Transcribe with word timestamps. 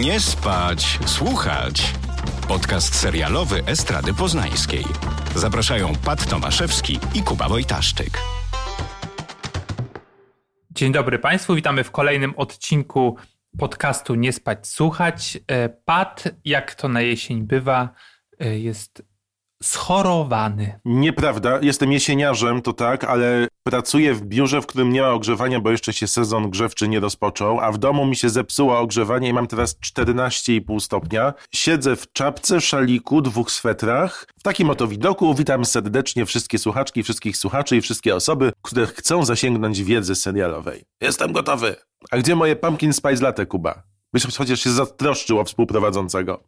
Nie 0.00 0.20
spać, 0.20 0.98
słuchać. 1.06 1.94
Podcast 2.48 2.94
serialowy 2.94 3.64
Estrady 3.66 4.14
Poznańskiej. 4.14 4.84
Zapraszają 5.34 5.92
Pat 6.04 6.30
Tomaszewski 6.30 6.98
i 7.14 7.22
Kuba 7.22 7.48
Wojtaszczyk. 7.48 8.18
Dzień 10.70 10.92
dobry 10.92 11.18
Państwu, 11.18 11.54
witamy 11.54 11.84
w 11.84 11.90
kolejnym 11.90 12.34
odcinku 12.36 13.16
podcastu 13.58 14.14
Nie 14.14 14.32
spać, 14.32 14.66
słuchać. 14.66 15.38
E, 15.46 15.68
Pat, 15.68 16.24
jak 16.44 16.74
to 16.74 16.88
na 16.88 17.00
jesień 17.00 17.42
bywa, 17.42 17.88
e, 18.38 18.58
jest 18.58 19.02
schorowany. 19.62 20.80
Nieprawda, 20.84 21.58
jestem 21.62 21.92
jesieniarzem, 21.92 22.62
to 22.62 22.72
tak, 22.72 23.04
ale 23.04 23.48
pracuję 23.62 24.14
w 24.14 24.22
biurze, 24.22 24.62
w 24.62 24.66
którym 24.66 24.92
nie 24.92 25.02
ma 25.02 25.10
ogrzewania, 25.10 25.60
bo 25.60 25.70
jeszcze 25.70 25.92
się 25.92 26.06
sezon 26.06 26.50
grzewczy 26.50 26.88
nie 26.88 27.00
rozpoczął, 27.00 27.60
a 27.60 27.72
w 27.72 27.78
domu 27.78 28.06
mi 28.06 28.16
się 28.16 28.30
zepsuło 28.30 28.78
ogrzewanie 28.78 29.28
i 29.28 29.32
mam 29.32 29.46
teraz 29.46 29.76
14,5 29.80 30.80
stopnia. 30.80 31.34
Siedzę 31.54 31.96
w 31.96 32.12
czapce, 32.12 32.60
szaliku, 32.60 33.22
dwóch 33.22 33.50
swetrach. 33.50 34.26
W 34.38 34.42
takim 34.42 34.70
oto 34.70 34.86
widoku 34.86 35.34
witam 35.34 35.64
serdecznie 35.64 36.26
wszystkie 36.26 36.58
słuchaczki, 36.58 37.02
wszystkich 37.02 37.36
słuchaczy 37.36 37.76
i 37.76 37.80
wszystkie 37.80 38.16
osoby, 38.16 38.52
które 38.62 38.86
chcą 38.86 39.24
zasięgnąć 39.24 39.82
wiedzy 39.82 40.14
serialowej. 40.14 40.84
Jestem 41.00 41.32
gotowy. 41.32 41.76
A 42.10 42.18
gdzie 42.18 42.36
moje 42.36 42.56
pumpkin 42.56 42.92
spice 42.92 43.22
latte, 43.22 43.46
Kuba? 43.46 43.82
Byś 44.12 44.36
chociaż 44.36 44.60
się 44.60 44.70
zatroszczył 44.70 45.38
o 45.38 45.44
współprowadzącego. 45.44 46.44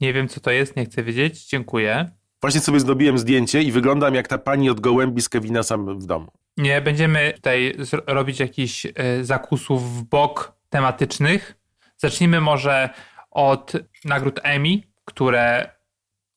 Nie 0.00 0.12
wiem, 0.12 0.28
co 0.28 0.40
to 0.40 0.50
jest, 0.50 0.76
nie 0.76 0.84
chcę 0.84 1.02
wiedzieć. 1.02 1.46
Dziękuję. 1.46 2.19
Właśnie 2.40 2.60
sobie 2.60 2.80
zrobiłem 2.80 3.18
zdjęcie 3.18 3.62
i 3.62 3.72
wyglądam 3.72 4.14
jak 4.14 4.28
ta 4.28 4.38
pani 4.38 4.70
od 4.70 4.80
gołębi 4.80 5.22
z 5.22 5.28
Kevina 5.28 5.62
sam 5.62 5.98
w 5.98 6.06
domu. 6.06 6.32
Nie 6.56 6.80
będziemy 6.80 7.32
tutaj 7.32 7.76
robić 8.06 8.40
jakichś 8.40 8.86
y, 8.86 8.92
zakusów 9.22 9.98
w 9.98 10.02
bok 10.02 10.52
tematycznych. 10.70 11.56
Zacznijmy 11.96 12.40
może 12.40 12.90
od 13.30 13.72
nagród 14.04 14.40
Emmy, 14.42 14.80
które 15.04 15.70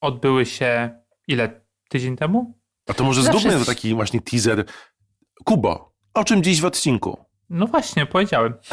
odbyły 0.02 0.46
się 0.46 0.90
ile? 1.28 1.62
Tydzień 1.90 2.16
temu? 2.16 2.58
A 2.88 2.94
to 2.94 3.04
może 3.04 3.24
zróbmy 3.24 3.66
taki 3.66 3.94
właśnie 3.94 4.22
teaser. 4.22 4.66
Kubo, 5.44 5.94
o 6.14 6.24
czym 6.24 6.44
dziś 6.44 6.62
w 6.62 6.66
odcinku? 6.66 7.26
No 7.50 7.68
właśnie, 7.68 8.06
powiedziałem. 8.06 8.54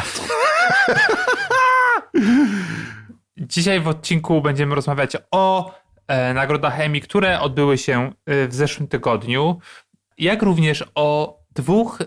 Dzisiaj 3.37 3.81
w 3.81 3.89
odcinku 3.89 4.41
będziemy 4.41 4.75
rozmawiać 4.75 5.17
o 5.31 5.75
E, 6.11 6.35
nagrodach 6.35 6.81
Emmy, 6.81 7.01
które 7.01 7.41
odbyły 7.41 7.79
się 7.79 8.13
e, 8.27 8.49
w 8.49 8.55
zeszłym 8.55 8.89
tygodniu, 8.89 9.59
jak 10.19 10.43
również 10.43 10.85
o 10.95 11.39
dwóch 11.55 11.99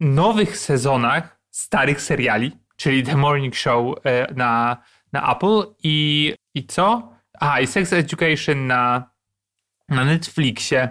nowych 0.00 0.58
sezonach 0.58 1.40
starych 1.50 2.00
seriali, 2.00 2.52
czyli 2.76 3.02
The 3.02 3.16
Morning 3.16 3.56
Show 3.56 3.96
e, 4.04 4.34
na, 4.34 4.76
na 5.12 5.36
Apple 5.36 5.62
i, 5.82 6.34
i 6.54 6.66
co? 6.66 7.12
A, 7.40 7.60
i 7.60 7.66
Sex 7.66 7.92
Education 7.92 8.66
na, 8.66 9.10
na 9.88 10.04
Netflixie. 10.04 10.88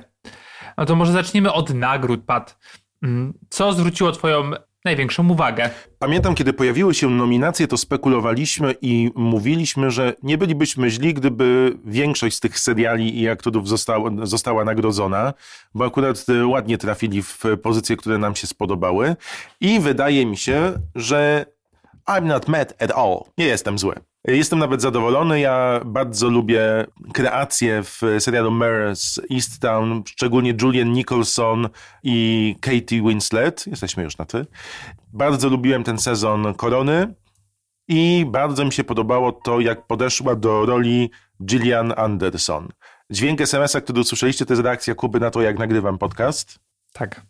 No 0.77 0.85
to 0.85 0.95
może 0.95 1.11
zacznijmy 1.11 1.53
od 1.53 1.73
nagród, 1.73 2.25
Pat. 2.25 2.57
Mm, 3.03 3.33
co 3.49 3.73
zwróciło 3.73 4.11
Twoją 4.11 4.51
największą 4.85 5.29
uwagę. 5.29 5.69
Pamiętam, 5.99 6.35
kiedy 6.35 6.53
pojawiły 6.53 6.93
się 6.93 7.09
nominacje, 7.09 7.67
to 7.67 7.77
spekulowaliśmy 7.77 8.75
i 8.81 9.11
mówiliśmy, 9.15 9.91
że 9.91 10.13
nie 10.23 10.37
bylibyśmy 10.37 10.89
źli, 10.89 11.13
gdyby 11.13 11.77
większość 11.85 12.35
z 12.35 12.39
tych 12.39 12.59
seriali 12.59 13.21
i 13.21 13.29
aktorów 13.29 13.67
została, 13.67 14.11
została 14.23 14.65
nagrodzona, 14.65 15.33
bo 15.73 15.85
akurat 15.85 16.25
e, 16.29 16.47
ładnie 16.47 16.77
trafili 16.77 17.23
w 17.23 17.43
pozycje, 17.63 17.97
które 17.97 18.17
nam 18.17 18.35
się 18.35 18.47
spodobały. 18.47 19.15
I 19.61 19.79
wydaje 19.79 20.25
mi 20.25 20.37
się, 20.37 20.73
że 20.95 21.45
I'm 22.07 22.25
not 22.25 22.47
mad 22.47 22.83
at 22.83 22.91
all. 22.91 23.19
Nie 23.37 23.45
jestem 23.45 23.79
zły. 23.79 23.95
Jestem 24.27 24.59
nawet 24.59 24.81
zadowolony. 24.81 25.39
Ja 25.39 25.81
bardzo 25.85 26.29
lubię 26.29 26.85
kreacje 27.13 27.83
w 27.83 28.01
serialu 28.19 28.51
Mares 28.51 29.21
Easttown, 29.33 30.03
szczególnie 30.05 30.53
Julian 30.61 30.91
Nicholson 30.91 31.69
i 32.03 32.55
Katie 32.61 33.01
Winslet. 33.01 33.67
Jesteśmy 33.67 34.03
już 34.03 34.17
na 34.17 34.25
ty. 34.25 34.45
Bardzo 35.13 35.49
lubiłem 35.49 35.83
ten 35.83 35.99
sezon 35.99 36.53
Korony 36.53 37.13
i 37.87 38.25
bardzo 38.29 38.65
mi 38.65 38.73
się 38.73 38.83
podobało 38.83 39.31
to, 39.31 39.59
jak 39.59 39.87
podeszła 39.87 40.35
do 40.35 40.65
roli 40.65 41.11
Gillian 41.43 41.93
Anderson. 41.97 42.69
Dźwięk 43.09 43.41
SMS-a, 43.41 43.81
który 43.81 43.99
usłyszeliście, 43.99 44.45
to 44.45 44.53
jest 44.53 44.63
reakcja 44.63 44.95
Kuby 44.95 45.19
na 45.19 45.31
to, 45.31 45.41
jak 45.41 45.59
nagrywam 45.59 45.97
podcast. 45.97 46.59
Tak. 46.93 47.21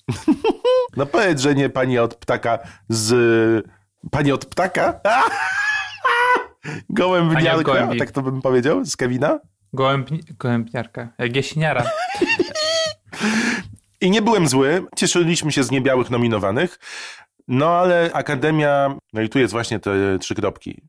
no 0.98 1.06
powiedz, 1.06 1.42
że 1.42 1.56
nie 1.56 1.70
pani 1.70 2.00
od 2.00 2.16
ptaka 2.16 2.60
z... 2.90 3.68
Pani 4.12 4.32
od 4.32 4.46
ptaka? 4.46 5.00
Gołębniarka, 6.90 7.90
tak 8.00 8.12
to 8.12 8.22
bym 8.22 8.42
powiedział, 8.42 8.86
z 8.86 8.96
Kevina? 8.96 9.40
Gołęb, 9.74 10.10
gołębniarka, 10.40 11.10
jak 11.20 11.36
jesieniara. 11.36 11.84
I 14.02 14.12
nie 14.12 14.22
byłem 14.22 14.48
zły, 14.48 14.86
cieszyliśmy 14.96 15.52
się 15.52 15.64
z 15.64 15.72
niebiałych 15.72 16.10
nominowanych, 16.10 16.80
no 17.48 17.70
ale 17.70 18.10
Akademia, 18.14 18.96
no 19.14 19.22
i 19.22 19.30
tu 19.30 19.40
jest 19.40 19.54
właśnie 19.54 19.80
te 19.80 20.20
trzy 20.20 20.36
kropki, 20.36 20.82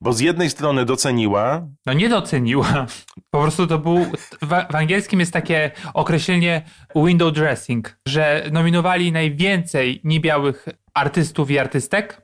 bo 0.00 0.12
z 0.12 0.20
jednej 0.20 0.50
strony 0.50 0.84
doceniła. 0.84 1.66
No 1.86 1.92
nie 1.92 2.08
doceniła. 2.08 2.86
Po 3.30 3.42
prostu 3.42 3.66
to 3.66 3.78
był. 3.78 4.04
W, 4.42 4.48
w, 4.48 4.74
angielskim 4.74 5.20
jest 5.20 5.32
takie 5.32 5.70
określenie 5.94 6.62
window 6.96 7.32
dressing, 7.32 7.98
że 8.08 8.48
nominowali 8.52 9.12
najwięcej 9.12 10.00
niebiałych 10.04 10.66
artystów 10.94 11.50
i 11.50 11.58
artystek, 11.58 12.22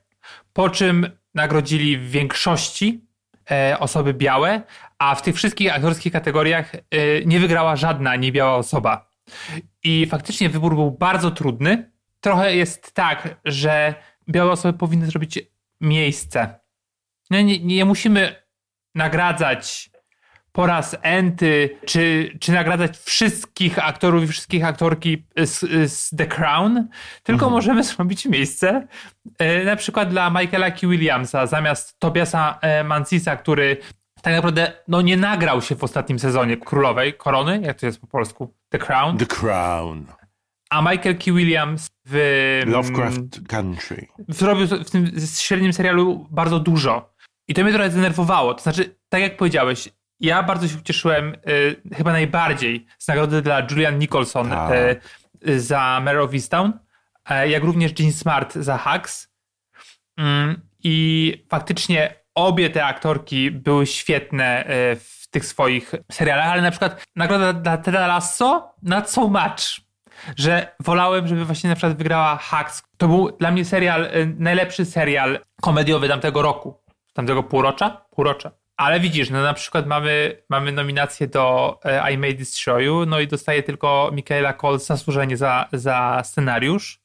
po 0.52 0.70
czym 0.70 1.06
nagrodzili 1.34 1.98
w 1.98 2.10
większości 2.10 3.04
e, 3.50 3.76
osoby 3.78 4.14
białe, 4.14 4.62
a 4.98 5.14
w 5.14 5.22
tych 5.22 5.36
wszystkich 5.36 5.74
aktorskich 5.74 6.12
kategoriach 6.12 6.74
e, 6.74 6.80
nie 7.24 7.40
wygrała 7.40 7.76
żadna 7.76 8.16
niebiała 8.16 8.56
osoba. 8.56 9.10
I 9.84 10.06
faktycznie 10.10 10.48
wybór 10.48 10.74
był 10.74 10.90
bardzo 10.90 11.30
trudny. 11.30 11.90
Trochę 12.20 12.56
jest 12.56 12.92
tak, 12.92 13.36
że 13.44 13.94
białe 14.28 14.52
osoby 14.52 14.78
powinny 14.78 15.06
zrobić 15.06 15.38
miejsce. 15.80 16.60
No 17.30 17.40
nie, 17.40 17.58
nie 17.58 17.84
musimy 17.84 18.44
nagradzać 18.94 19.90
po 20.54 20.66
raz 20.66 20.96
enty, 21.02 21.78
czy, 21.86 22.32
czy 22.40 22.52
nagradzać 22.52 22.98
wszystkich 22.98 23.78
aktorów 23.78 24.24
i 24.24 24.26
wszystkich 24.26 24.64
aktorki 24.64 25.26
z, 25.36 25.60
z 25.92 26.16
The 26.16 26.26
Crown, 26.26 26.88
tylko 27.22 27.46
mhm. 27.46 27.52
możemy 27.52 27.84
zrobić 27.94 28.26
miejsce 28.26 28.86
e, 29.38 29.64
na 29.64 29.76
przykład 29.76 30.10
dla 30.10 30.30
Michaela 30.30 30.70
K. 30.70 30.78
Williamsa 30.82 31.46
zamiast 31.46 31.98
Tobiasa 31.98 32.58
e, 32.60 32.84
Mancisa, 32.84 33.36
który 33.36 33.76
tak 34.22 34.34
naprawdę 34.34 34.72
no, 34.88 35.02
nie 35.02 35.16
nagrał 35.16 35.62
się 35.62 35.76
w 35.76 35.84
ostatnim 35.84 36.18
sezonie 36.18 36.56
Królowej 36.56 37.14
Korony, 37.14 37.60
jak 37.64 37.80
to 37.80 37.86
jest 37.86 38.00
po 38.00 38.06
polsku? 38.06 38.54
The 38.68 38.78
Crown. 38.78 39.18
The 39.18 39.26
Crown. 39.26 40.06
A 40.70 40.82
Michael 40.82 41.18
K. 41.18 41.24
Williams 41.26 41.90
w... 42.06 42.62
Lovecraft 42.66 43.48
Country. 43.48 44.06
Zrobił 44.28 44.66
w 44.66 44.90
tym 44.90 45.10
średnim 45.38 45.72
serialu 45.72 46.26
bardzo 46.30 46.60
dużo. 46.60 47.14
I 47.48 47.54
to 47.54 47.62
mnie 47.62 47.72
trochę 47.72 47.90
zdenerwowało. 47.90 48.54
To 48.54 48.62
znaczy, 48.62 48.96
tak 49.08 49.20
jak 49.20 49.36
powiedziałeś, 49.36 49.88
ja 50.20 50.42
bardzo 50.42 50.68
się 50.68 50.78
ucieszyłem, 50.78 51.36
y, 51.48 51.94
chyba 51.96 52.12
najbardziej, 52.12 52.86
z 52.98 53.08
nagrody 53.08 53.42
dla 53.42 53.66
Julian 53.70 53.98
Nicholson 53.98 54.52
y, 54.52 54.56
y, 55.48 55.60
za 55.60 56.00
Mare 56.04 56.22
of 56.22 56.34
Easttown, 56.34 56.72
y, 57.30 57.48
jak 57.48 57.64
również 57.64 57.92
Jean 57.98 58.12
Smart 58.12 58.54
za 58.54 58.78
Hacks. 58.78 59.28
Mm, 60.16 60.60
I 60.84 61.46
faktycznie 61.50 62.14
obie 62.34 62.70
te 62.70 62.84
aktorki 62.84 63.50
były 63.50 63.86
świetne 63.86 64.64
y, 64.92 64.96
w 64.96 65.28
tych 65.30 65.44
swoich 65.44 65.94
serialach, 66.12 66.48
ale 66.48 66.62
na 66.62 66.70
przykład 66.70 67.04
nagroda 67.16 67.52
dla 67.52 67.76
Teda 67.76 68.06
Lasso 68.06 68.74
not 68.82 69.10
so 69.10 69.28
much. 69.28 69.84
Że 70.36 70.76
wolałem, 70.80 71.28
żeby 71.28 71.44
właśnie 71.44 71.70
na 71.70 71.76
przykład 71.76 71.98
wygrała 71.98 72.36
Hacks. 72.36 72.82
To 72.96 73.08
był 73.08 73.30
dla 73.30 73.50
mnie 73.50 73.64
serial, 73.64 74.04
y, 74.04 74.34
najlepszy 74.38 74.84
serial 74.84 75.38
komediowy 75.62 76.08
tamtego 76.08 76.42
roku. 76.42 76.82
Tamtego 77.12 77.42
półrocza? 77.42 78.04
Półrocza. 78.10 78.50
Ale 78.76 79.00
widzisz, 79.00 79.30
no 79.30 79.42
na 79.42 79.54
przykład 79.54 79.86
mamy, 79.86 80.42
mamy 80.48 80.72
nominację 80.72 81.26
do 81.26 81.78
e, 81.84 82.12
I 82.12 82.18
May 82.18 82.34
Destroy 82.34 82.84
You, 82.84 83.06
no 83.06 83.20
i 83.20 83.28
dostaje 83.28 83.62
tylko 83.62 84.10
Michaela 84.12 84.52
Cole 84.52 84.78
zasłużenie 84.78 85.36
za, 85.36 85.68
za 85.72 86.22
scenariusz 86.24 87.00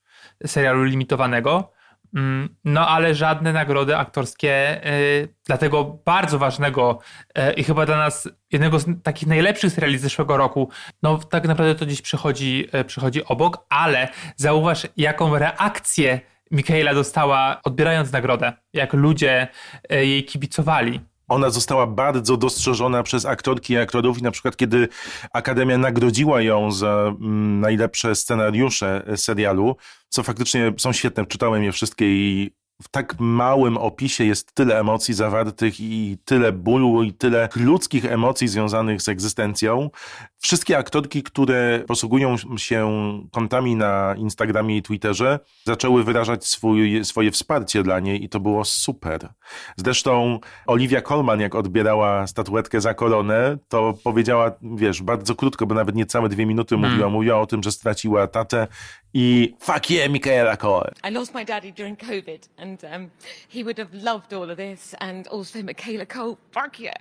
serialu 0.46 0.84
limitowanego. 0.84 1.72
Mm, 2.16 2.56
no 2.66 2.88
ale 2.88 3.16
żadne 3.16 3.54
nagrody 3.54 3.98
aktorskie 3.98 4.82
y, 4.86 5.34
dla 5.46 5.58
tego 5.58 5.84
bardzo 6.06 6.40
ważnego 6.40 7.00
y, 7.38 7.54
i 7.54 7.64
chyba 7.64 7.86
dla 7.86 7.98
nas 7.98 8.30
jednego 8.52 8.80
z 8.80 8.86
takich 9.04 9.28
najlepszych 9.28 9.74
seriali 9.74 9.98
z 9.98 10.02
zeszłego 10.02 10.38
roku, 10.38 10.70
no 11.04 11.18
tak 11.18 11.48
naprawdę 11.48 11.76
to 11.76 11.86
gdzieś 11.86 12.02
przychodzi, 12.02 12.68
przychodzi 12.88 13.26
obok, 13.26 13.66
ale 13.70 14.08
zauważ 14.36 14.88
jaką 14.98 15.38
reakcję 15.38 16.20
Michaela 16.52 16.94
dostała 16.94 17.62
odbierając 17.64 18.12
nagrodę, 18.12 18.54
jak 18.74 18.94
ludzie 18.94 19.48
jej 19.90 20.26
kibicowali 20.26 21.02
ona 21.30 21.50
została 21.50 21.88
bardzo 21.88 22.38
dostrzeżona 22.38 23.04
przez 23.04 23.26
aktorki 23.26 23.74
i 23.74 23.78
aktorów 23.78 24.20
i 24.20 24.24
na 24.24 24.32
przykład 24.32 24.58
kiedy 24.58 24.88
Akademia 25.34 25.78
nagrodziła 25.78 26.42
ją 26.42 26.72
za 26.72 27.14
mm, 27.22 27.60
najlepsze 27.60 28.16
scenariusze 28.16 29.04
serialu, 29.16 29.76
co 30.10 30.24
faktycznie 30.24 30.74
są 30.78 30.94
świetne, 30.94 31.26
czytałem 31.26 31.64
je 31.64 31.72
wszystkie 31.72 32.06
i 32.06 32.52
w 32.82 32.90
tak 32.90 33.16
małym 33.20 33.78
opisie 33.78 34.24
jest 34.24 34.54
tyle 34.54 34.80
emocji 34.80 35.14
zawartych 35.14 35.80
i 35.80 36.18
tyle 36.26 36.52
bólu 36.52 37.04
i 37.04 37.14
tyle 37.14 37.50
ludzkich 37.56 38.06
emocji 38.06 38.48
związanych 38.48 39.02
z 39.02 39.10
egzystencją. 39.10 39.90
Wszystkie 40.38 40.78
aktorki, 40.78 41.24
które 41.24 41.84
posługują 41.88 42.36
się 42.58 42.90
kontami 43.32 43.76
na 43.76 44.16
Instagramie 44.18 44.78
i 44.78 44.82
Twitterze, 44.82 45.40
zaczęły 45.66 46.04
wyrażać 46.04 46.46
swój, 46.46 47.06
swoje 47.06 47.32
wsparcie 47.32 47.84
dla 47.84 48.00
niej 48.00 48.24
i 48.24 48.30
to 48.30 48.40
było 48.40 48.66
super. 48.66 49.30
Zresztą 49.78 50.40
Olivia 50.68 51.02
Colman, 51.02 51.40
jak 51.40 51.56
odbierała 51.56 52.28
statuetkę 52.28 52.82
za 52.82 52.94
koronę, 52.94 53.58
to 53.68 53.94
powiedziała, 54.04 54.52
wiesz, 54.62 55.02
bardzo 55.02 55.36
krótko, 55.36 55.66
bo 55.66 55.76
nawet 55.76 55.96
niecałe 55.96 56.30
dwie 56.30 56.46
minuty 56.46 56.76
hmm. 56.76 56.92
mówiła, 56.92 57.10
mówiła 57.10 57.40
o 57.40 57.46
tym, 57.46 57.64
że 57.64 57.72
straciła 57.72 58.28
tatę 58.28 58.68
i 59.14 59.54
fuck 59.60 59.90
yeah, 59.90 60.12
Michaela 60.12 60.58
Coel. 60.58 60.94
I 61.04 61.12
lost 61.12 61.34
my 61.34 61.46
daddy 61.46 61.72
during 61.72 61.98
COVID 61.98 62.50
and 62.58 62.69
um, 62.84 63.10
he 63.50 63.64
would 63.64 63.78
have 63.78 63.94
loved 63.94 64.34
all 64.34 64.52
of 64.52 64.58
this 64.58 64.96
and 65.00 65.28
also 65.28 65.64
Michaela 65.64 66.06
Cole, 66.06 66.38
fuck 66.52 66.80
yeah. 66.80 66.98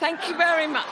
Thank 0.00 0.28
you 0.28 0.36
very 0.36 0.68
much. 0.68 0.86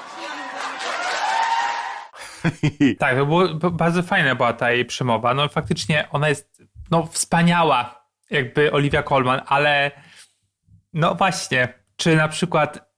tak, 2.99 3.17
to 3.17 3.26
było 3.26 3.49
bardzo 3.55 4.02
fajna 4.02 4.34
była 4.34 4.52
ta 4.52 4.70
jej 4.70 4.84
przemowa. 4.84 5.34
No 5.34 5.49
faktycznie 5.49 6.08
ona 6.11 6.28
jest 6.28 6.62
no, 6.90 7.06
wspaniała, 7.06 8.05
jakby 8.31 8.72
Olivia 8.72 9.02
Colman, 9.02 9.40
ale 9.46 9.90
no 10.93 11.14
właśnie, 11.14 11.75
czy 11.96 12.16
na 12.16 12.28
przykład 12.28 12.90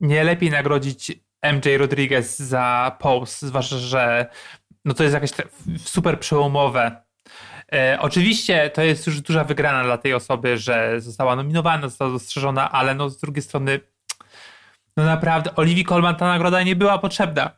nie 0.00 0.24
lepiej 0.24 0.50
nagrodzić 0.50 1.12
MJ 1.42 1.76
Rodriguez 1.76 2.38
za 2.38 2.96
Pose, 3.00 3.46
zwłaszcza, 3.46 3.78
że 3.78 4.26
no 4.84 4.94
to 4.94 5.02
jest 5.02 5.14
jakieś 5.14 5.30
super 5.78 6.20
przełomowe. 6.20 7.07
E, 7.72 7.98
oczywiście 8.00 8.70
to 8.70 8.82
jest 8.82 9.06
już 9.06 9.20
duża 9.20 9.44
wygrana 9.44 9.84
dla 9.84 9.98
tej 9.98 10.14
osoby, 10.14 10.58
że 10.58 11.00
została 11.00 11.36
nominowana, 11.36 11.88
została 11.88 12.10
dostrzeżona, 12.10 12.72
ale 12.72 12.94
no 12.94 13.10
z 13.10 13.18
drugiej 13.18 13.42
strony 13.42 13.80
no 14.96 15.04
naprawdę 15.04 15.56
Oliwii 15.56 15.84
Colman 15.84 16.16
ta 16.16 16.26
nagroda 16.26 16.62
nie 16.62 16.76
była 16.76 16.98
potrzebna. 16.98 17.50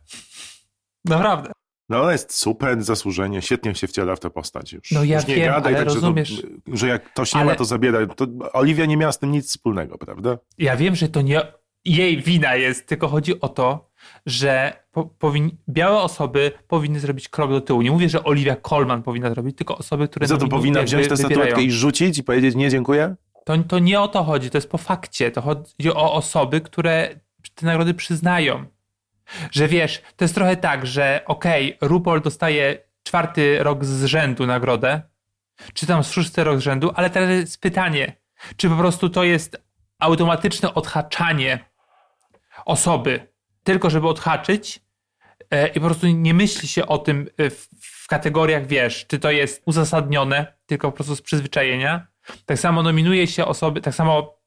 Naprawdę. 1.05 1.53
No 1.89 2.03
ona 2.03 2.13
jest 2.13 2.35
super, 2.35 2.83
zasłużenie, 2.83 3.43
świetnie 3.43 3.75
się 3.75 3.87
wciela 3.87 4.17
w 4.17 4.21
tę 4.21 4.31
postać 4.31 4.73
już. 4.73 4.91
No 4.91 5.05
ja 5.05 5.17
już 5.17 5.27
nie 5.27 5.35
wiem, 5.35 5.53
gadaj, 5.53 5.75
ale 5.75 5.85
tak, 5.85 5.95
rozumiesz... 5.95 6.29
Że, 6.29 6.43
to, 6.43 6.77
że 6.77 6.89
jak 6.89 7.05
ktoś 7.05 7.35
nie 7.35 7.41
ale... 7.41 7.51
ma, 7.51 7.57
to 7.57 7.65
zabiera. 7.65 8.07
To 8.07 8.27
Oliwia 8.53 8.87
nie 8.87 8.97
miała 8.97 9.13
z 9.13 9.19
tym 9.19 9.33
nic 9.33 9.49
wspólnego, 9.49 9.99
prawda? 9.99 10.39
Ja 10.59 10.77
wiem, 10.77 10.97
że 10.97 11.09
to 11.09 11.23
nie 11.23 11.43
jej 11.85 12.23
wina 12.23 12.55
jest, 12.55 12.87
tylko 12.87 13.09
chodzi 13.09 13.41
o 13.41 13.49
to, 13.49 13.90
że 14.27 14.73
po, 14.93 15.05
powin... 15.05 15.51
białe 15.69 15.99
osoby 15.99 16.53
powinny 16.69 17.01
zrobić 17.01 17.29
krok 17.29 17.51
do 17.51 17.61
tyłu. 17.61 17.83
Nie 17.83 17.91
mówię, 17.91 18.09
że 18.09 18.25
Olivia 18.25 18.57
Colman 18.57 19.03
powinna 19.03 19.31
zrobić, 19.31 19.57
tylko 19.57 19.79
osoby, 19.79 20.09
które... 20.09 20.27
Za 20.27 20.37
to 20.37 20.49
powinna 20.49 20.83
wziąć 20.83 21.09
tę 21.09 21.17
statuetkę 21.17 21.63
i 21.63 21.71
rzucić 21.71 22.19
i 22.19 22.25
powiedzieć 22.25 22.55
nie, 22.55 22.71
dziękuję? 22.71 23.15
To, 23.45 23.59
to 23.59 23.79
nie 23.79 24.01
o 24.01 24.09
to 24.09 24.25
chodzi, 24.25 24.51
to 24.51 24.59
jest 24.59 24.71
po 24.71 24.79
fakcie. 24.79 25.31
To 25.31 25.41
chodzi 25.41 25.91
o 25.95 26.13
osoby, 26.13 26.61
które 26.61 27.09
te 27.55 27.67
nagrody 27.67 27.95
przyznają. 27.95 28.65
Że 29.51 29.69
wiesz, 29.69 30.03
to 30.17 30.25
jest 30.25 30.35
trochę 30.35 30.57
tak, 30.57 30.87
że 30.87 31.23
okej, 31.27 31.77
okay, 31.77 31.89
RuPaul 31.89 32.21
dostaje 32.21 32.79
czwarty 33.03 33.63
rok 33.63 33.85
z 33.85 34.05
rzędu 34.05 34.47
nagrodę, 34.47 35.03
czy 35.75 35.87
tam 35.87 36.03
szósty 36.03 36.45
rok 36.45 36.59
z 36.59 36.63
rzędu, 36.63 36.93
ale 36.95 37.11
teraz 37.11 37.31
jest 37.31 37.61
pytanie, 37.61 38.17
czy 38.57 38.69
po 38.69 38.77
prostu 38.77 39.09
to 39.09 39.25
jest 39.25 39.63
automatyczne 39.99 40.75
odhaczanie 40.75 41.59
osoby, 42.65 43.30
tylko 43.65 43.91
żeby 43.91 44.09
odhaczyć 44.09 44.81
e, 45.51 45.69
i 45.69 45.81
po 45.81 45.87
prostu 45.87 46.07
nie 46.07 46.35
myśli 46.35 46.69
się 46.69 46.87
o 46.87 46.99
tym 46.99 47.29
e, 47.39 47.51
w, 47.51 47.69
kategoriach, 48.09 48.67
wiesz, 48.67 49.07
czy 49.07 49.19
to 49.19 49.31
jest 49.31 49.63
uzasadnione, 49.67 50.47
tylko 50.67 50.91
po 50.91 50.95
prostu 50.95 51.17
z 51.17 51.23
przyzwyczajenia. 51.23 52.07
Tak 52.47 52.59
samo 52.59 52.83
nominuje 52.83 53.27
się 53.27 53.45
osoby, 53.45 53.81
tak 53.81 53.95
samo 53.95 54.39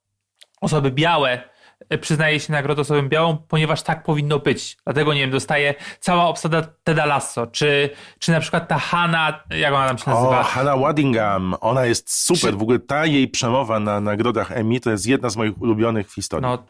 osoby 0.61 0.91
białe 0.91 1.41
e, 1.89 1.97
przyznaje 1.97 2.39
się 2.39 2.51
nagrodę 2.51 2.81
osobom 2.81 3.09
białą, 3.09 3.37
ponieważ 3.37 3.81
tak 3.81 4.03
powinno 4.03 4.39
być. 4.39 4.77
Dlatego, 4.83 5.13
nie 5.13 5.19
wiem, 5.19 5.31
dostaje 5.31 5.75
cała 5.99 6.25
obsada 6.27 6.67
Teda 6.83 7.05
Lasso, 7.05 7.47
czy, 7.47 7.89
czy 8.19 8.31
na 8.31 8.39
przykład 8.39 8.67
ta 8.67 8.79
Hanna, 8.79 9.43
jak 9.49 9.73
ona 9.73 9.87
tam 9.87 9.97
się 9.97 10.09
nazywa? 10.09 10.39
O, 10.39 10.43
Hanna 10.43 10.77
Waddingham, 10.77 11.55
ona 11.61 11.85
jest 11.85 12.25
super. 12.25 12.51
Czy... 12.51 12.57
W 12.57 12.61
ogóle 12.61 12.79
ta 12.79 13.05
jej 13.05 13.27
przemowa 13.27 13.79
na 13.79 14.01
nagrodach 14.01 14.51
Emmy 14.51 14.79
to 14.79 14.91
jest 14.91 15.07
jedna 15.07 15.29
z 15.29 15.35
moich 15.35 15.61
ulubionych 15.61 16.09
w 16.09 16.13
historii. 16.13 16.41
No, 16.41 16.63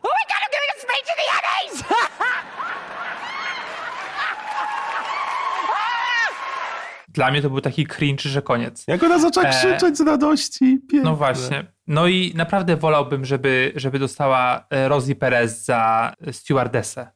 dla 7.13 7.31
mnie 7.31 7.41
to 7.41 7.49
był 7.49 7.61
taki 7.61 7.87
cringe, 7.87 8.29
że 8.29 8.41
koniec. 8.41 8.83
Jak 8.87 9.03
ona 9.03 9.19
zaczęła 9.19 9.45
e... 9.45 9.49
krzyczeć 9.49 9.97
z 9.97 10.01
radości. 10.01 10.79
Piękne. 10.91 11.09
No 11.09 11.15
właśnie. 11.15 11.65
No 11.87 12.07
i 12.07 12.33
naprawdę 12.35 12.77
wolałbym, 12.77 13.25
żeby, 13.25 13.71
żeby 13.75 13.99
dostała 13.99 14.65
e, 14.69 14.87
Rosie 14.87 15.15
Perez 15.15 15.65
za 15.65 16.13
stewardessę. 16.31 17.11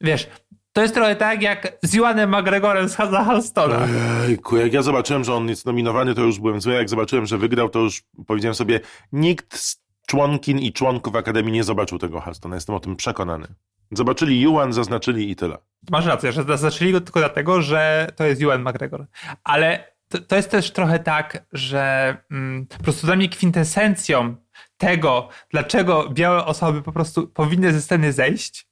Wiesz, 0.00 0.28
to 0.72 0.82
jest 0.82 0.94
trochę 0.94 1.16
tak 1.16 1.42
jak 1.42 1.78
z 1.82 1.94
Juanem 1.94 2.30
McGregorem 2.30 2.88
z 2.88 2.96
za 2.96 3.24
Halstona. 3.24 3.88
Ojejku, 4.22 4.56
jak 4.56 4.72
ja 4.72 4.82
zobaczyłem, 4.82 5.24
że 5.24 5.34
on 5.34 5.48
jest 5.48 5.66
nominowany, 5.66 6.14
to 6.14 6.20
już 6.20 6.40
byłem 6.40 6.60
zły. 6.60 6.74
Jak 6.74 6.88
zobaczyłem, 6.88 7.26
że 7.26 7.38
wygrał, 7.38 7.68
to 7.68 7.78
już 7.78 8.02
powiedziałem 8.26 8.54
sobie, 8.54 8.80
nikt 9.12 9.56
z 9.58 9.82
członkin 10.06 10.58
i 10.58 10.72
członków 10.72 11.16
Akademii 11.16 11.52
nie 11.52 11.64
zobaczył 11.64 11.98
tego 11.98 12.20
Halstona. 12.20 12.54
Jestem 12.54 12.74
o 12.74 12.80
tym 12.80 12.96
przekonany. 12.96 13.46
Zobaczyli 13.92 14.40
Yuan, 14.40 14.72
zaznaczyli 14.72 15.30
i 15.30 15.36
tyle. 15.36 15.58
Masz 15.90 16.06
rację, 16.06 16.32
że 16.32 16.44
zaznaczyli 16.44 16.92
go 16.92 17.00
tylko 17.00 17.20
dlatego, 17.20 17.62
że 17.62 18.08
to 18.16 18.24
jest 18.24 18.40
Yuan 18.40 18.62
McGregor. 18.62 19.06
Ale 19.44 19.96
to, 20.08 20.18
to 20.18 20.36
jest 20.36 20.50
też 20.50 20.70
trochę 20.70 20.98
tak, 20.98 21.46
że 21.52 22.16
mm, 22.30 22.66
po 22.66 22.84
prostu 22.84 23.06
dla 23.06 23.16
mnie 23.16 23.28
kwintesencją 23.28 24.36
tego, 24.76 25.28
dlaczego 25.50 26.08
białe 26.10 26.44
osoby 26.44 26.82
po 26.82 26.92
prostu 26.92 27.28
powinny 27.28 27.72
ze 27.72 27.82
sceny 27.82 28.12
zejść, 28.12 28.68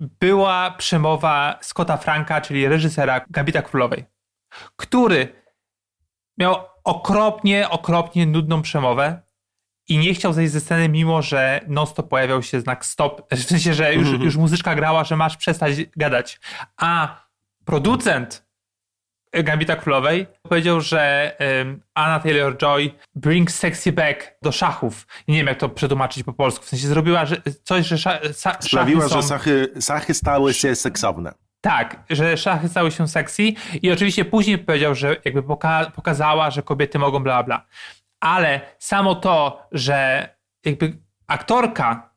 była 0.00 0.70
przemowa 0.70 1.58
Scotta 1.62 1.96
Franka, 1.96 2.40
czyli 2.40 2.68
reżysera 2.68 3.20
Gambita 3.30 3.62
Królowej, 3.62 4.04
który 4.76 5.42
miał 6.38 6.56
okropnie, 6.84 7.68
okropnie 7.68 8.26
nudną 8.26 8.62
przemowę, 8.62 9.22
i 9.90 9.98
nie 9.98 10.14
chciał 10.14 10.32
zejść 10.32 10.52
ze 10.52 10.60
sceny, 10.60 10.88
mimo 10.88 11.22
że 11.22 11.60
non-stop 11.68 12.08
pojawiał 12.08 12.42
się 12.42 12.60
znak 12.60 12.86
stop, 12.86 13.22
w 13.34 13.44
sensie, 13.44 13.74
że 13.74 13.94
już, 13.94 14.08
-hmm. 14.08 14.22
już 14.22 14.36
muzyczka 14.36 14.74
grała, 14.74 15.04
że 15.04 15.16
masz 15.16 15.36
przestać 15.36 15.74
gadać. 15.96 16.40
A 16.76 17.20
producent 17.64 18.50
Gambita 19.32 19.76
Królowej 19.76 20.26
powiedział, 20.42 20.80
że 20.80 21.32
um, 21.40 21.82
Anna 21.94 22.20
Taylor-Joy 22.20 22.90
brings 23.14 23.54
sexy 23.54 23.92
back 23.92 24.34
do 24.42 24.52
szachów. 24.52 25.06
Nie 25.28 25.36
wiem, 25.36 25.46
jak 25.46 25.58
to 25.58 25.68
przetłumaczyć 25.68 26.22
po 26.22 26.32
polsku. 26.32 26.64
W 26.64 26.68
sensie 26.68 26.88
zrobiła 26.88 27.26
że 27.26 27.36
coś, 27.64 27.86
że 27.86 27.98
sza, 27.98 28.18
sa, 28.32 28.56
Sprawiła, 28.60 29.08
są... 29.08 29.22
że 29.22 29.28
szachy, 29.28 29.68
szachy 29.80 30.14
stały 30.14 30.54
się 30.54 30.74
seksowne. 30.74 31.32
Tak, 31.60 32.02
że 32.10 32.36
szachy 32.36 32.68
stały 32.68 32.90
się 32.90 33.08
sexy 33.08 33.42
i 33.82 33.90
oczywiście 33.90 34.24
później 34.24 34.58
powiedział, 34.58 34.94
że 34.94 35.16
jakby 35.24 35.42
poka 35.42 35.92
pokazała, 35.94 36.50
że 36.50 36.62
kobiety 36.62 36.98
mogą 36.98 37.20
bla 37.20 37.42
bla 37.42 37.66
ale 38.20 38.60
samo 38.78 39.14
to, 39.14 39.66
że 39.72 40.28
jakby 40.64 40.98
aktorka, 41.26 42.10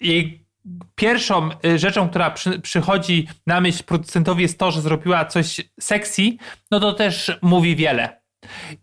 jej 0.00 0.46
pierwszą 0.94 1.48
y, 1.64 1.78
rzeczą, 1.78 2.08
która 2.08 2.30
przy, 2.30 2.60
przychodzi 2.60 3.28
na 3.46 3.60
myśl 3.60 3.84
producentowi 3.84 4.42
jest 4.42 4.58
to, 4.58 4.70
że 4.70 4.80
zrobiła 4.80 5.24
coś 5.24 5.60
sexy, 5.80 6.22
no 6.70 6.80
to 6.80 6.92
też 6.92 7.38
mówi 7.42 7.76
wiele. 7.76 8.20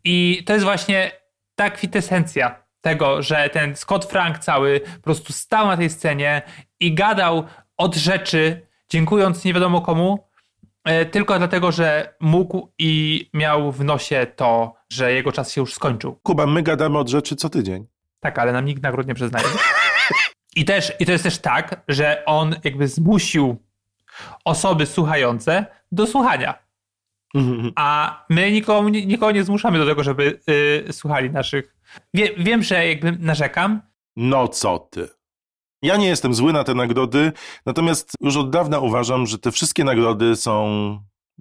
I 0.04 0.44
to 0.46 0.54
jest 0.54 0.66
właśnie 0.66 1.12
ta 1.56 1.70
kwintesencja 1.70 2.64
tego, 2.82 3.22
że 3.22 3.50
ten 3.50 3.76
Scott 3.76 4.06
Frank 4.06 4.40
cały 4.40 4.80
po 4.80 5.02
prostu 5.02 5.34
stał 5.34 5.68
na 5.68 5.78
tej 5.78 5.90
scenie 5.90 6.42
i 6.80 6.94
gadał 6.94 7.44
od 7.78 7.96
rzeczy, 7.96 8.68
dziękując 8.90 9.46
nie 9.46 9.54
wiadomo 9.54 9.82
komu, 9.82 10.28
E, 10.88 11.06
tylko 11.06 11.38
dlatego, 11.38 11.72
że 11.72 12.14
mógł 12.20 12.74
i 12.80 13.26
miał 13.34 13.72
w 13.72 13.84
nosie 13.84 14.28
to, 14.36 14.76
że 14.90 15.14
jego 15.14 15.32
czas 15.32 15.52
się 15.52 15.62
już 15.62 15.74
skończył. 15.74 16.20
Kuba, 16.24 16.46
my 16.46 16.64
gadamy 16.64 16.98
od 16.98 17.10
rzeczy 17.10 17.36
co 17.36 17.50
tydzień. 17.50 17.88
Tak, 18.20 18.40
ale 18.40 18.52
nam 18.52 18.66
nikt 18.66 18.84
nagród 18.84 19.08
nie 19.08 19.16
przyznaje. 19.16 19.46
I, 20.56 20.66
też, 20.66 20.94
I 21.00 21.06
to 21.06 21.12
jest 21.12 21.24
też 21.24 21.38
tak, 21.38 21.82
że 21.88 22.26
on 22.26 22.56
jakby 22.64 22.88
zmusił 22.88 23.58
osoby 24.46 24.86
słuchające 24.86 25.66
do 25.92 26.08
słuchania. 26.08 26.68
A 27.76 28.26
my 28.30 28.52
nikogo, 28.52 28.90
nikogo 28.90 29.32
nie 29.32 29.44
zmuszamy 29.44 29.78
do 29.78 29.86
tego, 29.86 30.04
żeby 30.04 30.40
yy, 30.86 30.94
słuchali 30.94 31.30
naszych. 31.32 31.76
Wie, 32.14 32.36
wiem, 32.38 32.64
że 32.64 32.88
jakby 32.88 33.12
narzekam. 33.12 33.82
No 34.16 34.48
co 34.48 34.80
ty? 34.80 35.10
Ja 35.82 35.98
nie 35.98 36.08
jestem 36.08 36.34
zły 36.34 36.54
na 36.54 36.64
te 36.64 36.74
nagrody, 36.74 37.32
natomiast 37.66 38.14
już 38.22 38.38
od 38.38 38.50
dawna 38.50 38.80
uważam, 38.80 39.26
że 39.26 39.40
te 39.40 39.52
wszystkie 39.52 39.84
nagrody 39.84 40.36
są 40.36 40.64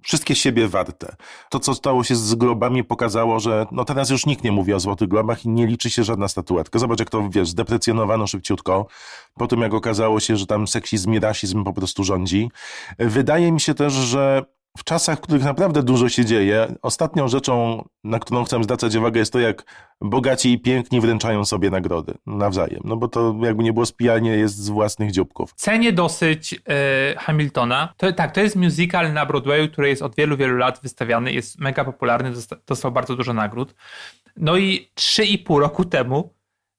wszystkie 0.03 0.35
siebie 0.35 0.69
warte. 0.69 1.17
To, 1.51 1.61
co 1.61 1.75
stało 1.75 2.05
się 2.05 2.17
z 2.17 2.35
globami, 2.35 2.85
pokazało, 2.85 3.41
że 3.41 3.67
no 3.73 3.85
teraz 3.85 4.11
już 4.11 4.27
nikt 4.27 4.45
nie 4.45 4.53
mówi 4.53 4.75
o 4.75 4.81
złotych 4.81 5.09
globach 5.09 5.45
i 5.45 5.49
nie 5.49 5.67
liczy 5.67 5.91
się 5.91 6.05
żadna 6.05 6.29
statuetka. 6.29 6.79
Zobacz, 6.79 6.99
jak 6.99 7.11
to, 7.11 7.29
wiesz, 7.31 7.49
zdeprecjonowano 7.49 8.27
szybciutko, 8.27 8.87
po 9.35 9.47
tym 9.47 9.61
jak 9.61 9.75
okazało 9.75 10.21
się, 10.21 10.37
że 10.37 10.47
tam 10.47 10.67
seksizm 10.67 11.13
i 11.13 11.21
rasizm 11.21 11.65
po 11.65 11.73
prostu 11.73 12.05
rządzi. 12.05 12.51
Wydaje 12.99 13.53
mi 13.53 13.61
się 13.61 13.75
też, 13.75 13.93
że 13.93 14.43
w 14.77 14.85
czasach, 14.85 15.19
w 15.19 15.21
których 15.21 15.45
naprawdę 15.45 15.83
dużo 15.83 16.09
się 16.09 16.25
dzieje, 16.25 16.75
ostatnią 16.83 17.29
rzeczą, 17.29 17.85
na 18.05 18.19
którą 18.19 18.45
chcę 18.45 18.65
zwracać 18.65 18.95
uwagę, 18.95 19.21
jest 19.21 19.33
to, 19.33 19.41
jak 19.41 19.65
bogaci 20.01 20.53
i 20.53 20.59
piękni 20.59 21.01
wręczają 21.01 21.45
sobie 21.45 21.71
nagrody 21.71 22.15
nawzajem. 22.27 22.81
No 22.85 22.97
bo 22.97 23.09
to 23.09 23.37
jakby 23.43 23.65
nie 23.65 23.73
było 23.73 23.87
spijanie 23.87 24.31
jest 24.31 24.57
z 24.57 24.69
własnych 24.69 25.11
dzióbków. 25.11 25.53
Cenię 25.57 25.93
dosyć 25.93 26.53
y, 26.53 26.59
Hamiltona. 27.19 27.95
To, 27.97 28.13
tak, 28.13 28.33
to 28.33 28.41
jest 28.41 28.57
musical 28.57 29.13
na 29.13 29.27
Broadwayu, 29.27 29.69
który 29.69 29.89
jest 29.89 30.03
od 30.03 30.15
wielu, 30.15 30.37
wielu 30.37 30.57
lat 30.57 30.81
wystawiany, 30.83 31.33
jest 31.33 31.59
mega 31.59 31.85
popularny, 31.85 32.33
dostał 32.67 32.93
bardzo 32.93 33.17
dużo 33.17 33.33
nagród. 33.33 33.75
No 34.37 34.57
i 34.57 34.91
3,5 34.99 35.59
roku 35.59 35.85
temu 35.85 36.35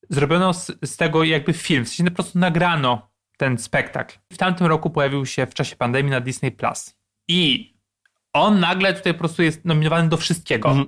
zrobiono 0.10 0.54
z, 0.54 0.72
z, 0.86 0.98
tego 0.98 1.24
jakby 1.24 1.54
film, 1.54 1.86
w 1.86 1.90
sensie 1.90 2.12
po 2.12 2.16
prostu 2.16 2.40
nagrano 2.40 3.10
ten 3.38 3.58
spektakl. 3.58 4.18
W 4.34 4.38
tamtym 4.38 4.68
roku 4.68 4.90
pojawił 4.90 5.26
się 5.26 5.46
w 5.46 5.54
czasie 5.54 5.76
pandemii 5.76 6.12
na 6.12 6.22
Disney 6.22 6.52
Plus. 6.52 6.96
I 7.28 7.74
on 8.42 8.60
nagle 8.60 8.94
tutaj 8.94 9.14
po 9.14 9.20
prostu 9.20 9.44
jest 9.44 9.66
nominowany 9.66 10.10
do 10.10 10.18
wszystkiego. 10.18 10.70
Mhm. 10.70 10.88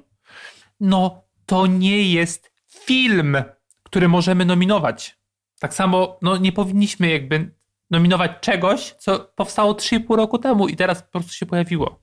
No, 0.79 1.21
to 1.45 1.67
nie 1.67 2.11
jest 2.11 2.51
film, 2.69 3.37
który 3.83 4.07
możemy 4.07 4.45
nominować. 4.45 5.17
Tak 5.59 5.73
samo, 5.73 6.17
no 6.21 6.37
nie 6.37 6.51
powinniśmy 6.51 7.09
jakby 7.09 7.51
nominować 7.91 8.31
czegoś, 8.41 8.91
co 8.91 9.19
powstało 9.19 9.73
3,5 9.73 10.15
roku 10.15 10.37
temu 10.37 10.67
i 10.67 10.75
teraz 10.75 11.03
po 11.03 11.09
prostu 11.09 11.33
się 11.33 11.45
pojawiło. 11.45 11.99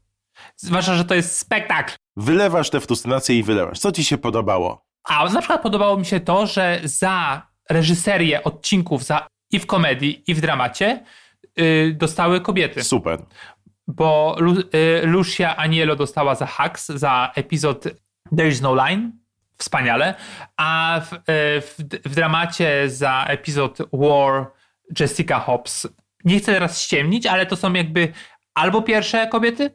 Zwłaszcza, 0.57 0.95
że 0.95 1.05
to 1.05 1.15
jest 1.15 1.39
spektakl. 1.39 1.95
Wylewasz 2.17 2.71
tę 2.71 2.81
frustrację 2.81 3.39
i 3.39 3.43
wylewasz. 3.43 3.79
Co 3.79 3.93
ci 3.93 4.05
się 4.05 4.19
podobało? 4.19 4.87
A 5.05 5.29
na 5.29 5.41
przykład 5.41 5.63
podobało 5.63 5.97
mi 5.97 6.07
się 6.07 6.21
to, 6.21 6.47
że 6.47 6.81
za 6.85 7.47
reżyserię 7.71 8.45
odcinków 8.45 9.05
za 9.05 9.27
i 9.51 9.59
w 9.59 9.67
komedii, 9.67 10.23
i 10.27 10.35
w 10.35 10.41
dramacie 10.41 11.05
yy, 11.57 11.95
dostały 11.95 12.41
kobiety. 12.41 12.85
Super. 12.85 13.23
Bo 13.87 14.37
Lu, 14.39 14.55
yy, 14.55 15.03
Lucia 15.03 15.57
Anielo 15.57 15.97
dostała 15.97 16.35
za 16.35 16.47
Hacks, 16.47 16.87
za 16.87 17.33
epizod 17.35 17.85
There 18.37 18.49
is 18.49 18.61
no 18.61 18.75
line. 18.75 19.13
Wspaniale. 19.59 20.15
A 20.57 21.01
w, 21.05 21.13
yy, 21.13 21.21
w, 21.61 21.77
w 22.05 22.15
dramacie 22.15 22.91
za 22.91 23.25
epizod 23.29 23.79
War 23.93 24.47
Jessica 25.01 25.39
Hobbs. 25.39 25.89
Nie 26.25 26.39
chcę 26.39 26.53
teraz 26.53 26.83
ściemnić, 26.83 27.27
ale 27.27 27.47
to 27.47 27.57
są 27.57 27.73
jakby 27.73 28.13
albo 28.55 28.83
pierwsze 28.83 29.27
kobiety, 29.27 29.71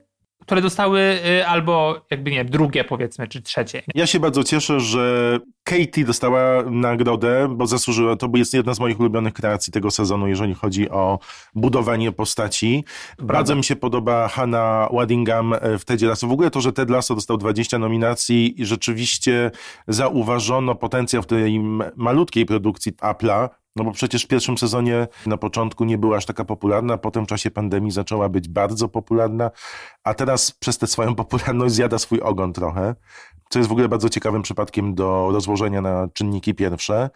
które 0.52 0.62
dostały 0.62 1.00
y, 1.00 1.48
albo 1.48 2.02
jakby 2.10 2.32
nie 2.32 2.46
drugie 2.46 2.84
powiedzmy, 2.84 3.28
czy 3.28 3.42
trzecie. 3.42 3.82
Ja 3.96 4.08
się 4.08 4.20
bardzo 4.20 4.44
cieszę, 4.44 4.80
że 4.80 5.40
Katie 5.64 6.06
dostała 6.06 6.64
nagrodę, 6.64 7.48
bo 7.56 7.68
zasłużyła, 7.68 8.16
to 8.16 8.30
jest 8.36 8.54
jedna 8.54 8.74
z 8.74 8.80
moich 8.80 9.00
ulubionych 9.00 9.34
kreacji 9.34 9.74
tego 9.74 9.92
sezonu, 9.92 10.28
jeżeli 10.28 10.54
chodzi 10.54 10.90
o 10.90 11.20
budowanie 11.56 12.12
postaci. 12.12 12.84
Bardzo 13.20 13.56
mi 13.56 13.64
się 13.64 13.76
podoba 13.76 14.28
Hannah 14.28 14.90
Waddingham 14.94 15.54
e, 15.54 15.78
w 15.78 15.86
Tedzie 15.86 16.08
Lasso. 16.08 16.28
W 16.28 16.32
ogóle 16.32 16.52
to, 16.52 16.62
że 16.62 16.74
Ted 16.74 16.90
Lasso 16.90 17.16
dostał 17.16 17.38
20 17.38 17.80
nominacji 17.80 18.62
i 18.62 18.66
rzeczywiście 18.66 19.52
zauważono 19.88 20.76
potencjał 20.76 21.24
w 21.24 21.28
tej 21.28 21.60
malutkiej 21.96 22.46
produkcji 22.46 22.94
Apple'a, 22.94 23.50
no 23.76 23.84
bo 23.84 23.92
przecież 23.92 24.24
w 24.24 24.28
pierwszym 24.28 24.58
sezonie 24.58 25.08
na 25.26 25.38
początku 25.38 25.86
nie 25.86 25.98
była 25.98 26.18
aż 26.18 26.26
taka 26.26 26.46
popularna, 26.46 26.98
potem 26.98 27.26
w 27.26 27.28
czasie 27.28 27.52
pandemii 27.52 27.92
zaczęła 27.92 28.30
być 28.30 28.48
bardzo 28.50 28.90
popularna, 28.90 29.52
a 30.04 30.14
teraz 30.14 30.52
przez 30.52 30.78
tę 30.78 30.88
swoją 30.88 31.16
popularność 31.22 31.76
zjada 31.76 32.00
swój 32.00 32.22
ogon 32.22 32.54
trochę, 32.54 32.96
co 33.50 33.60
jest 33.60 33.70
w 33.70 33.72
ogóle 33.72 33.90
bardzo 33.90 34.10
ciekawym 34.10 34.42
przypadkiem 34.42 34.96
do 34.96 35.30
rozłożenia 35.32 35.82
na 35.82 36.08
czynniki 36.14 36.54
pierwsze. 36.54 37.10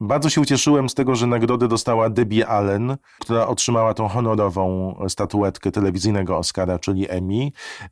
Bardzo 0.00 0.30
się 0.30 0.40
ucieszyłem 0.40 0.88
z 0.88 0.94
tego, 0.94 1.16
że 1.16 1.26
nagrodę 1.26 1.68
dostała 1.68 2.10
Debbie 2.10 2.48
Allen, 2.48 2.96
która 3.18 3.46
otrzymała 3.46 3.94
tą 3.94 4.08
honorową 4.08 4.94
statuetkę 5.08 5.70
telewizyjnego 5.70 6.38
Oscara, 6.38 6.78
czyli 6.78 7.10
Emmy. 7.10 7.50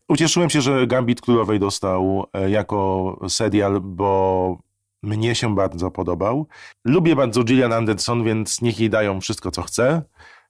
Ucieszyłem 0.08 0.50
się, 0.50 0.60
że 0.60 0.86
Gambit 0.86 1.20
Królowej 1.20 1.60
dostał 1.60 2.26
e, 2.32 2.50
jako 2.50 3.18
serial, 3.28 3.80
bo 3.80 4.65
mnie 5.06 5.34
się 5.34 5.54
bardzo 5.54 5.90
podobał. 5.90 6.46
Lubię 6.84 7.16
bardzo 7.16 7.44
Gillian 7.44 7.72
Anderson, 7.72 8.24
więc 8.24 8.62
niech 8.62 8.80
jej 8.80 8.90
dają 8.90 9.20
wszystko, 9.20 9.50
co 9.50 9.62
chce. 9.62 10.02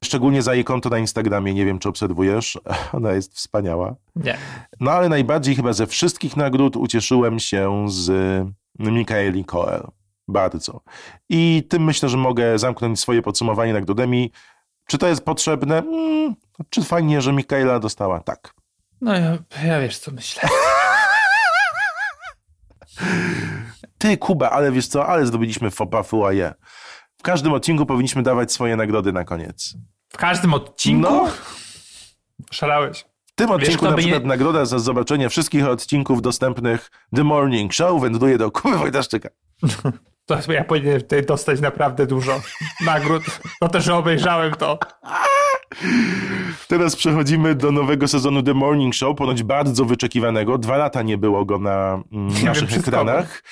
Szczególnie 0.04 0.42
za 0.42 0.54
jej 0.54 0.64
konto 0.64 0.88
na 0.88 0.98
Instagramie, 0.98 1.54
nie 1.54 1.64
wiem 1.64 1.78
czy 1.78 1.88
obserwujesz, 1.88 2.58
ona 2.92 3.12
jest 3.12 3.34
wspaniała. 3.34 3.94
Nie. 4.16 4.38
No 4.80 4.90
ale 4.90 5.08
najbardziej 5.08 5.56
chyba 5.56 5.72
ze 5.72 5.86
wszystkich 5.86 6.36
nagród 6.36 6.76
ucieszyłem 6.76 7.38
się 7.38 7.86
z 7.88 8.12
Mikaeli 8.78 9.44
Coel. 9.44 9.86
Bardzo. 10.28 10.80
I 11.28 11.66
tym 11.68 11.84
myślę, 11.84 12.08
że 12.08 12.16
mogę 12.16 12.58
zamknąć 12.58 13.00
swoje 13.00 13.22
podsumowanie 13.22 13.72
nagrodami. 13.72 14.32
Czy 14.86 14.98
to 14.98 15.08
jest 15.08 15.24
potrzebne? 15.24 15.82
Hmm, 15.82 16.34
czy 16.70 16.82
fajnie, 16.82 17.20
że 17.20 17.32
Mikaela 17.32 17.80
dostała? 17.80 18.20
Tak. 18.20 18.54
No 19.00 19.14
ja, 19.14 19.38
ja 19.64 19.80
wiesz 19.80 19.98
co 19.98 20.10
myślę. 20.10 20.48
Ty, 23.98 24.16
Kuba, 24.16 24.50
ale 24.50 24.72
wiesz 24.72 24.86
co, 24.86 25.06
ale 25.06 25.26
zdobyliśmy 25.26 25.70
FOPA 25.70 26.02
FUAE. 26.02 26.54
W 27.18 27.22
każdym 27.22 27.52
odcinku 27.52 27.86
powinniśmy 27.86 28.22
dawać 28.22 28.52
swoje 28.52 28.76
nagrody 28.76 29.12
na 29.12 29.24
koniec. 29.24 29.74
W 30.08 30.16
każdym 30.16 30.54
odcinku? 30.54 31.10
No. 31.10 31.28
Szalałeś. 32.50 33.04
W 33.26 33.34
tym 33.34 33.50
odcinku 33.50 33.84
wiesz, 33.84 33.90
na 33.90 33.96
przykład 33.96 34.22
nie... 34.22 34.28
nagroda 34.28 34.64
za 34.64 34.78
zobaczenie 34.78 35.28
wszystkich 35.28 35.66
odcinków 35.66 36.22
dostępnych 36.22 36.90
The 37.14 37.24
Morning 37.24 37.72
Show 37.72 38.00
wędruje 38.00 38.38
do 38.38 38.50
Kuby 38.50 38.78
Wojtaszczyka. 38.78 39.28
To 40.26 40.52
ja 40.52 40.64
powinienem 40.64 41.00
tutaj 41.00 41.26
dostać 41.26 41.60
naprawdę 41.60 42.06
dużo 42.06 42.40
nagród. 42.84 43.22
No 43.60 43.68
to, 43.68 43.80
że 43.80 43.94
obejrzałem 43.94 44.54
to. 44.54 44.78
Teraz 46.68 46.96
przechodzimy 46.96 47.54
do 47.54 47.72
nowego 47.72 48.08
sezonu 48.08 48.42
The 48.42 48.54
Morning 48.54 48.94
Show, 48.94 49.16
ponoć 49.16 49.42
bardzo 49.42 49.84
wyczekiwanego. 49.84 50.58
Dwa 50.58 50.76
lata 50.76 51.02
nie 51.02 51.18
było 51.18 51.44
go 51.44 51.58
na 51.58 52.02
mm, 52.12 52.44
naszych 52.44 52.68
wiem, 52.68 52.80
ekranach. 52.80 53.42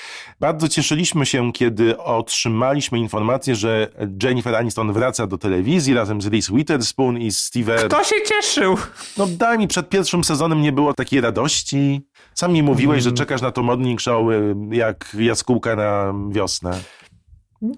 Bardzo 0.41 0.69
cieszyliśmy 0.69 1.27
się, 1.27 1.53
kiedy 1.53 1.99
otrzymaliśmy 1.99 2.99
informację, 2.99 3.55
że 3.55 3.89
Jennifer 4.23 4.55
Aniston 4.57 4.93
wraca 4.93 5.27
do 5.27 5.39
telewizji 5.39 5.95
razem 5.95 6.23
z 6.23 6.27
Reese 6.27 6.51
Witherspoon 6.53 7.19
i 7.19 7.33
Steven. 7.33 7.89
Kto 7.89 8.05
się 8.05 8.17
cieszył? 8.27 8.79
No 9.19 9.27
daj 9.27 9.59
mi, 9.59 9.69
przed 9.69 9.89
pierwszym 9.89 10.25
sezonem 10.25 10.63
nie 10.63 10.73
było 10.73 10.95
takiej 10.95 11.21
radości. 11.21 12.07
Sam 12.35 12.53
mi 12.53 12.63
mówiłeś, 12.63 13.03
mm. 13.03 13.03
że 13.03 13.13
czekasz 13.13 13.43
na 13.43 13.51
to 13.51 13.63
Morning 13.63 14.01
Show 14.01 14.33
y, 14.33 14.55
jak 14.71 15.17
jaskółka 15.19 15.77
na 15.77 16.15
wiosnę. 16.31 16.81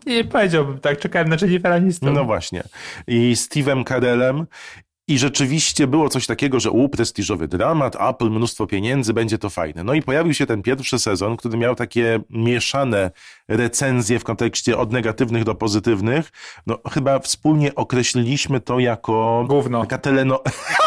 Nie 0.07 0.25
powiedziałbym 0.25 0.79
tak, 0.79 0.99
czekałem 0.99 1.29
na 1.29 1.37
Jennifer 1.43 1.73
Aniston. 1.73 2.15
No 2.15 2.25
właśnie. 2.25 2.63
I 3.07 3.35
Steve'em 3.35 3.85
Carellem 3.89 4.47
i 5.09 5.19
rzeczywiście 5.19 5.87
było 5.87 6.09
coś 6.09 6.27
takiego, 6.27 6.61
że 6.61 6.71
u, 6.71 6.89
prestiżowy 6.89 7.49
dramat, 7.49 7.97
Apple, 8.01 8.31
mnóstwo 8.31 8.67
pieniędzy, 8.67 9.15
będzie 9.15 9.39
to 9.39 9.51
fajne. 9.51 9.85
No 9.85 9.95
i 9.95 10.03
pojawił 10.03 10.35
się 10.35 10.47
ten 10.47 10.63
pierwszy 10.63 10.99
sezon, 10.99 11.37
który 11.37 11.59
miał 11.59 11.75
takie 11.75 12.21
mieszane 12.31 13.11
recenzje 13.49 14.19
w 14.19 14.25
kontekście 14.25 14.79
od 14.79 14.93
negatywnych 14.93 15.45
do 15.45 15.55
pozytywnych. 15.55 16.33
No 16.67 16.79
chyba 16.93 17.19
wspólnie 17.19 17.75
określiliśmy 17.75 18.61
to 18.61 18.79
jako... 18.79 19.45
Gówno. 19.49 19.81
Taka 19.81 19.99
teleno... 19.99 20.43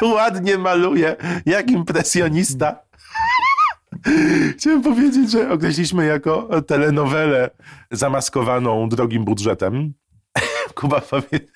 tu 0.00 0.10
ładnie 0.10 0.58
maluję, 0.58 1.16
jak 1.46 1.70
impresjonista. 1.70 2.78
Chciałem 4.56 4.82
powiedzieć, 4.82 5.30
że 5.30 5.50
określiliśmy 5.50 6.06
jako 6.06 6.62
telenowelę 6.62 7.50
zamaskowaną 7.90 8.88
drogim 8.88 9.24
budżetem. 9.24 9.94
Kuba 10.74 11.00
powiedział. 11.00 11.48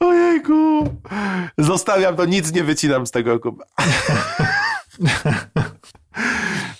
Ojejku. 0.00 0.88
Zostawiam 1.58 2.16
to, 2.16 2.24
nic 2.24 2.52
nie 2.52 2.64
wycinam 2.64 3.06
z 3.06 3.10
tego, 3.10 3.40
Kuba. 3.40 3.64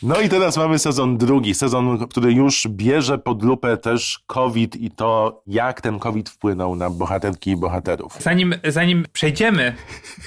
No 0.02 0.20
i 0.20 0.28
teraz 0.28 0.56
mamy 0.56 0.78
sezon 0.78 1.18
drugi, 1.18 1.54
sezon, 1.54 2.08
który 2.08 2.32
już 2.32 2.68
bierze 2.68 3.18
pod 3.18 3.42
lupę 3.42 3.76
też 3.76 4.20
COVID 4.26 4.76
i 4.76 4.90
to, 4.90 5.42
jak 5.46 5.80
ten 5.80 5.98
COVID 5.98 6.30
wpłynął 6.30 6.76
na 6.76 6.90
bohaterki 6.90 7.50
i 7.50 7.56
bohaterów. 7.56 8.16
Zanim, 8.20 8.54
zanim 8.68 9.06
przejdziemy 9.12 9.74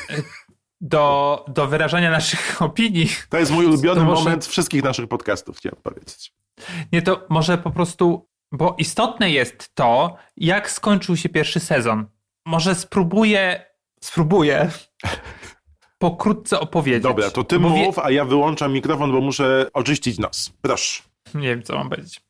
do, 0.81 1.45
do 1.47 1.67
wyrażania 1.67 2.11
naszych 2.11 2.61
opinii. 2.61 3.09
To 3.29 3.37
jest 3.37 3.51
mój 3.51 3.65
ulubiony 3.65 4.03
może... 4.03 4.23
moment 4.23 4.45
wszystkich 4.45 4.83
naszych 4.83 5.07
podcastów, 5.07 5.57
chciałem 5.57 5.81
powiedzieć. 5.83 6.33
Nie, 6.91 7.01
to 7.01 7.25
może 7.29 7.57
po 7.57 7.71
prostu, 7.71 8.29
bo 8.51 8.75
istotne 8.77 9.31
jest 9.31 9.75
to, 9.75 10.15
jak 10.37 10.71
skończył 10.71 11.17
się 11.17 11.29
pierwszy 11.29 11.59
sezon. 11.59 12.05
Może 12.45 12.75
spróbuję, 12.75 13.65
spróbuję 14.01 14.69
pokrótce 15.97 16.59
opowiedzieć. 16.59 17.03
Dobra, 17.03 17.31
to 17.31 17.43
ty 17.43 17.59
mów, 17.59 17.99
a 17.99 18.11
ja 18.11 18.25
wyłączam 18.25 18.73
mikrofon, 18.73 19.11
bo 19.11 19.21
muszę 19.21 19.65
oczyścić 19.73 20.19
nos. 20.19 20.53
Proszę. 20.61 21.03
Nie 21.33 21.47
wiem, 21.47 21.63
co 21.63 21.75
mam 21.75 21.89
powiedzieć. 21.89 22.21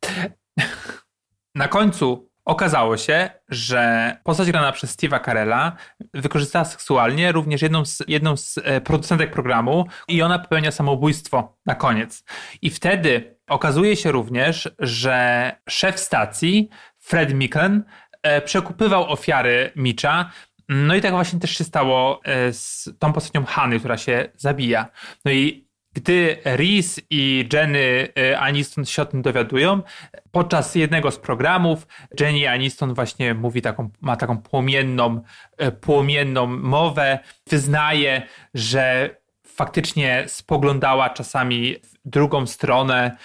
Na 1.56 1.68
końcu 1.68 2.30
okazało 2.46 2.98
się, 2.98 3.30
że 3.50 4.18
postać 4.24 4.52
grana 4.52 4.72
przez 4.72 4.98
Steve'a 4.98 5.26
Carella 5.26 5.76
wykorzystała 6.14 6.66
seksualnie 6.66 7.32
również 7.32 7.62
jedną 7.62 7.86
z, 7.86 8.04
jedną 8.08 8.38
z 8.38 8.58
e, 8.58 8.82
producentek 8.82 9.32
programu 9.32 9.86
i 10.08 10.22
ona 10.22 10.40
popełnia 10.40 10.72
samobójstwo 10.72 11.58
na 11.66 11.76
koniec. 11.76 12.24
I 12.62 12.70
wtedy 12.70 13.38
okazuje 13.48 13.96
się 13.96 14.12
również, 14.12 14.70
że 14.80 15.52
szef 15.70 16.00
stacji, 16.00 16.70
Fred 17.00 17.34
Miklen, 17.34 17.84
e, 18.24 18.42
przekupywał 18.42 19.12
ofiary 19.12 19.72
Micza. 19.76 20.30
No 20.70 20.96
i 20.96 21.02
tak 21.02 21.12
właśnie 21.12 21.40
też 21.40 21.58
się 21.58 21.64
stało 21.64 22.22
e, 22.24 22.54
z 22.54 22.90
tą 23.00 23.14
postacią 23.14 23.46
Hany, 23.46 23.80
która 23.80 23.98
się 23.98 24.30
zabija. 24.38 24.88
No 25.26 25.32
i 25.32 25.66
gdy 25.94 26.38
Reese 26.46 27.02
i 27.10 27.50
Jenny 27.54 28.08
e, 28.18 28.40
Aniston 28.40 28.86
się 28.86 29.02
o 29.02 29.06
tym 29.06 29.22
dowiadują, 29.22 29.82
podczas 30.32 30.76
jednego 30.76 31.12
z 31.12 31.20
programów 31.20 31.88
Jenny 32.20 32.50
Aniston 32.50 32.94
właśnie 32.94 33.34
mówi 33.34 33.62
taką, 33.62 33.90
ma 34.02 34.16
taką 34.16 34.38
płomienną, 34.38 35.22
e, 35.58 35.72
płomienną 35.72 36.48
mowę, 36.48 37.20
wyznaje, 37.50 38.22
że 38.54 39.10
faktycznie 39.48 40.24
spoglądała 40.28 41.10
czasami 41.10 41.76
w 41.76 42.10
drugą 42.10 42.48
stronę, 42.48 43.18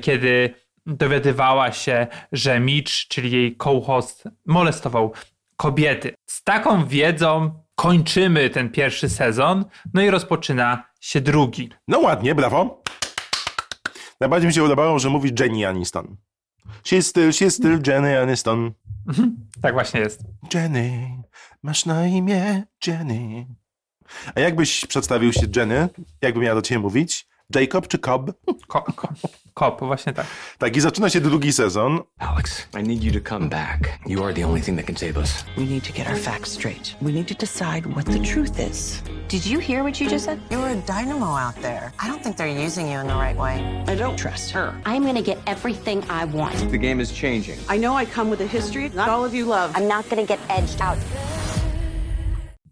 kiedy 0.00 0.54
dowiadywała 0.86 1.72
się, 1.72 2.06
że 2.32 2.60
Mitch, 2.60 2.92
czyli 3.08 3.30
jej 3.30 3.56
co-host, 3.56 4.28
molestował 4.46 5.12
kobiety. 5.60 6.14
Z 6.26 6.42
taką 6.42 6.86
wiedzą 6.86 7.62
kończymy 7.74 8.50
ten 8.50 8.70
pierwszy 8.70 9.08
sezon, 9.08 9.64
no 9.94 10.02
i 10.02 10.10
rozpoczyna 10.10 10.84
się 11.00 11.20
drugi. 11.20 11.70
No 11.88 11.98
ładnie, 11.98 12.34
brawo. 12.34 12.82
Najbardziej 14.20 14.48
mi 14.48 14.54
się 14.54 14.60
podobało, 14.62 14.98
że 14.98 15.08
mówi 15.08 15.32
Jenny 15.40 15.68
Aniston. 15.68 16.16
She's 16.84 17.02
still, 17.02 17.28
she's 17.28 17.50
still 17.50 17.80
Jenny 17.86 18.20
Aniston. 18.20 18.72
Mhm, 19.08 19.36
tak 19.62 19.72
właśnie 19.72 20.00
jest. 20.00 20.20
Jenny, 20.54 21.22
masz 21.62 21.86
na 21.86 22.06
imię 22.06 22.62
Jenny. 22.86 23.46
A 24.34 24.40
jakbyś 24.40 24.86
przedstawił 24.86 25.32
się 25.32 25.46
Jenny? 25.56 25.88
Jakby 26.22 26.40
miała 26.40 26.54
do 26.54 26.62
ciebie 26.62 26.78
mówić? 26.78 27.26
Jacob 27.54 27.88
czy 27.88 27.98
Cobb? 27.98 28.32
Ko, 28.68 28.82
ko, 28.82 29.08
Kop, 29.54 29.80
właśnie 29.80 30.12
tak. 30.12 30.26
Tak, 30.58 30.76
i 30.76 30.80
zaczyna 30.80 31.10
się 31.10 31.20
drugi 31.20 31.52
sezon. 31.52 32.00
Alex, 32.18 32.68
I 32.80 32.82
need 32.82 33.04
you 33.04 33.20
to 33.20 33.28
come 33.28 33.48
back. 33.48 33.98
You 34.06 34.24
are 34.24 34.34
the 34.34 34.46
only 34.46 34.62
thing 34.62 34.78
that 34.78 34.86
can 34.86 34.96
save 34.96 35.16
us. 35.16 35.44
We 35.56 35.64
need 35.64 35.84
to 35.84 35.92
get 35.92 36.08
our 36.08 36.18
facts 36.18 36.52
straight. 36.52 36.96
We 37.02 37.12
need 37.12 37.28
to 37.28 37.34
decide 37.34 37.86
what 37.94 38.06
the 38.06 38.18
truth 38.34 38.70
is. 38.70 39.02
Did 39.28 39.46
you 39.46 39.60
hear 39.60 39.82
what 39.82 40.00
you 40.00 40.10
just 40.10 40.24
said? 40.24 40.38
You're 40.50 40.68
a 40.68 40.76
dynamo 40.86 41.26
out 41.26 41.54
there. 41.62 41.92
I 41.98 42.08
don't 42.08 42.22
think 42.22 42.36
they're 42.36 42.66
using 42.66 42.86
you 42.92 43.00
in 43.00 43.06
the 43.06 43.14
right 43.14 43.36
way. 43.38 43.84
I 43.88 43.96
don't 43.96 44.16
trust 44.18 44.50
her. 44.52 44.72
I'm 44.84 45.04
gonna 45.06 45.22
get 45.22 45.38
everything 45.46 46.02
I 46.10 46.24
want. 46.24 46.70
The 46.70 46.78
game 46.78 47.02
is 47.02 47.12
changing. 47.12 47.58
I 47.68 47.78
know 47.78 48.00
I 48.00 48.06
come 48.06 48.30
with 48.30 48.40
a 48.40 48.48
history 48.48 48.90
not 48.94 49.08
all 49.08 49.24
of 49.24 49.34
you 49.34 49.44
love. 49.46 49.72
I'm 49.76 49.88
not 49.88 50.08
gonna 50.08 50.26
get 50.26 50.38
edged 50.48 50.80
out. 50.80 50.98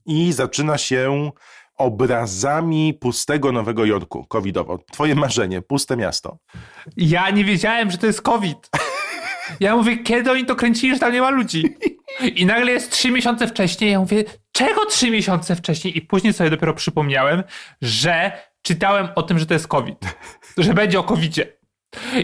I 0.07 0.33
zaczyna 0.33 0.79
się 0.79 1.31
obrazami 1.79 2.95
pustego 2.95 3.53
Nowego 3.53 3.85
Jorku, 3.85 4.27
covidowo. 4.29 4.79
Twoje 4.93 5.15
marzenie, 5.15 5.63
puste 5.63 5.97
miasto. 5.97 6.39
Ja 6.97 7.31
nie 7.31 7.45
wiedziałem, 7.45 7.91
że 7.91 7.99
to 7.99 8.07
jest 8.07 8.23
COVID. 8.23 8.71
Ja 9.61 9.77
mówię, 9.77 9.99
kiedy 9.99 10.31
oni 10.31 10.47
to 10.47 10.57
kręcili, 10.57 10.95
że 10.95 11.01
tam 11.01 11.13
nie 11.13 11.21
ma 11.21 11.31
ludzi? 11.31 11.77
I 12.35 12.47
nagle 12.47 12.73
jest 12.73 12.93
trzy 12.93 13.11
miesiące 13.11 13.47
wcześniej. 13.47 13.91
Ja 13.91 14.01
mówię, 14.01 14.25
czego 14.53 14.87
trzy 14.87 15.11
miesiące 15.11 15.57
wcześniej? 15.57 15.99
I 15.99 16.03
później 16.03 16.33
sobie 16.33 16.51
dopiero 16.51 16.75
przypomniałem, 16.75 17.43
że 17.83 18.33
czytałem 18.63 19.09
o 19.15 19.23
tym, 19.23 19.39
że 19.39 19.47
to 19.47 19.55
jest 19.55 19.69
COVID. 19.69 19.99
Że 20.59 20.75
będzie 20.75 20.99
o 20.99 21.05
COVIDzie. 21.05 21.59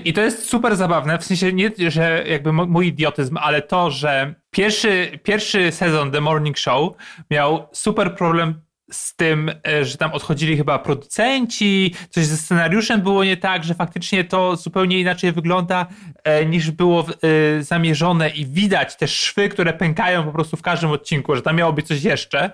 I 0.04 0.12
to 0.12 0.20
jest 0.20 0.48
super 0.48 0.76
zabawne, 0.76 1.18
w 1.18 1.24
sensie 1.24 1.52
nie, 1.52 1.70
że 1.88 2.24
jakby 2.26 2.52
mój 2.52 2.86
idiotyzm, 2.86 3.36
ale 3.36 3.62
to, 3.62 3.90
że 3.90 4.34
pierwszy, 4.50 5.18
pierwszy 5.22 5.72
sezon 5.72 6.10
The 6.10 6.20
Morning 6.20 6.58
Show 6.58 6.92
miał 7.30 7.68
super 7.72 8.16
problem 8.16 8.63
z 8.94 9.16
tym, 9.16 9.50
e, 9.68 9.84
że 9.84 9.96
tam 9.96 10.12
odchodzili 10.12 10.56
chyba 10.56 10.78
producenci, 10.78 11.94
coś 12.10 12.26
ze 12.26 12.36
scenariuszem 12.36 13.00
było 13.00 13.24
nie 13.24 13.36
tak, 13.36 13.64
że 13.64 13.74
faktycznie 13.74 14.24
to 14.24 14.56
zupełnie 14.56 15.00
inaczej 15.00 15.32
wygląda 15.32 15.86
e, 16.24 16.46
niż 16.46 16.70
było 16.70 17.06
e, 17.06 17.62
zamierzone 17.62 18.30
i 18.30 18.46
widać 18.46 18.96
te 18.96 19.08
szwy, 19.08 19.48
które 19.48 19.72
pękają 19.72 20.24
po 20.24 20.32
prostu 20.32 20.56
w 20.56 20.62
każdym 20.62 20.90
odcinku, 20.90 21.36
że 21.36 21.42
tam 21.42 21.56
miało 21.56 21.72
być 21.72 21.86
coś 21.86 22.02
jeszcze. 22.02 22.50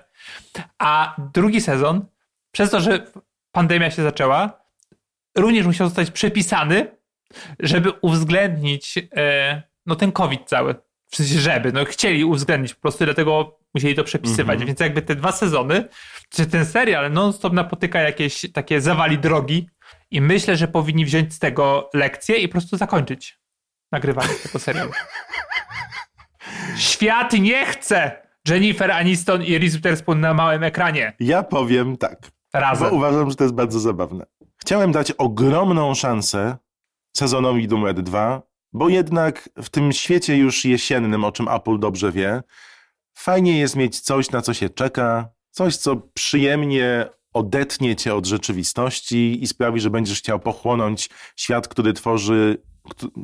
A 0.79 1.15
drugi 1.33 1.61
sezon, 1.61 2.05
przez 2.51 2.69
to, 2.69 2.81
że 2.81 3.07
pandemia 3.51 3.91
się 3.91 4.03
zaczęła, 4.03 4.61
również 5.37 5.65
musiał 5.65 5.87
zostać 5.87 6.11
przepisany, 6.11 6.87
żeby 7.59 7.91
uwzględnić 7.91 8.99
no 9.85 9.95
ten 9.95 10.11
COVID 10.11 10.41
cały. 10.45 10.75
W 11.11 11.15
sensie, 11.15 11.39
żeby, 11.39 11.71
no 11.71 11.85
chcieli 11.85 12.25
uwzględnić 12.25 12.73
po 12.73 12.81
prostu, 12.81 13.05
dlatego 13.05 13.59
musieli 13.73 13.95
to 13.95 14.03
przepisywać. 14.03 14.55
Mm 14.55 14.63
-hmm. 14.63 14.67
Więc 14.67 14.79
jakby 14.79 15.01
te 15.01 15.15
dwa 15.15 15.31
sezony, 15.31 15.87
czy 16.29 16.45
ten 16.45 16.65
serial 16.65 17.11
non-stop 17.11 17.53
napotyka 17.53 17.99
jakieś 17.99 18.51
takie 18.53 18.81
zawali 18.81 19.17
drogi 19.17 19.69
i 20.11 20.21
myślę, 20.21 20.55
że 20.55 20.67
powinni 20.67 21.05
wziąć 21.05 21.33
z 21.33 21.39
tego 21.39 21.89
lekcję 21.93 22.37
i 22.37 22.47
po 22.47 22.51
prostu 22.51 22.77
zakończyć 22.77 23.39
nagrywanie 23.91 24.33
tego 24.43 24.59
serialu. 24.59 24.91
Świat 26.77 27.33
nie 27.33 27.65
chce 27.65 28.27
Jennifer 28.47 28.91
Aniston 28.91 29.43
i 29.43 29.57
Reese 29.57 29.75
Witherspoon 29.75 30.19
na 30.19 30.33
małym 30.33 30.63
ekranie. 30.63 31.13
Ja 31.19 31.43
powiem 31.43 31.97
tak. 31.97 32.31
Razem. 32.53 32.89
Bo 32.89 32.95
uważam, 32.95 33.29
że 33.29 33.35
to 33.35 33.43
jest 33.43 33.55
bardzo 33.55 33.79
zabawne. 33.79 34.25
Chciałem 34.57 34.91
dać 34.91 35.11
ogromną 35.11 35.95
szansę 35.95 36.57
sezonowi 37.17 37.67
numer 37.67 38.03
dwa, 38.03 38.41
bo 38.73 38.89
jednak 38.89 39.49
w 39.57 39.69
tym 39.69 39.91
świecie 39.91 40.37
już 40.37 40.65
jesiennym, 40.65 41.23
o 41.23 41.31
czym 41.31 41.47
Apple 41.47 41.79
dobrze 41.79 42.11
wie, 42.11 42.43
fajnie 43.13 43.59
jest 43.59 43.75
mieć 43.75 43.99
coś, 43.99 44.31
na 44.31 44.41
co 44.41 44.53
się 44.53 44.69
czeka, 44.69 45.29
coś, 45.51 45.75
co 45.77 45.95
przyjemnie 46.13 47.05
odetnie 47.33 47.95
cię 47.95 48.15
od 48.15 48.25
rzeczywistości 48.25 49.43
i 49.43 49.47
sprawi, 49.47 49.79
że 49.79 49.89
będziesz 49.89 50.19
chciał 50.19 50.39
pochłonąć 50.39 51.09
świat, 51.35 51.67
który 51.67 51.93
tworzy 51.93 52.61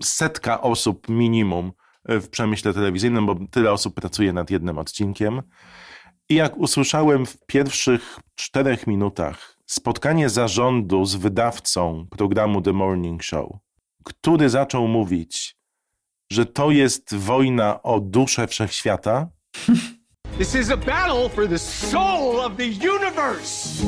setka 0.04 0.62
osób 0.62 1.10
minimum 1.10 1.72
w 2.06 2.30
przemyśle 2.30 2.74
telewizyjnym, 2.74 3.26
bo 3.26 3.36
tyle 3.52 3.72
osób 3.72 3.96
pracuje 3.96 4.34
nad 4.34 4.52
jednym 4.52 4.78
odcinkiem. 4.78 5.42
I 6.30 6.36
jak 6.36 6.58
usłyszałem 6.58 7.26
w 7.26 7.46
pierwszych 7.46 8.20
czterech 8.36 8.88
minutach 8.88 9.58
spotkanie 9.66 10.30
zarządu 10.30 11.06
z 11.06 11.16
wydawcą 11.16 12.08
programu 12.10 12.62
The 12.62 12.74
Morning 12.74 13.24
Show, 13.24 13.58
który 14.08 14.50
zaczął 14.50 14.88
mówić, 14.88 15.58
że 16.32 16.46
to 16.46 16.72
jest 16.72 17.16
wojna 17.16 17.82
o 17.84 18.00
duszę 18.00 18.48
wszechświata. 18.48 19.28
This 20.38 20.56
is 20.56 20.72
a 20.72 20.78
battle 20.78 21.30
for 21.30 21.48
the 21.48 21.60
soul 21.60 22.40
of 22.40 22.58
the 22.58 22.64
universe. 22.64 23.84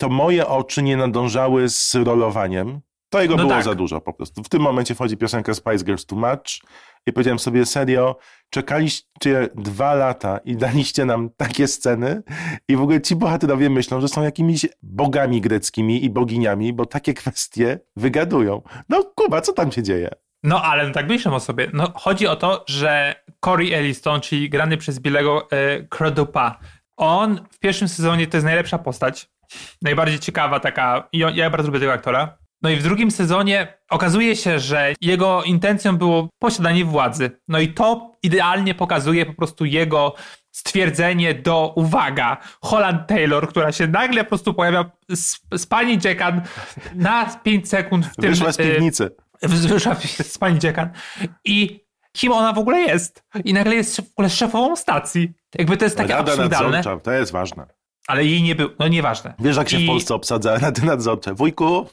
To 0.00 0.08
moje 0.08 0.46
oczy 0.46 0.82
nie 0.82 0.96
nadążały 0.96 1.68
z 1.68 1.94
rolowaniem. 1.94 2.80
To 3.10 3.22
jego 3.22 3.36
no 3.36 3.42
było 3.42 3.54
tak. 3.54 3.64
za 3.64 3.74
dużo 3.74 4.00
po 4.00 4.12
prostu. 4.12 4.42
W 4.42 4.48
tym 4.48 4.62
momencie 4.62 4.94
wchodzi 4.94 5.16
piosenka 5.16 5.54
Spice 5.54 5.84
Girls 5.84 6.06
Too 6.06 6.18
Much 6.18 6.60
i 7.06 7.12
powiedziałem 7.12 7.38
sobie 7.38 7.66
serio, 7.66 8.16
czekaliście 8.50 9.48
dwa 9.54 9.94
lata 9.94 10.38
i 10.44 10.56
daliście 10.56 11.04
nam 11.04 11.30
takie 11.36 11.68
sceny 11.68 12.22
i 12.68 12.76
w 12.76 12.82
ogóle 12.82 13.00
ci 13.00 13.16
bohaterowie 13.16 13.70
myślą, 13.70 14.00
że 14.00 14.08
są 14.08 14.22
jakimiś 14.22 14.66
bogami 14.82 15.40
greckimi 15.40 16.04
i 16.04 16.10
boginiami, 16.10 16.72
bo 16.72 16.86
takie 16.86 17.14
kwestie 17.14 17.80
wygadują. 17.96 18.62
No 18.88 19.04
Kuba, 19.14 19.40
co 19.40 19.52
tam 19.52 19.72
się 19.72 19.82
dzieje? 19.82 20.10
No 20.42 20.62
ale 20.62 20.86
no 20.86 20.94
tak 20.94 21.08
myślę 21.08 21.32
o 21.32 21.40
sobie. 21.40 21.70
No, 21.72 21.92
chodzi 21.94 22.26
o 22.26 22.36
to, 22.36 22.64
że 22.68 23.14
Corey 23.40 23.74
Elliston, 23.74 24.20
czyli 24.20 24.50
grany 24.50 24.76
przez 24.76 25.00
Billego 25.00 25.50
e, 25.50 25.82
Cradupa, 25.82 26.58
on 26.96 27.40
w 27.52 27.58
pierwszym 27.58 27.88
sezonie 27.88 28.26
to 28.26 28.36
jest 28.36 28.44
najlepsza 28.44 28.78
postać. 28.78 29.28
Najbardziej 29.82 30.18
ciekawa 30.18 30.60
taka. 30.60 31.08
I 31.12 31.18
ja 31.18 31.50
bardzo 31.50 31.68
lubię 31.68 31.80
tego 31.80 31.92
aktora. 31.92 32.38
No 32.62 32.70
i 32.70 32.76
w 32.76 32.82
drugim 32.82 33.10
sezonie 33.10 33.78
okazuje 33.90 34.36
się, 34.36 34.58
że 34.58 34.94
jego 35.00 35.42
intencją 35.42 35.96
było 35.96 36.28
posiadanie 36.38 36.84
władzy. 36.84 37.30
No 37.48 37.58
i 37.60 37.68
to 37.68 38.12
idealnie 38.22 38.74
pokazuje 38.74 39.26
po 39.26 39.32
prostu 39.32 39.64
jego 39.64 40.14
stwierdzenie 40.52 41.34
do, 41.34 41.72
uwaga, 41.76 42.36
Holland 42.60 43.06
Taylor, 43.06 43.48
która 43.48 43.72
się 43.72 43.86
nagle 43.86 44.24
po 44.24 44.28
prostu 44.28 44.54
pojawia 44.54 44.90
z, 45.10 45.40
z 45.56 45.66
pani 45.66 45.98
Jackan 46.04 46.42
na 46.94 47.26
5 47.26 47.68
sekund 47.68 48.06
w 48.06 48.16
tym... 48.16 48.30
Wyszła 48.30 48.52
z 48.52 48.56
piwnicy. 48.56 49.10
Wyszła 49.42 49.94
z 50.22 50.38
pani 50.38 50.58
Jackan 50.62 50.90
i 51.44 51.86
kim 52.12 52.32
ona 52.32 52.52
w 52.52 52.58
ogóle 52.58 52.80
jest. 52.80 53.24
I 53.44 53.52
nagle 53.52 53.74
jest 53.74 53.96
w 54.00 54.12
ogóle 54.12 54.30
szefową 54.30 54.76
stacji. 54.76 55.32
Jakby 55.58 55.76
to 55.76 55.84
jest 55.84 55.96
takie 55.96 56.12
Rada 56.12 56.32
absurdalne. 56.32 56.76
Nadzorcza, 56.76 57.04
to 57.04 57.12
jest 57.12 57.32
ważne. 57.32 57.66
Ale 58.06 58.24
jej 58.24 58.42
nie 58.42 58.54
było, 58.54 58.70
no 58.78 58.88
nieważne. 58.88 59.34
Wiesz, 59.38 59.56
jak 59.56 59.68
się 59.68 59.78
I... 59.78 59.84
w 59.84 59.86
Polsce 59.86 60.14
obsadza 60.14 60.58
rady 60.58 60.82
nadzorcze. 60.82 61.34
Wujku... 61.34 61.86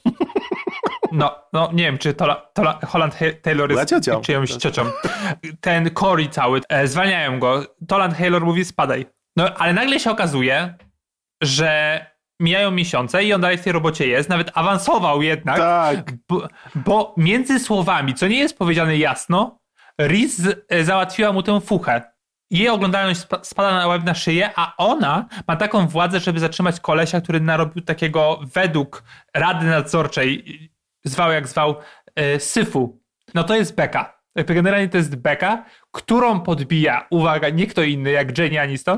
No, 1.13 1.35
no 1.53 1.69
nie 1.73 1.83
wiem, 1.83 1.97
czy 1.97 2.13
Tola, 2.13 2.35
Tola, 2.35 2.79
Holland 2.87 3.19
Taylor 3.41 3.71
jest 3.71 3.89
ciocią. 3.89 4.21
czyjąś 4.21 4.51
ciocią. 4.51 4.85
Ten 5.61 5.89
Cory 5.89 6.27
cały, 6.27 6.61
e, 6.69 6.87
zwalniają 6.87 7.39
go. 7.39 7.63
Toland 7.87 8.17
Taylor 8.17 8.45
mówi 8.45 8.65
spadaj. 8.65 9.05
No, 9.37 9.53
ale 9.53 9.73
nagle 9.73 9.99
się 9.99 10.11
okazuje, 10.11 10.73
że 11.43 12.05
mijają 12.39 12.71
miesiące 12.71 13.23
i 13.23 13.33
on 13.33 13.41
dalej 13.41 13.57
w 13.57 13.63
tej 13.63 13.73
robocie 13.73 14.07
jest, 14.07 14.29
nawet 14.29 14.51
awansował 14.53 15.21
jednak. 15.21 15.57
Tak. 15.57 16.11
Bo, 16.29 16.47
bo 16.75 17.13
między 17.17 17.59
słowami, 17.59 18.13
co 18.13 18.27
nie 18.27 18.39
jest 18.39 18.57
powiedziane 18.57 18.97
jasno, 18.97 19.59
Riz 20.01 20.41
e, 20.69 20.83
załatwiła 20.83 21.31
mu 21.31 21.43
tę 21.43 21.61
fuchę. 21.61 22.13
Jej 22.51 22.69
oglądalność 22.69 23.21
spada 23.41 23.71
na 23.71 23.87
łeb 23.87 24.03
na 24.03 24.15
szyję, 24.15 24.49
a 24.55 24.73
ona 24.77 25.25
ma 25.47 25.55
taką 25.55 25.87
władzę, 25.87 26.19
żeby 26.19 26.39
zatrzymać 26.39 26.79
kolesia, 26.79 27.21
który 27.21 27.39
narobił 27.39 27.83
takiego 27.83 28.39
według 28.53 29.03
rady 29.35 29.65
nadzorczej, 29.65 30.72
zwał 31.03 31.31
jak 31.31 31.47
zwał, 31.47 31.75
e, 32.15 32.39
syfu. 32.39 33.01
No 33.33 33.43
to 33.43 33.55
jest 33.55 33.75
beka. 33.75 34.23
Generalnie 34.35 34.89
to 34.89 34.97
jest 34.97 35.15
beka, 35.15 35.65
którą 35.91 36.39
podbija, 36.39 37.07
uwaga, 37.09 37.49
nie 37.49 37.67
kto 37.67 37.83
inny 37.83 38.11
jak 38.11 38.37
Jenny 38.37 38.61
Aniston, 38.61 38.97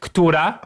która 0.00 0.60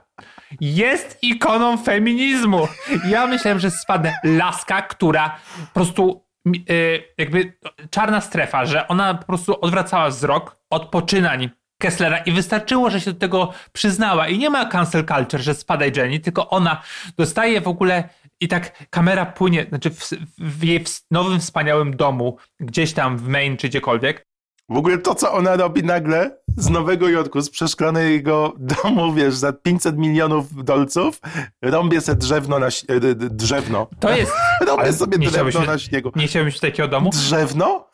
jest 0.61 1.18
ikoną 1.23 1.77
feminizmu. 1.77 2.68
Ja 3.09 3.27
myślałem, 3.27 3.59
że 3.59 3.70
spadnę 3.70 4.18
laska, 4.25 4.83
która 4.83 5.37
po 5.59 5.75
prostu 5.75 6.27
y, 6.70 7.03
jakby 7.18 7.53
czarna 7.90 8.20
strefa, 8.20 8.66
że 8.66 8.88
ona 8.88 9.14
po 9.14 9.27
prostu 9.27 9.61
odwracała 9.61 10.09
wzrok 10.09 10.57
od 10.70 10.90
poczynań 10.90 11.51
Kesslera 11.79 12.18
i 12.18 12.33
wystarczyło, 12.33 12.90
że 12.90 13.01
się 13.01 13.12
do 13.12 13.18
tego 13.18 13.53
przyznała 13.73 14.29
i 14.29 14.38
nie 14.38 14.51
ma 14.51 14.66
cancel 14.66 15.05
culture, 15.07 15.40
że 15.40 15.55
spadaj 15.55 15.92
Jenny, 15.97 16.20
tylko 16.20 16.51
ona 16.51 16.83
dostaje 17.16 17.61
w 17.61 17.68
ogóle 17.68 18.09
i 18.40 18.49
tak 18.49 18.87
kamera 18.90 19.27
płynie, 19.27 19.66
znaczy 19.68 19.90
w, 19.90 20.11
w 20.38 20.64
jej 20.64 20.85
nowym 21.11 21.40
wspaniałym 21.40 21.97
domu, 21.97 22.37
gdzieś 22.61 22.92
tam 22.92 23.18
w 23.18 23.29
Maine 23.29 23.57
czy 23.57 23.68
gdziekolwiek, 23.68 24.27
W 24.68 24.77
ogóle 24.77 24.99
to, 24.99 25.14
co 25.14 25.33
ona 25.33 25.57
robi 25.57 25.83
nagle 25.85 26.37
z 26.57 26.70
Nowego 26.70 27.09
Jorku, 27.09 27.40
z 27.40 27.51
przeszklanego 27.51 28.53
domu, 28.85 29.12
wiesz, 29.12 29.35
za 29.35 29.53
500 29.53 29.97
milionów 29.99 30.64
dolców, 30.64 31.20
rąbię 31.62 32.01
se 32.01 32.14
drzewno 32.14 32.59
na 32.59 32.68
drzewno. 33.16 33.87
to 34.01 34.16
jest... 34.16 34.33
Robię 34.66 34.83
Ale 34.83 34.92
sobie 34.92 35.18
drewno 35.18 35.61
mieć- 35.61 35.66
na 35.68 35.79
śniegu. 35.79 36.12
Nie 36.16 36.27
chciałbym 36.27 36.47
mieć 36.47 36.61
takiego 36.61 36.88
domu. 36.88 37.11
Drzewno? 37.11 37.88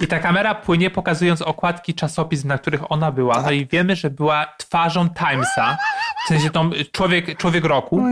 I 0.00 0.06
ta 0.06 0.18
kamera 0.18 0.54
płynie 0.54 0.90
pokazując 0.90 1.42
okładki 1.42 1.94
czasopism, 1.94 2.48
na 2.48 2.58
których 2.58 2.92
ona 2.92 3.12
była. 3.12 3.42
No 3.42 3.50
i 3.50 3.66
wiemy, 3.66 3.96
że 3.96 4.10
była 4.10 4.46
twarzą 4.58 5.08
Timesa, 5.10 5.76
w 6.24 6.28
sensie 6.28 6.50
tą 6.50 6.70
człowiek, 6.92 7.38
człowiek 7.38 7.64
roku. 7.64 8.02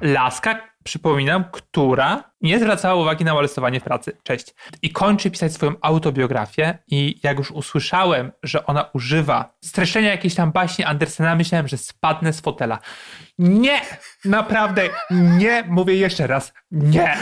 Laska, 0.00 0.60
przypominam, 0.88 1.44
która 1.52 2.32
nie 2.40 2.58
zwracała 2.58 3.02
uwagi 3.02 3.24
na 3.24 3.34
molestowanie 3.34 3.80
w 3.80 3.84
pracy. 3.84 4.16
Cześć. 4.22 4.54
I 4.82 4.92
kończy 4.92 5.30
pisać 5.30 5.52
swoją 5.52 5.72
autobiografię 5.80 6.78
i 6.86 7.20
jak 7.22 7.38
już 7.38 7.50
usłyszałem, 7.50 8.32
że 8.42 8.66
ona 8.66 8.90
używa 8.94 9.56
streszczenia 9.64 10.10
jakiejś 10.10 10.34
tam 10.34 10.52
baśni 10.52 10.84
Andersena, 10.84 11.34
myślałem, 11.34 11.68
że 11.68 11.78
spadnę 11.78 12.32
z 12.32 12.40
fotela. 12.40 12.78
Nie! 13.38 13.80
Naprawdę 14.24 14.82
nie! 15.10 15.64
Mówię 15.68 15.94
jeszcze 15.94 16.26
raz. 16.26 16.52
Nie! 16.70 17.16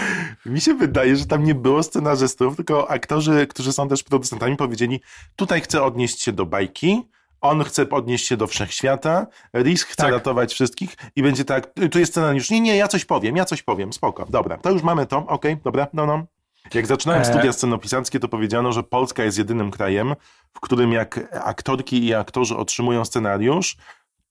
Mi 0.46 0.60
się 0.60 0.74
wydaje, 0.74 1.16
że 1.16 1.26
tam 1.26 1.44
nie 1.44 1.54
było 1.54 1.82
scenarzystów, 1.82 2.56
tylko 2.56 2.90
aktorzy, 2.90 3.46
którzy 3.46 3.72
są 3.72 3.88
też 3.88 4.02
producentami, 4.02 4.56
powiedzieli: 4.56 5.00
tutaj 5.36 5.60
chcę 5.60 5.82
odnieść 5.82 6.22
się 6.22 6.32
do 6.32 6.46
bajki. 6.46 7.02
On 7.40 7.64
chce 7.64 7.90
odnieść 7.90 8.26
się 8.26 8.36
do 8.36 8.46
wszechświata, 8.46 9.26
Reese 9.52 9.82
chce 9.84 9.96
Tak. 9.96 10.12
ratować 10.12 10.52
wszystkich 10.54 10.96
i 11.16 11.22
będzie 11.22 11.44
tak, 11.44 11.70
tu 11.92 11.98
jest 11.98 12.12
scenariusz, 12.12 12.50
nie, 12.50 12.60
nie, 12.60 12.76
ja 12.76 12.88
coś 12.88 13.04
powiem, 13.04 13.36
ja 13.36 13.44
coś 13.44 13.62
powiem, 13.62 13.92
spoko, 13.92 14.26
dobra, 14.30 14.58
to 14.58 14.70
już 14.70 14.82
mamy 14.82 15.06
to, 15.06 15.26
okej, 15.26 15.56
dobra, 15.64 15.86
no, 15.92 16.06
no. 16.06 16.26
Jak 16.74 16.86
zaczynałem 16.86 17.22
E. 17.22 17.24
studia 17.24 17.52
scenopisarskie, 17.52 18.20
to 18.20 18.28
powiedziano, 18.28 18.72
że 18.72 18.82
Polska 18.82 19.24
jest 19.24 19.38
jedynym 19.38 19.70
krajem, 19.70 20.14
w 20.54 20.60
którym 20.60 20.92
jak 20.92 21.36
aktorki 21.44 22.04
i 22.04 22.14
aktorzy 22.14 22.56
otrzymują 22.56 23.04
scenariusz, 23.04 23.76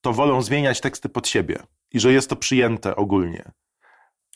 to 0.02 0.14
wolą 0.14 0.42
zmieniać 0.42 0.82
teksty 0.82 1.10
pod 1.10 1.28
siebie 1.28 1.60
i 1.92 2.00
że 2.00 2.12
jest 2.12 2.30
to 2.30 2.36
przyjęte 2.36 2.96
ogólnie. 2.96 3.52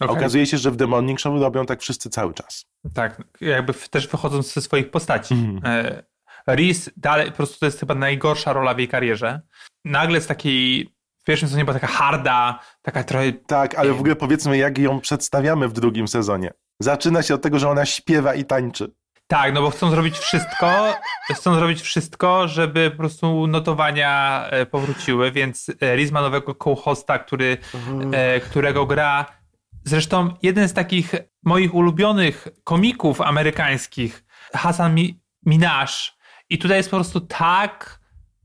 Okej. 0.02 0.18
Okazuje 0.18 0.46
się, 0.46 0.58
że 0.58 0.72
w 0.72 0.78
The 0.78 0.88
Morning 0.88 1.20
Show 1.20 1.42
robią 1.42 1.66
tak 1.66 1.82
wszyscy 1.82 2.10
cały 2.10 2.34
czas. 2.34 2.66
Tak, 2.94 3.24
jakby 3.42 3.74
też 3.74 4.08
wychodząc 4.08 4.54
ze 4.54 4.62
swoich 4.62 4.92
postaci. 4.92 5.34
Mhm. 5.34 5.62
Reese 6.48 6.92
dalej, 6.98 7.32
po 7.32 7.38
prostu 7.38 7.60
to 7.60 7.66
jest 7.66 7.80
chyba 7.80 7.96
najgorsza 7.96 8.54
rola 8.54 8.74
w 8.74 8.78
jej 8.80 8.88
karierze. 8.88 9.42
Nagle 9.86 10.22
z 10.22 10.28
takiej, 10.28 10.90
w 11.22 11.24
pierwszym 11.24 11.48
sezonie 11.50 11.66
była 11.66 11.74
taka 11.80 11.88
harda, 11.88 12.60
taka 12.82 13.04
trochę, 13.04 13.32
Tak, 13.34 13.76
ale 13.76 13.94
w 13.94 14.00
ogóle 14.00 14.16
powiedzmy, 14.16 14.58
jak 14.58 14.78
ją 14.78 15.00
przedstawiamy 15.00 15.68
w 15.68 15.74
drugim 15.74 16.08
sezonie. 16.08 16.54
Zaczyna 16.80 17.22
się 17.24 17.34
od 17.34 17.42
tego, 17.42 17.60
że 17.60 17.70
ona 17.70 17.86
śpiewa 17.86 18.36
i 18.36 18.46
tańczy. 18.46 18.92
tak, 19.28 19.54
no 19.54 19.62
bo 19.62 19.70
chcą 19.70 19.90
zrobić 19.92 20.18
wszystko, 20.18 20.94
chcą 21.34 21.56
zrobić 21.56 21.82
wszystko, 21.82 22.48
żeby 22.48 22.92
po 22.92 22.98
prostu 22.98 23.48
notowania 23.48 24.46
e, 24.50 24.66
powróciły, 24.66 25.32
więc 25.32 25.70
e, 25.82 25.96
Reese 25.96 26.12
ma 26.12 26.22
nowego 26.22 26.56
co-hosta, 26.64 27.20
który, 27.20 27.58
e, 28.12 28.40
którego 28.40 28.86
gra 28.86 29.26
zresztą 29.86 30.34
jeden 30.42 30.70
z 30.70 30.74
takich 30.74 31.12
moich 31.44 31.74
ulubionych 31.76 32.48
komików 32.64 33.22
amerykańskich, 33.22 34.24
Hasan 34.54 34.96
Mi- 34.96 35.20
Minaj. 35.46 35.88
I 36.50 36.58
tutaj 36.58 36.78
jest 36.78 36.90
po 36.90 36.98
prostu 36.98 37.22
tak 37.22 38.00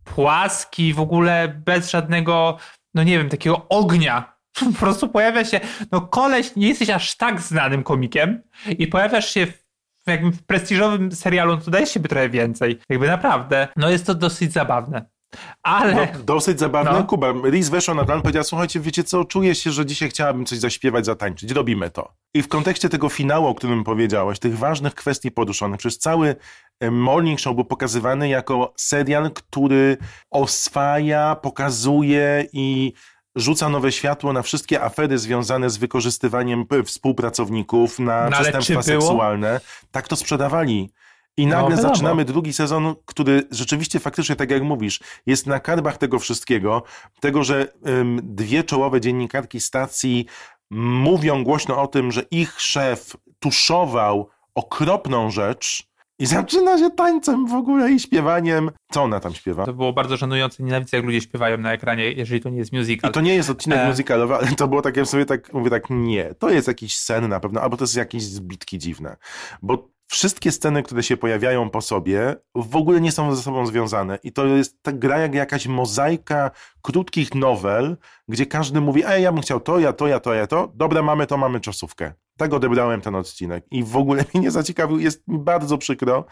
płaski, 0.04 0.94
w 0.94 1.00
ogóle 1.00 1.60
bez 1.66 1.90
żadnego, 1.90 2.58
no 2.94 3.02
nie 3.02 3.18
wiem, 3.18 3.28
takiego 3.28 3.68
ognia. 3.68 4.34
Po 4.72 4.80
prostu 4.80 5.08
pojawia 5.08 5.44
się, 5.44 5.60
no 5.92 6.00
koleś, 6.00 6.56
nie 6.56 6.68
jesteś 6.68 6.90
aż 6.90 7.16
tak 7.16 7.40
znanym 7.40 7.82
komikiem 7.82 8.42
i 8.78 8.86
pojawiasz 8.86 9.34
się 9.34 9.46
w, 9.46 9.64
w 10.06 10.10
jakimś 10.10 10.36
prestiżowym 10.46 11.12
serialu, 11.12 11.56
no 11.56 11.62
to 11.62 11.70
dajesz 11.70 11.90
siebie 11.90 12.08
trochę 12.08 12.28
więcej. 12.28 12.78
Jakby 12.88 13.06
naprawdę, 13.06 13.68
no 13.76 13.90
jest 13.90 14.06
to 14.06 14.14
dosyć 14.14 14.52
zabawne. 14.52 15.13
Ale... 15.62 15.94
No, 15.94 16.24
dosyć 16.24 16.58
zabawne. 16.58 16.92
No. 16.92 17.04
Kuba, 17.04 17.32
Liz 17.44 17.68
weszła 17.68 17.94
na 17.94 18.04
plan, 18.04 18.22
powiedziała, 18.22 18.44
słuchajcie, 18.44 18.80
wiecie 18.80 19.04
co, 19.04 19.24
czuję 19.24 19.54
się, 19.54 19.70
że 19.70 19.86
dzisiaj 19.86 20.10
chciałabym 20.10 20.46
coś 20.46 20.58
zaśpiewać, 20.58 21.06
zatańczyć. 21.06 21.50
Robimy 21.50 21.90
to. 21.90 22.12
I 22.34 22.42
w 22.42 22.48
kontekście 22.48 22.88
tego 22.88 23.08
finału, 23.08 23.46
o 23.46 23.54
którym 23.54 23.84
powiedziałeś, 23.84 24.38
tych 24.38 24.58
ważnych 24.58 24.94
kwestii 24.94 25.30
poruszonych, 25.30 25.78
przecież 25.78 25.98
cały 25.98 26.36
e, 26.80 26.90
Morning 26.90 27.40
Show 27.40 27.54
był 27.54 27.64
pokazywany 27.64 28.28
jako 28.28 28.72
serial, 28.76 29.30
który 29.30 29.96
oswaja, 30.30 31.36
pokazuje 31.42 32.46
i 32.52 32.92
rzuca 33.36 33.68
nowe 33.68 33.92
światło 33.92 34.32
na 34.32 34.42
wszystkie 34.42 34.82
afery 34.82 35.18
związane 35.18 35.70
z 35.70 35.76
wykorzystywaniem 35.76 36.66
współpracowników 36.84 37.98
na 37.98 38.24
No 38.24 38.30
przestępstwa 38.30 38.82
seksualne. 38.82 39.60
Tak 39.90 40.08
to 40.08 40.16
sprzedawali. 40.16 40.92
I 41.36 41.46
nagle 41.46 41.70
wiadomo. 41.76 41.88
zaczynamy 41.88 42.24
drugi 42.24 42.52
sezon, 42.52 42.94
który 43.04 43.42
rzeczywiście 43.50 44.00
faktycznie, 44.00 44.36
tak 44.36 44.50
jak 44.50 44.62
mówisz, 44.62 45.00
jest 45.26 45.46
na 45.46 45.60
karbach 45.60 45.98
tego 45.98 46.18
wszystkiego, 46.18 46.82
tego, 47.20 47.44
że 47.44 47.68
ym, 47.88 48.20
dwie 48.22 48.64
czołowe 48.64 49.00
dziennikarki 49.00 49.60
stacji 49.60 50.26
mówią 50.70 51.44
głośno 51.44 51.82
o 51.82 51.86
tym, 51.86 52.12
że 52.12 52.22
ich 52.30 52.60
szef 52.60 53.16
tuszował 53.38 54.28
okropną 54.54 55.30
rzecz 55.30 55.94
i 56.18 56.26
zaczyna 56.26 56.78
się 56.78 56.90
tańcem 56.90 57.46
w 57.46 57.54
ogóle 57.54 57.92
i 57.92 58.00
śpiewaniem. 58.00 58.70
Co 58.92 59.02
ona 59.02 59.20
tam 59.20 59.34
śpiewa? 59.34 59.64
To 59.66 59.72
było 59.72 59.92
bardzo 59.92 60.16
żenujące, 60.16 60.62
nienawidzę 60.62 60.96
jak 60.96 61.06
ludzie 61.06 61.20
śpiewają 61.20 61.58
na 61.58 61.72
ekranie, 61.72 62.12
jeżeli 62.12 62.40
to 62.40 62.48
nie 62.50 62.58
jest 62.58 62.72
musical. 62.72 63.10
I 63.10 63.14
to 63.14 63.20
nie 63.20 63.34
jest 63.34 63.50
odcinek 63.50 63.78
E. 63.78 63.88
musicalowy, 63.88 64.34
ale 64.34 64.46
to 64.46 64.68
było 64.68 64.82
takie 64.82 65.04
w 65.04 65.08
sobie 65.08 65.26
tak, 65.26 65.52
mówię 65.52 65.70
tak, 65.70 65.84
nie, 65.90 66.34
to 66.34 66.50
jest 66.50 66.68
jakiś 66.68 66.96
sen 66.96 67.28
na 67.28 67.40
pewno, 67.40 67.60
albo 67.60 67.76
to 67.76 67.84
jest 67.84 67.96
jakieś 67.96 68.22
zbitki 68.22 68.78
dziwne, 68.78 69.16
bo 69.62 69.93
wszystkie 70.14 70.52
sceny, 70.52 70.82
które 70.82 71.02
się 71.02 71.16
pojawiają 71.16 71.70
po 71.70 71.80
sobie, 71.80 72.36
w 72.54 72.76
ogóle 72.76 73.00
nie 73.00 73.12
są 73.12 73.34
ze 73.34 73.42
sobą 73.42 73.66
związane. 73.66 74.18
I 74.22 74.32
to 74.32 74.46
jest 74.46 74.82
ta 74.82 74.92
gra 74.92 75.18
jak 75.18 75.34
jakaś 75.34 75.66
mozaika 75.66 76.50
krótkich 76.82 77.34
nowel, 77.34 77.96
gdzie 78.28 78.46
każdy 78.46 78.80
mówi, 78.80 79.02
ej, 79.06 79.22
ja 79.22 79.32
bym 79.32 79.42
chciał 79.42 79.60
to, 79.60 79.78
ja 79.78 79.92
to, 79.92 80.06
ja 80.06 80.20
to, 80.20 80.34
ja 80.34 80.46
to, 80.46 80.72
dobra, 80.74 81.02
mamy 81.02 81.26
to, 81.26 81.36
mamy 81.36 81.60
czasówkę. 81.60 82.12
Tak 82.36 82.54
odebrałem 82.54 83.00
ten 83.00 83.14
odcinek. 83.14 83.64
I 83.70 83.84
w 83.84 83.96
ogóle 83.96 84.24
mnie 84.34 84.42
nie 84.42 84.50
zaciekawił, 84.50 84.98
jest 84.98 85.28
mi 85.28 85.38
bardzo 85.38 85.78
przykro, 85.78 86.24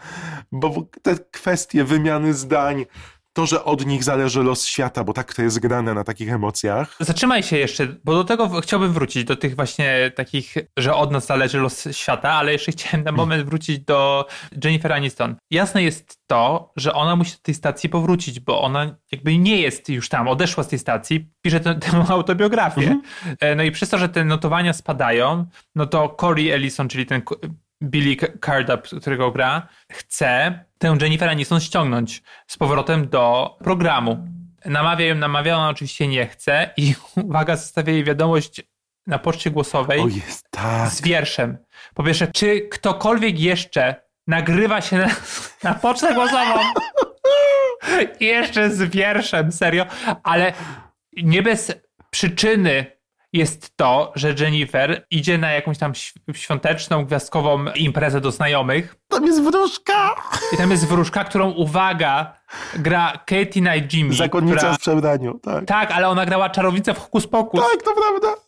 bo 0.51 0.87
te 1.01 1.15
kwestie 1.31 1.83
wymiany 1.83 2.33
zdań, 2.33 2.85
to, 3.33 3.45
że 3.45 3.63
od 3.63 3.85
nich 3.85 4.03
zależy 4.03 4.43
los 4.43 4.65
świata, 4.65 5.03
bo 5.03 5.13
tak 5.13 5.33
to 5.33 5.41
jest 5.41 5.59
grane 5.59 5.93
na 5.93 6.03
takich 6.03 6.31
emocjach. 6.31 6.95
Zatrzymaj 6.99 7.43
się 7.43 7.57
jeszcze, 7.57 7.87
bo 8.03 8.13
do 8.13 8.23
tego 8.23 8.61
chciałbym 8.61 8.93
wrócić, 8.93 9.23
do 9.23 9.35
tych 9.35 9.55
właśnie 9.55 10.11
takich, 10.15 10.55
że 10.77 10.95
od 10.95 11.11
nas 11.11 11.25
zależy 11.25 11.59
los 11.59 11.87
świata, 11.91 12.31
ale 12.31 12.51
jeszcze 12.51 12.71
chciałem 12.71 13.03
na 13.05 13.11
moment 13.11 13.45
wrócić 13.45 13.79
do 13.79 14.25
Jennifer 14.63 14.93
Aniston. 14.93 15.35
Jasne 15.51 15.83
jest 15.83 16.19
to, 16.27 16.71
że 16.75 16.93
ona 16.93 17.15
musi 17.15 17.31
do 17.31 17.41
tej 17.41 17.55
stacji 17.55 17.89
powrócić, 17.89 18.39
bo 18.39 18.61
ona 18.61 18.95
jakby 19.11 19.37
nie 19.37 19.61
jest 19.61 19.89
już 19.89 20.09
tam, 20.09 20.27
odeszła 20.27 20.63
z 20.63 20.67
tej 20.67 20.79
stacji, 20.79 21.29
pisze 21.41 21.59
tę, 21.59 21.75
tę 21.75 22.05
autobiografię. 22.09 23.01
E, 23.39 23.55
No 23.55 23.63
i 23.63 23.71
przez 23.71 23.89
to, 23.89 23.97
że 23.97 24.09
te 24.09 24.25
notowania 24.25 24.73
spadają, 24.73 25.45
no 25.75 25.85
to 25.85 26.15
Corey 26.21 26.51
Ellison, 26.51 26.87
czyli 26.87 27.05
ten 27.05 27.21
Billy 27.83 28.15
Crudup, 28.15 29.01
którego 29.01 29.31
gra, 29.31 29.67
chce 29.91 30.59
tę 30.77 30.97
Jennifer 31.01 31.29
Aniston 31.29 31.59
ściągnąć 31.59 32.23
z 32.47 32.57
powrotem 32.57 33.09
do 33.09 33.55
programu. 33.63 34.27
Namawia 34.65 35.05
ją, 35.05 35.15
namawia, 35.15 35.57
ona 35.57 35.69
oczywiście 35.69 36.07
nie 36.07 36.27
chce 36.27 36.69
i 36.77 36.95
uwaga, 37.23 37.55
zostawia 37.55 37.93
jej 37.93 38.03
wiadomość 38.03 38.61
na 39.07 39.19
poczcie 39.19 39.51
głosowej 39.51 39.99
O 39.99 40.07
jest, 40.07 40.47
tak. 40.49 40.89
z 40.89 41.01
wierszem. 41.01 41.57
Po 41.93 42.03
pierwsze, 42.03 42.27
czy 42.27 42.61
ktokolwiek 42.61 43.39
jeszcze 43.39 43.95
nagrywa 44.27 44.81
się 44.81 44.97
na, 44.97 45.07
na 45.63 45.73
pocztę 45.73 46.13
głosową? 46.13 46.59
Jeszcze 48.19 48.71
z 48.71 48.83
wierszem, 48.83 49.51
serio. 49.51 49.85
Ale 50.23 50.53
nie 51.23 51.41
bez 51.41 51.71
przyczyny 52.09 52.85
jest 53.33 53.77
to, 53.77 54.11
że 54.15 54.35
Jennifer 54.39 55.05
idzie 55.11 55.37
na 55.37 55.51
jakąś 55.51 55.77
tam 55.77 55.93
świąteczną, 56.33 57.05
gwiazdkową 57.05 57.65
imprezę 57.75 58.21
do 58.21 58.31
znajomych 58.31 58.95
Tam 59.07 59.25
jest 59.25 59.43
wróżka! 59.43 60.15
i 60.53 60.57
tam 60.57 60.71
jest 60.71 60.87
wróżka, 60.87 61.23
którą, 61.23 61.51
uwaga, 61.51 62.33
gra 62.75 63.13
Katie 63.25 63.61
Night 63.61 63.93
Jimmy. 63.93 64.13
Zakonnica 64.13 64.57
która, 64.57 64.73
w 64.73 64.79
przebraniu, 64.79 65.39
tak. 65.39 65.65
Tak, 65.65 65.91
ale 65.91 66.09
ona 66.09 66.25
grała 66.25 66.49
czarownicę 66.49 66.93
w 66.93 66.99
Hokus 66.99 67.27
Pokus. 67.27 67.61
Tak, 67.71 67.83
to 67.83 67.91
prawda. 67.93 68.41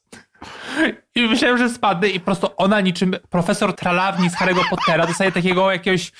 I 1.15 1.21
myślałem, 1.21 1.57
że 1.57 1.69
spadnę 1.69 2.07
i 2.07 2.19
po 2.19 2.25
prostu 2.25 2.47
ona 2.57 2.81
niczym 2.81 3.15
profesor 3.29 3.75
Tralawni 3.75 4.29
z 4.29 4.35
Harry'ego 4.35 4.69
Pottera 4.69 5.07
dostaje 5.07 5.31
takiego 5.31 5.71
jakiegoś 5.71 6.11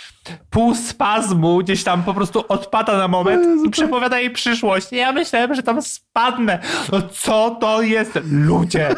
półspazmu, 0.50 1.58
gdzieś 1.58 1.84
tam 1.84 2.04
po 2.04 2.14
prostu 2.14 2.46
odpada 2.48 2.98
na 2.98 3.08
moment 3.08 3.66
i 3.66 3.70
przepowiada 3.70 4.20
jej 4.20 4.30
przyszłość. 4.30 4.94
I 4.94 4.96
ja 4.96 5.12
myślałem, 5.12 5.56
że 5.56 5.64
tam 5.64 5.82
spadnę. 5.82 6.60
No 6.92 7.02
co 7.02 7.58
to 7.62 7.82
jest? 7.82 8.20
Ludzie! 8.32 8.96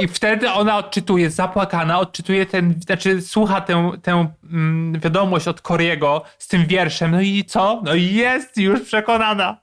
I 0.00 0.08
wtedy 0.08 0.50
ona 0.50 0.76
odczytuje, 0.76 1.30
zapłakana, 1.30 2.00
odczytuje 2.00 2.46
ten, 2.46 2.74
znaczy 2.86 3.22
słucha 3.22 3.60
tę, 3.60 3.90
tę 4.02 4.28
mm, 4.52 5.00
wiadomość 5.00 5.48
od 5.48 5.60
Koriego 5.60 6.22
z 6.38 6.48
tym 6.48 6.66
wierszem. 6.66 7.10
No 7.10 7.20
i 7.20 7.44
co? 7.44 7.82
No 7.84 7.94
jest 7.94 8.56
już 8.56 8.80
przekonana. 8.80 9.60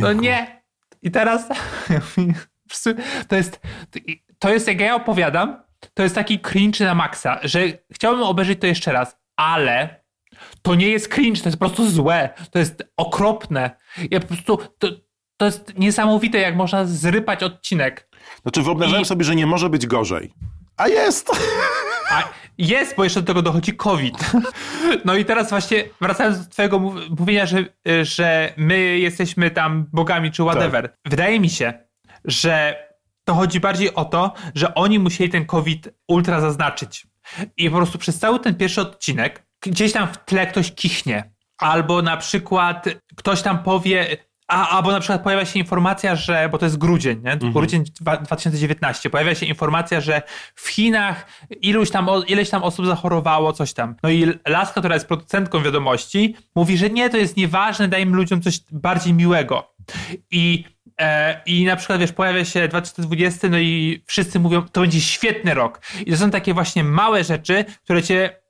No 0.00 0.12
nie. 0.12 0.62
I 1.02 1.10
teraz 1.10 1.48
to 3.28 3.36
jest, 3.36 3.60
to 4.38 4.52
jest 4.52 4.68
jak 4.68 4.80
ja 4.80 4.94
opowiadam, 4.94 5.62
to 5.94 6.02
jest 6.02 6.14
taki 6.14 6.40
cringe 6.40 6.84
na 6.84 6.94
maksa, 6.94 7.38
że 7.42 7.60
chciałbym 7.92 8.22
obejrzeć 8.22 8.60
to 8.60 8.66
jeszcze 8.66 8.92
raz, 8.92 9.16
ale 9.36 10.00
to 10.62 10.74
nie 10.74 10.88
jest 10.88 11.08
cringe, 11.08 11.40
to 11.40 11.48
jest 11.48 11.58
po 11.58 11.66
prostu 11.66 11.90
złe, 11.90 12.28
to 12.50 12.58
jest 12.58 12.84
okropne. 12.96 13.70
Ja 14.10 14.20
po 14.20 14.26
prostu, 14.26 14.58
to, 14.78 14.88
to 15.36 15.46
jest 15.46 15.78
niesamowite, 15.78 16.38
jak 16.38 16.56
można 16.56 16.84
zrypać 16.84 17.42
odcinek. 17.42 18.08
Znaczy 18.42 18.62
wyobrażałem 18.62 19.02
I... 19.02 19.06
sobie, 19.06 19.24
że 19.24 19.36
nie 19.36 19.46
może 19.46 19.70
być 19.70 19.86
gorzej. 19.86 20.32
A 20.76 20.88
jest! 20.88 21.30
A 22.10 22.22
jest, 22.58 22.96
bo 22.96 23.04
jeszcze 23.04 23.20
do 23.20 23.26
tego 23.26 23.42
dochodzi 23.42 23.76
COVID. 23.76 24.14
No 25.04 25.14
i 25.14 25.24
teraz 25.24 25.50
właśnie 25.50 25.84
wracając 26.00 26.46
do 26.46 26.50
twojego 26.50 26.78
mówienia, 27.18 27.46
że, 27.46 27.64
że 28.02 28.52
my 28.56 28.98
jesteśmy 28.98 29.50
tam 29.50 29.86
bogami 29.92 30.30
czy 30.30 30.42
whatever. 30.42 30.88
Tak. 30.88 30.98
Wydaje 31.10 31.40
mi 31.40 31.50
się, 31.50 31.72
że 32.24 32.84
to 33.24 33.34
chodzi 33.34 33.60
bardziej 33.60 33.94
o 33.94 34.04
to, 34.04 34.32
że 34.54 34.74
oni 34.74 34.98
musieli 34.98 35.30
ten 35.30 35.46
COVID 35.46 35.88
ultra 36.08 36.40
zaznaczyć. 36.40 37.06
I 37.56 37.70
po 37.70 37.76
prostu 37.76 37.98
przez 37.98 38.18
cały 38.18 38.40
ten 38.40 38.54
pierwszy 38.54 38.80
odcinek 38.80 39.46
gdzieś 39.60 39.92
tam 39.92 40.08
w 40.08 40.24
tle 40.24 40.46
ktoś 40.46 40.72
kichnie. 40.74 41.32
Albo 41.58 42.02
na 42.02 42.16
przykład 42.16 42.84
ktoś 43.16 43.42
tam 43.42 43.62
powie, 43.62 44.16
a, 44.48 44.68
albo 44.68 44.92
na 44.92 45.00
przykład 45.00 45.22
pojawia 45.22 45.44
się 45.44 45.58
informacja, 45.58 46.16
że, 46.16 46.48
bo 46.52 46.58
to 46.58 46.66
jest 46.66 46.78
grudzień, 46.78 47.20
nie? 47.24 47.32
Mhm. 47.32 47.52
grudzień 47.52 47.84
2019, 48.22 49.10
pojawia 49.10 49.34
się 49.34 49.46
informacja, 49.46 50.00
że 50.00 50.22
w 50.54 50.68
Chinach 50.68 51.26
iluś 51.60 51.90
tam, 51.90 52.08
ileś 52.28 52.50
tam 52.50 52.62
osób 52.62 52.86
zachorowało, 52.86 53.52
coś 53.52 53.72
tam. 53.72 53.94
No 54.02 54.10
i 54.10 54.26
Laska, 54.48 54.80
która 54.80 54.94
jest 54.94 55.06
producentką 55.06 55.62
wiadomości, 55.62 56.36
mówi, 56.54 56.78
że 56.78 56.90
nie, 56.90 57.10
to 57.10 57.16
jest 57.16 57.36
nieważne, 57.36 57.88
dajmy 57.88 58.16
ludziom 58.16 58.42
coś 58.42 58.60
bardziej 58.72 59.14
miłego. 59.14 59.74
I 60.30 60.64
I 61.46 61.64
na 61.64 61.76
przykład, 61.76 62.00
wiesz, 62.00 62.12
pojawia 62.12 62.44
się 62.44 62.68
2020, 62.68 63.48
no 63.48 63.58
i 63.58 64.02
wszyscy 64.06 64.40
mówią, 64.40 64.62
to 64.62 64.80
będzie 64.80 65.00
świetny 65.00 65.54
rok. 65.54 65.80
I 66.06 66.10
to 66.10 66.16
są 66.16 66.30
takie 66.30 66.54
właśnie 66.54 66.84
małe 66.84 67.24
rzeczy, 67.24 67.64
które 67.84 68.02
cię 68.02 68.40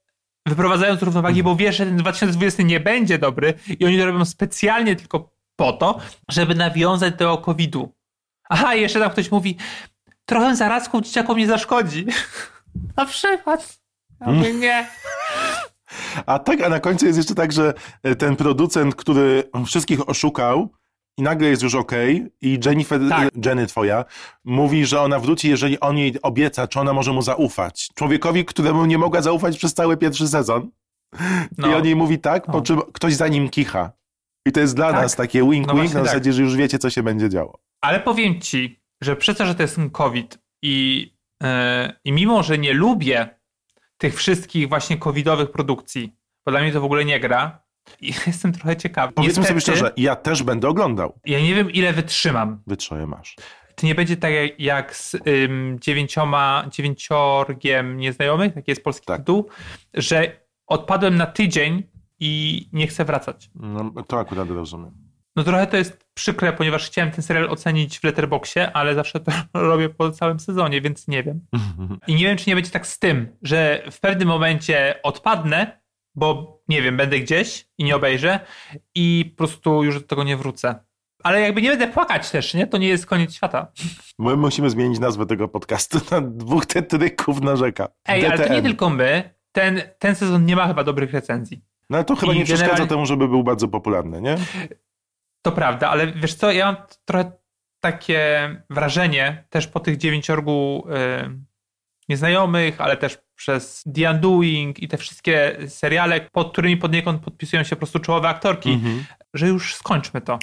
wyprowadzają 0.46 0.96
z 0.96 1.02
równowagi, 1.02 1.42
bo 1.42 1.56
wiesz, 1.56 1.76
że 1.76 1.86
ten 1.86 1.96
2020 1.96 2.62
nie 2.62 2.80
będzie 2.80 3.18
dobry 3.18 3.54
i 3.80 3.86
oni 3.86 3.98
to 3.98 4.06
robią 4.06 4.24
specjalnie 4.24 4.96
tylko 4.96 5.30
po 5.56 5.72
to, 5.72 6.00
żeby 6.28 6.54
nawiązać 6.54 7.14
do 7.14 7.38
COVID-u. 7.38 7.94
Aha, 8.48 8.74
i 8.74 8.80
jeszcze 8.80 9.00
tam 9.00 9.10
ktoś 9.10 9.30
mówi, 9.30 9.56
trochę 10.24 10.56
zarazków 10.56 11.02
dzieciakom 11.02 11.38
nie 11.38 11.46
zaszkodzi. 11.46 12.06
na 12.96 13.06
przykład. 13.06 13.78
Ja 14.20 14.32
mówię, 14.32 14.54
nie. 14.54 14.86
A 16.26 16.38
tak, 16.38 16.62
a 16.62 16.68
na 16.68 16.80
końcu 16.80 17.06
jest 17.06 17.18
jeszcze 17.18 17.34
tak, 17.34 17.52
że 17.52 17.74
ten 18.18 18.36
producent, 18.36 18.94
który 18.94 19.50
wszystkich 19.66 20.08
oszukał, 20.08 20.72
i 21.20 21.22
nagle 21.22 21.48
jest 21.48 21.62
już 21.62 21.74
ok 21.74 21.92
i 22.40 22.60
Jennifer, 22.64 23.00
tak. 23.08 23.30
Jenny 23.46 23.66
twoja, 23.66 24.04
mówi, 24.44 24.86
że 24.86 25.00
ona 25.00 25.18
wróci, 25.18 25.48
jeżeli 25.48 25.80
on 25.80 25.98
jej 25.98 26.14
obieca, 26.22 26.68
czy 26.68 26.80
ona 26.80 26.92
może 26.92 27.12
mu 27.12 27.22
zaufać. 27.22 27.88
Człowiekowi, 27.94 28.44
któremu 28.44 28.86
nie 28.86 28.98
mogła 28.98 29.22
zaufać 29.22 29.58
przez 29.58 29.74
cały 29.74 29.96
pierwszy 29.96 30.28
sezon. 30.28 30.70
No. 31.58 31.70
I 31.70 31.74
on 31.74 31.84
jej 31.84 31.96
mówi 31.96 32.18
tak, 32.18 32.48
no. 32.48 32.52
po 32.52 32.62
czym 32.62 32.80
ktoś 32.92 33.14
za 33.14 33.28
nim 33.28 33.48
kicha. 33.48 33.92
I 34.46 34.52
to 34.52 34.60
jest 34.60 34.76
dla 34.76 34.92
tak. 34.92 35.02
nas 35.02 35.16
takie 35.16 35.42
wink-wink 35.42 35.66
no 35.66 35.74
wink, 35.74 35.94
na 35.94 36.00
tak. 36.00 36.08
zasadzie, 36.08 36.32
że 36.32 36.42
już 36.42 36.56
wiecie, 36.56 36.78
co 36.78 36.90
się 36.90 37.02
będzie 37.02 37.28
działo. 37.28 37.58
Ale 37.80 38.00
powiem 38.00 38.40
ci, 38.40 38.80
że 39.00 39.16
przez 39.16 39.36
to, 39.36 39.46
że 39.46 39.54
to 39.54 39.62
jest 39.62 39.78
COVID 39.92 40.38
i, 40.62 41.06
yy, 41.42 41.48
i 42.04 42.12
mimo, 42.12 42.42
że 42.42 42.58
nie 42.58 42.72
lubię 42.72 43.28
tych 43.98 44.16
wszystkich 44.16 44.68
właśnie 44.68 44.96
covidowych 44.96 45.50
produkcji, 45.50 46.16
bo 46.46 46.52
dla 46.52 46.60
mnie 46.60 46.72
to 46.72 46.80
w 46.80 46.84
ogóle 46.84 47.04
nie 47.04 47.20
gra, 47.20 47.62
i 48.00 48.12
jestem 48.26 48.52
trochę 48.52 48.76
ciekawy. 48.76 49.12
Powiedzmy 49.12 49.40
Niestety, 49.40 49.48
sobie 49.48 49.60
szczerze, 49.60 49.92
ja 49.96 50.16
też 50.16 50.42
będę 50.42 50.68
oglądał. 50.68 51.18
Ja 51.24 51.40
nie 51.40 51.54
wiem, 51.54 51.70
ile 51.70 51.92
wytrzymam. 51.92 52.62
Wytrzoje 52.66 53.06
masz. 53.06 53.36
To 53.74 53.86
nie 53.86 53.94
będzie 53.94 54.16
tak 54.16 54.32
jak 54.58 54.96
z 54.96 55.14
ym, 55.26 55.78
dziewięcioma, 55.80 56.64
dziewięciorgiem 56.70 57.96
nieznajomych, 57.96 58.54
taki 58.54 58.70
jest 58.70 58.84
polski 58.84 59.06
tak. 59.06 59.18
tytuł, 59.18 59.48
że 59.94 60.40
odpadłem 60.66 61.16
na 61.16 61.26
tydzień 61.26 61.82
i 62.20 62.68
nie 62.72 62.86
chcę 62.86 63.04
wracać. 63.04 63.50
No, 63.54 63.92
to 64.06 64.18
akurat 64.18 64.50
rozumiem. 64.50 65.10
No 65.36 65.44
trochę 65.44 65.66
to 65.66 65.76
jest 65.76 66.06
przykre, 66.14 66.52
ponieważ 66.52 66.86
chciałem 66.86 67.10
ten 67.10 67.22
serial 67.22 67.50
ocenić 67.50 67.98
w 67.98 68.04
Letterboxie, 68.04 68.72
ale 68.72 68.94
zawsze 68.94 69.20
to 69.20 69.32
robię 69.54 69.88
po 69.88 70.10
całym 70.10 70.40
sezonie, 70.40 70.80
więc 70.80 71.08
nie 71.08 71.22
wiem. 71.22 71.40
I 72.08 72.14
nie 72.14 72.24
wiem, 72.24 72.36
czy 72.36 72.50
nie 72.50 72.54
będzie 72.54 72.70
tak 72.70 72.86
z 72.86 72.98
tym, 72.98 73.36
że 73.42 73.82
w 73.90 74.00
pewnym 74.00 74.28
momencie 74.28 75.00
odpadnę, 75.02 75.80
bo 76.14 76.60
nie 76.68 76.82
wiem, 76.82 76.96
będę 76.96 77.18
gdzieś 77.18 77.66
i 77.78 77.84
nie 77.84 77.96
obejrzę 77.96 78.40
i 78.94 79.34
po 79.36 79.38
prostu 79.38 79.84
już 79.84 79.94
do 79.94 80.06
tego 80.06 80.24
nie 80.24 80.36
wrócę. 80.36 80.74
Ale 81.22 81.40
jakby 81.40 81.62
nie 81.62 81.70
będę 81.70 81.88
płakać 81.88 82.30
też, 82.30 82.54
nie? 82.54 82.66
To 82.66 82.78
nie 82.78 82.88
jest 82.88 83.06
koniec 83.06 83.34
świata. 83.34 83.72
My 84.18 84.36
musimy 84.36 84.70
zmienić 84.70 84.98
nazwę 84.98 85.26
tego 85.26 85.48
podcastu 85.48 85.98
na 86.10 86.20
dwóch 86.20 86.66
tetryków 86.66 87.40
na 87.40 87.56
rzeka. 87.56 87.88
Ej, 88.08 88.26
ale 88.26 88.38
to 88.38 88.54
nie 88.54 88.62
tylko 88.62 88.90
my. 88.90 89.34
Ten, 89.52 89.82
ten 89.98 90.14
sezon 90.14 90.46
nie 90.46 90.56
ma 90.56 90.66
chyba 90.66 90.84
dobrych 90.84 91.12
recenzji. 91.12 91.64
No 91.90 91.96
ale 91.96 92.04
to 92.04 92.16
chyba 92.16 92.32
I 92.32 92.38
nie 92.38 92.44
generalnie... 92.44 92.66
przeszkadza 92.66 92.94
temu, 92.94 93.06
żeby 93.06 93.28
był 93.28 93.44
bardzo 93.44 93.68
popularny, 93.68 94.20
nie? 94.20 94.36
To 95.42 95.52
prawda, 95.52 95.88
ale 95.88 96.06
wiesz 96.06 96.34
co, 96.34 96.52
ja 96.52 96.66
mam 96.66 96.76
trochę 97.04 97.32
takie 97.80 98.50
wrażenie 98.70 99.44
też 99.50 99.66
po 99.66 99.80
tych 99.80 99.96
dziewięciorgu 99.96 100.86
yy, 100.88 101.40
nieznajomych, 102.08 102.80
ale 102.80 102.96
też 102.96 103.18
przez 103.40 103.84
The 103.94 104.10
Undoing 104.10 104.82
i 104.82 104.88
te 104.88 104.96
wszystkie 104.96 105.56
seriale, 105.68 106.20
pod 106.32 106.52
którymi 106.52 106.76
poniekąd 106.76 107.22
podpisują 107.22 107.62
się 107.62 107.70
po 107.70 107.76
prostu 107.76 107.98
czołowe 107.98 108.28
aktorki, 108.28 108.70
mm-hmm. 108.70 109.02
że 109.34 109.48
już 109.48 109.74
skończmy 109.74 110.20
to. 110.20 110.38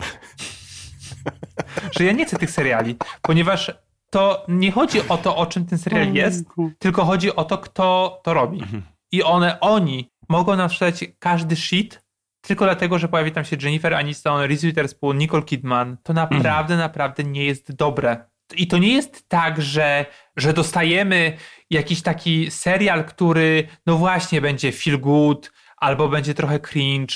że 1.98 2.04
ja 2.04 2.12
nie 2.12 2.26
chcę 2.26 2.38
tych 2.38 2.52
seriali, 2.52 2.96
ponieważ 3.22 3.72
to 4.10 4.46
nie 4.48 4.72
chodzi 4.72 5.08
o 5.10 5.18
to, 5.18 5.36
o 5.36 5.46
czym 5.46 5.66
ten 5.66 5.78
serial 5.78 6.14
jest, 6.14 6.46
tylko 6.80 7.06
chodzi 7.06 7.36
o 7.36 7.44
to, 7.44 7.58
kto 7.58 8.20
to 8.24 8.34
robi. 8.34 8.62
Mm-hmm. 8.62 8.82
I 9.12 9.24
one, 9.24 9.60
oni 9.60 10.10
mogą 10.30 10.56
nam 10.56 10.70
sprzedać 10.70 11.06
każdy 11.20 11.56
shit, 11.56 12.02
tylko 12.42 12.66
dlatego, 12.66 13.00
że 13.00 13.08
pojawi 13.08 13.32
tam 13.32 13.46
się 13.46 13.58
Jennifer 13.62 13.94
Aniston, 13.94 14.42
Reese 14.42 14.62
Witherspoon, 14.62 15.18
Nicole 15.18 15.44
Kidman. 15.44 15.98
To 16.04 16.14
naprawdę, 16.14 16.74
mm. 16.74 16.86
naprawdę 16.86 17.24
nie 17.24 17.46
jest 17.46 17.76
dobre. 17.76 18.26
I 18.56 18.68
to 18.68 18.78
nie 18.78 18.94
jest 18.94 19.30
tak, 19.30 19.62
że, 19.62 20.06
że 20.38 20.54
dostajemy 20.54 21.38
jakiś 21.70 22.02
taki 22.02 22.52
serial, 22.52 23.06
który 23.06 23.68
no 23.86 23.98
właśnie 23.98 24.42
będzie 24.42 24.72
feel 24.72 25.00
good, 25.00 25.52
albo 25.78 26.10
będzie 26.10 26.34
trochę 26.34 26.60
cringe, 26.60 27.16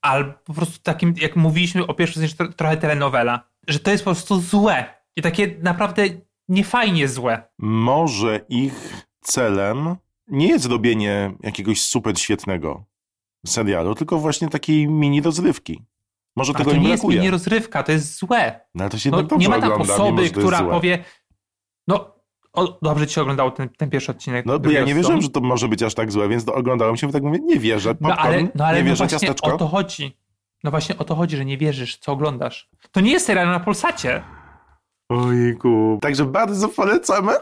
albo 0.00 0.32
po 0.44 0.54
prostu 0.54 0.78
takim, 0.82 1.14
jak 1.20 1.36
mówiliśmy 1.36 1.86
o 1.86 1.94
pierwszym 1.94 2.22
sensie, 2.22 2.54
trochę 2.56 2.76
telenowela, 2.76 3.48
że 3.68 3.78
to 3.78 3.90
jest 3.90 4.04
po 4.04 4.10
prostu 4.10 4.40
złe 4.40 4.84
i 5.16 5.22
takie 5.22 5.56
naprawdę 5.62 6.02
niefajnie 6.48 7.08
złe. 7.08 7.42
Może 7.58 8.40
ich 8.48 9.06
celem 9.20 9.96
nie 10.28 10.48
jest 10.48 10.66
robienie 10.66 11.32
jakiegoś 11.42 11.80
super 11.80 12.18
świetnego 12.18 12.84
serialu, 13.46 13.94
tylko 13.94 14.18
właśnie 14.18 14.48
takiej 14.48 14.88
mini 14.88 15.20
rozrywki. 15.20 15.82
Może 16.36 16.52
tego 16.52 16.70
to 16.70 16.76
nie, 16.76 16.82
nie 16.82 16.88
jest 16.88 17.04
mini 17.04 17.30
rozrywka, 17.30 17.82
to 17.82 17.92
jest 17.92 18.18
złe. 18.18 18.60
No, 18.74 18.88
to 18.88 18.98
się 18.98 19.10
no, 19.10 19.22
nie 19.38 19.48
ma 19.48 19.60
tam 19.60 19.72
osoby, 19.72 20.30
która 20.30 20.62
powie, 20.62 21.04
no 21.88 22.20
o, 22.52 22.78
dobrze 22.82 23.06
ci 23.06 23.14
się 23.14 23.22
oglądało 23.22 23.50
ten, 23.50 23.68
ten 23.68 23.90
pierwszy 23.90 24.12
odcinek. 24.12 24.46
No 24.46 24.58
bo 24.58 24.70
ja 24.70 24.84
nie 24.84 24.94
wierzyłem, 24.94 25.22
że 25.22 25.28
to 25.28 25.40
może 25.40 25.68
być 25.68 25.82
aż 25.82 25.94
tak 25.94 26.12
złe, 26.12 26.28
więc 26.28 26.48
oglądałem 26.48 26.96
się 26.96 27.08
i 27.08 27.12
tak 27.12 27.22
mówię, 27.22 27.38
nie 27.42 27.58
wierzę. 27.58 27.94
Popcorn, 27.94 28.10
no 28.10 28.16
ale, 28.16 28.48
no 28.54 28.64
ale 28.66 28.78
nie 28.78 28.84
wierzę, 28.84 29.04
no 29.04 29.08
właśnie 29.08 29.28
ciasteczko. 29.28 29.54
o 29.54 29.58
to 29.58 29.68
chodzi. 29.68 30.16
No 30.64 30.70
właśnie 30.70 30.98
o 30.98 31.04
to 31.04 31.14
chodzi, 31.14 31.36
że 31.36 31.44
nie 31.44 31.58
wierzysz, 31.58 31.96
co 31.96 32.12
oglądasz. 32.12 32.70
To 32.92 33.00
nie 33.00 33.12
jest 33.12 33.26
serial 33.26 33.46
na 33.46 33.60
Polsacie. 33.60 34.22
Ojku. 35.08 35.98
Także 36.02 36.24
bardzo 36.24 36.68
polecamy 36.68 37.32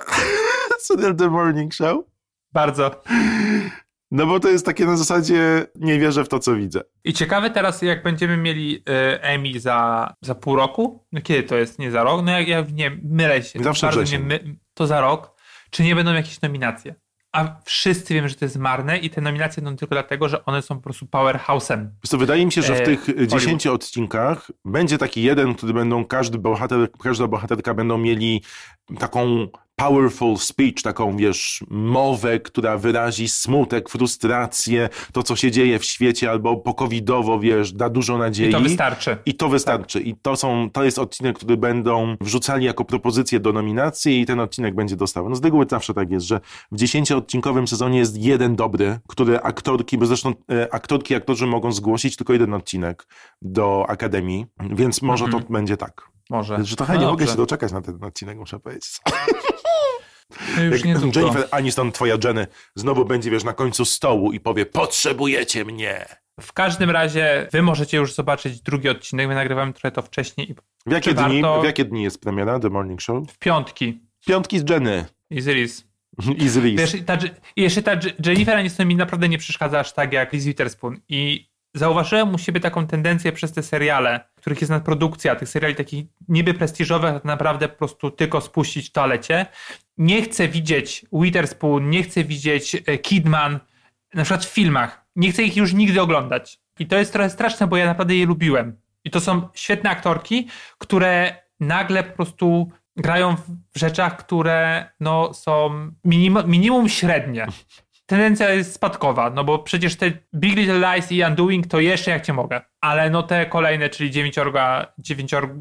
serial 0.86 1.16
The 1.16 1.30
Morning 1.30 1.74
Show. 1.74 2.04
Bardzo. 2.52 2.90
No 4.10 4.26
bo 4.26 4.40
to 4.40 4.48
jest 4.48 4.66
takie 4.66 4.86
na 4.86 4.96
zasadzie 4.96 5.66
nie 5.74 5.98
wierzę 5.98 6.24
w 6.24 6.28
to, 6.28 6.38
co 6.38 6.54
widzę. 6.54 6.80
I 7.04 7.12
ciekawe 7.12 7.50
teraz, 7.50 7.82
jak 7.82 8.02
będziemy 8.02 8.36
mieli 8.36 8.76
y, 8.76 9.20
Emmy 9.22 9.60
za, 9.60 10.14
za 10.22 10.34
pół 10.34 10.56
roku, 10.56 11.06
no 11.12 11.20
kiedy 11.20 11.42
to 11.42 11.56
jest, 11.56 11.78
nie 11.78 11.90
za 11.90 12.02
rok, 12.02 12.22
no 12.24 12.32
jak 12.32 12.48
ja 12.48 12.64
nie 12.72 12.90
mylę 13.02 13.42
się. 13.42 13.62
Zawsze 13.62 13.86
bardzo 13.86 14.12
nie 14.12 14.18
my, 14.18 14.56
To 14.74 14.86
za 14.86 15.00
rok. 15.00 15.38
Czy 15.70 15.82
nie 15.82 15.94
będą 15.94 16.14
jakieś 16.14 16.40
nominacje? 16.40 16.94
a 17.32 17.60
wszyscy 17.64 18.14
wiemy, 18.14 18.28
że 18.28 18.34
to 18.34 18.44
jest 18.44 18.56
marne 18.56 18.98
i 18.98 19.10
te 19.10 19.20
nominacje 19.20 19.62
będą 19.62 19.76
tylko 19.76 19.94
dlatego, 19.94 20.28
że 20.28 20.44
one 20.44 20.62
są 20.62 20.76
po 20.76 20.82
prostu 20.82 21.06
powerhouse'em. 21.06 21.86
Co, 22.06 22.18
wydaje 22.18 22.46
mi 22.46 22.52
się, 22.52 22.62
że 22.62 22.74
w 22.74 22.80
E, 22.80 22.84
tych 22.84 23.00
Hollywood. 23.00 23.30
10 23.30 23.66
odcinkach 23.66 24.50
będzie 24.64 24.98
taki 24.98 25.22
jeden, 25.22 25.54
który 25.54 25.74
będą, 25.74 26.04
każdy 26.04 26.38
bohater, 26.38 26.88
każda 27.02 27.26
bohaterka 27.26 27.74
będą 27.74 27.98
mieli 27.98 28.42
taką 28.98 29.48
powerful 29.78 30.36
speech, 30.38 30.82
taką, 30.82 31.16
wiesz, 31.16 31.64
mowę, 31.70 32.40
która 32.40 32.78
wyrazi 32.78 33.28
smutek, 33.28 33.88
frustrację, 33.88 34.88
to, 35.12 35.22
co 35.22 35.36
się 35.36 35.50
dzieje 35.50 35.78
w 35.78 35.84
świecie, 35.84 36.30
albo 36.30 36.56
pokowidowo, 36.56 37.40
wiesz, 37.40 37.72
da 37.72 37.88
dużo 37.90 38.18
nadziei. 38.18 38.48
I 38.48 38.52
to 38.52 38.60
wystarczy. 38.60 39.16
I 39.26 39.34
to 39.34 39.48
wystarczy. 39.48 40.00
I 40.00 40.14
to 40.16 40.36
są, 40.36 40.70
to 40.72 40.84
jest 40.84 40.98
odcinek, 40.98 41.36
który 41.36 41.56
będą 41.56 42.16
wrzucali 42.20 42.64
jako 42.66 42.84
propozycję 42.84 43.40
do 43.40 43.52
nominacji 43.52 44.20
i 44.20 44.26
ten 44.26 44.40
odcinek 44.40 44.74
będzie 44.74 44.96
dostawał. 44.96 45.30
No 45.30 45.36
z 45.36 45.44
reguły 45.44 45.66
zawsze 45.70 45.94
tak 45.94 46.10
jest, 46.10 46.26
że 46.26 46.40
w 46.72 46.76
dziesięcioodcinkowym 46.76 47.68
sezonie 47.68 47.98
jest 47.98 48.16
jeden 48.16 48.56
dobry, 48.56 48.98
który 49.08 49.40
aktorki, 49.40 49.98
bo 49.98 50.06
zresztą 50.06 50.34
e, 50.52 50.74
aktorki 50.74 51.14
i 51.14 51.16
aktorzy 51.16 51.46
mogą 51.46 51.72
zgłosić 51.72 52.16
tylko 52.16 52.32
jeden 52.32 52.54
odcinek 52.54 53.06
do 53.42 53.84
Akademii, 53.88 54.46
więc 54.70 55.02
może 55.02 55.24
Mhm. 55.24 55.42
to 55.44 55.52
będzie 55.52 55.76
tak. 55.76 56.02
Może. 56.30 56.64
Że 56.64 56.76
trochę 56.76 56.94
No 56.94 57.00
nie 57.00 57.06
mogę 57.06 57.18
dobrze. 57.18 57.32
się 57.32 57.36
doczekać 57.36 57.72
na 57.72 57.80
ten 57.80 58.04
odcinek, 58.04 58.38
muszę 58.38 58.60
powiedzieć. 58.60 58.84
No 60.56 60.62
Już 60.62 60.84
niedługo. 60.84 61.20
Jennifer 61.20 61.48
Aniston, 61.50 61.92
twoja 61.92 62.16
Jenny, 62.24 62.46
znowu 62.74 63.04
będzie, 63.04 63.30
wiesz, 63.30 63.44
na 63.44 63.52
końcu 63.52 63.84
stołu 63.84 64.32
i 64.32 64.40
powie, 64.40 64.66
potrzebujecie 64.66 65.64
mnie. 65.64 66.06
W 66.40 66.52
każdym 66.52 66.90
razie 66.90 67.48
wy 67.52 67.62
możecie 67.62 67.96
już 67.96 68.14
zobaczyć 68.14 68.60
drugi 68.60 68.88
odcinek. 68.88 69.28
My 69.28 69.34
nagrywamy 69.34 69.72
trochę 69.72 69.90
to 69.90 70.02
wcześniej 70.02 70.54
W 70.86 70.92
jakie, 70.92 71.14
dni, 71.14 71.42
warto- 71.42 71.60
w 71.60 71.64
jakie 71.64 71.84
dni 71.84 72.02
jest 72.02 72.20
premiera 72.20 72.60
The 72.60 72.70
Morning 72.70 73.00
Show? 73.00 73.30
w 73.32 73.38
piątki. 73.38 74.00
Piątki 74.26 74.58
z 74.58 74.70
Jenny. 74.70 75.04
I 75.30 75.40
z 75.40 75.48
Riz. 75.48 75.88
I 76.44 76.48
z 76.48 76.56
Reese. 76.56 76.76
Wiesz, 76.78 76.96
ta, 77.06 77.18
jeszcze 77.56 77.82
ta 77.82 77.92
Je- 77.92 78.12
Jennifer 78.26 78.56
Aniston 78.56 78.86
mi 78.88 78.96
naprawdę 78.96 79.28
nie 79.28 79.38
przeszkadza 79.38 79.80
aż 79.80 79.92
tak 79.92 80.12
jak 80.12 80.32
Liz 80.32 80.44
Witherspoon. 80.44 81.00
I 81.08 81.48
zauważyłem 81.74 82.34
u 82.34 82.38
siebie 82.38 82.60
taką 82.60 82.86
tendencję 82.86 83.32
przez 83.32 83.52
te 83.52 83.62
seriale, 83.62 84.20
których 84.36 84.60
jest 84.60 84.70
nadprodukcja, 84.70 85.36
tych 85.36 85.48
seriali 85.48 85.74
takich 85.74 86.06
niby 86.28 86.54
prestiżowych, 86.54 87.14
tak 87.14 87.24
naprawdę 87.24 87.68
po 87.68 87.78
prostu 87.78 88.10
tylko 88.10 88.40
spuścić 88.40 88.88
w 88.88 88.92
toalecie. 88.92 89.46
Nie 89.98 90.22
chcę 90.22 90.48
widzieć 90.48 91.06
Witherspoon, 91.12 91.90
nie 91.90 92.02
chcę 92.02 92.24
widzieć 92.24 92.76
e, 92.86 92.98
Kidman, 92.98 93.60
na 94.14 94.24
przykład 94.24 94.44
w 94.44 94.54
filmach. 94.54 95.04
Nie 95.16 95.32
chcę 95.32 95.42
ich 95.42 95.56
już 95.56 95.72
nigdy 95.72 96.00
oglądać. 96.00 96.58
I 96.78 96.86
to 96.86 96.96
jest 96.96 97.12
trochę 97.12 97.30
straszne, 97.30 97.66
bo 97.66 97.76
ja 97.76 97.86
naprawdę 97.86 98.16
je 98.16 98.26
lubiłem. 98.26 98.80
I 99.04 99.10
to 99.10 99.20
są 99.20 99.48
świetne 99.54 99.90
aktorki, 99.90 100.48
które 100.78 101.42
nagle 101.60 102.04
po 102.04 102.16
prostu 102.16 102.70
grają 102.96 103.36
w 103.74 103.78
rzeczach, 103.78 104.16
które 104.16 104.90
no, 105.00 105.34
są 105.34 105.70
minim, 106.04 106.38
minimum 106.46 106.88
średnie. 106.88 107.46
Tendencja 108.06 108.50
jest 108.50 108.74
spadkowa, 108.74 109.30
no 109.30 109.44
bo 109.44 109.58
przecież 109.58 109.96
te 109.96 110.12
Big 110.34 110.56
Little 110.56 110.94
Lies 110.94 111.12
i 111.12 111.22
Undoing 111.22 111.66
to 111.66 111.80
jeszcze 111.80 112.10
jak 112.10 112.22
cię 112.22 112.32
mogę. 112.32 112.60
Ale 112.80 113.10
no 113.10 113.22
te 113.22 113.46
kolejne, 113.46 113.90
czyli 113.90 114.10
dziewięciorga, 114.10 114.92
dziewięciorga, 114.98 115.54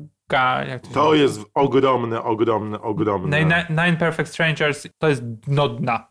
jak 0.68 0.82
to, 0.82 0.94
To 0.94 1.14
jest 1.14 1.42
ogromne, 1.54 2.24
ogromne, 2.24 2.82
ogromne. 2.82 3.40
Nine, 3.40 3.66
Nine 3.70 3.98
Perfect 3.98 4.32
Strangers 4.34 4.88
to 4.98 5.10
jest 5.10 5.24
dno 5.26 5.70
dna. 5.70 6.08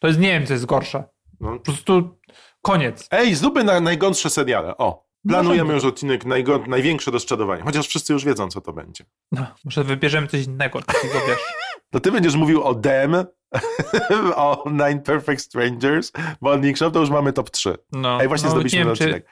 To 0.00 0.06
jest, 0.06 0.18
nie 0.20 0.28
wiem, 0.28 0.46
co 0.46 0.52
jest 0.52 0.66
gorsze. 0.66 1.04
No. 1.40 1.52
Po 1.52 1.58
prostu 1.58 2.18
koniec. 2.62 3.08
Ej, 3.10 3.34
zróbmy 3.34 3.64
na 3.64 3.80
najgorsze 3.80 4.30
seriale. 4.30 4.76
O, 4.76 5.06
planujemy 5.28 5.56
Możemy. 5.64 5.74
już 5.74 5.84
odcinek 5.84 6.24
najgo- 6.24 6.68
największe 6.68 7.10
rozczarowanie. 7.10 7.62
Chociaż 7.62 7.88
wszyscy 7.88 8.12
już 8.12 8.24
wiedzą, 8.24 8.48
co 8.48 8.60
to 8.60 8.72
będzie. 8.72 9.04
No, 9.32 9.46
może 9.64 9.84
wybierzemy 9.84 10.26
coś 10.26 10.44
innego, 10.44 10.82
takiego 10.82 11.14
wiesz. 11.28 11.38
To 11.90 12.00
ty 12.00 12.12
będziesz 12.12 12.34
mówił 12.34 12.62
o 12.64 12.74
Dem, 12.74 13.14
o 14.36 14.64
Nine 14.70 15.02
Perfect 15.02 15.42
Strangers, 15.42 16.12
Morning 16.40 16.76
Show, 16.78 16.92
to 16.92 17.00
już 17.00 17.10
mamy 17.10 17.32
top 17.32 17.50
3. 17.50 17.74
No, 17.92 18.20
Ej, 18.22 18.28
właśnie 18.28 18.46
no, 18.48 18.50
zrobiliśmy 18.50 18.84
wiem, 18.84 18.94
czy, 18.94 19.04
odcinek. 19.04 19.26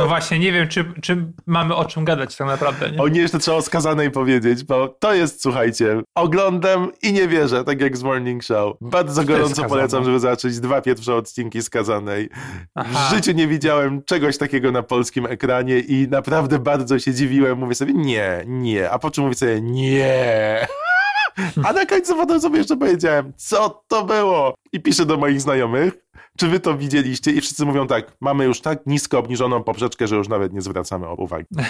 No 0.00 0.06
właśnie, 0.06 0.38
nie 0.38 0.52
wiem, 0.52 0.68
czy, 0.68 0.84
czy 1.02 1.26
mamy 1.46 1.74
o 1.74 1.84
czym 1.84 2.04
gadać 2.04 2.36
tak 2.36 2.46
naprawdę. 2.46 2.90
Nie? 2.90 2.98
O 2.98 3.08
nie, 3.08 3.20
jeszcze 3.20 3.38
trzeba 3.38 3.56
o 3.56 3.62
skazanej 3.62 4.10
powiedzieć, 4.10 4.64
bo 4.64 4.88
to 4.88 5.14
jest, 5.14 5.42
słuchajcie, 5.42 6.02
oglądam 6.14 6.92
i 7.02 7.12
nie 7.12 7.28
wierzę, 7.28 7.64
tak 7.64 7.80
jak 7.80 7.96
z 7.96 8.02
Morning 8.02 8.44
Show. 8.44 8.76
Bardzo 8.80 9.24
gorąco 9.24 9.64
polecam, 9.64 10.04
żeby 10.04 10.20
zobaczyć 10.20 10.60
dwa 10.60 10.80
pierwsze 10.80 11.14
odcinki 11.14 11.62
skazanej. 11.62 12.28
Aha. 12.74 13.08
W 13.08 13.14
życiu 13.14 13.32
nie 13.32 13.48
widziałem 13.48 14.02
czegoś 14.02 14.38
takiego 14.38 14.72
na 14.72 14.82
polskim 14.82 15.26
ekranie 15.26 15.78
i 15.78 16.08
naprawdę 16.08 16.58
bardzo 16.58 16.98
się 16.98 17.14
dziwiłem. 17.14 17.58
Mówię 17.58 17.74
sobie, 17.74 17.94
nie, 17.94 18.44
nie. 18.46 18.90
A 18.90 18.98
po 18.98 19.10
czym 19.10 19.24
mówię 19.24 19.36
sobie, 19.36 19.60
nie. 19.60 20.66
A 21.64 21.72
na 21.72 21.86
końcu 21.86 22.16
potem 22.16 22.40
sobie 22.40 22.58
jeszcze 22.58 22.76
powiedziałem, 22.76 23.32
co 23.36 23.84
to 23.88 24.04
było? 24.04 24.54
I 24.72 24.80
piszę 24.80 25.06
do 25.06 25.16
moich 25.16 25.40
znajomych, 25.40 25.94
czy 26.38 26.48
wy 26.48 26.60
to 26.60 26.76
widzieliście? 26.76 27.30
I 27.30 27.40
wszyscy 27.40 27.66
mówią 27.66 27.86
tak, 27.86 28.16
mamy 28.20 28.44
już 28.44 28.60
tak 28.60 28.86
nisko 28.86 29.18
obniżoną 29.18 29.62
poprzeczkę, 29.62 30.06
że 30.06 30.16
już 30.16 30.28
nawet 30.28 30.52
nie 30.52 30.62
zwracamy 30.62 31.08
uwagi. 31.08 31.48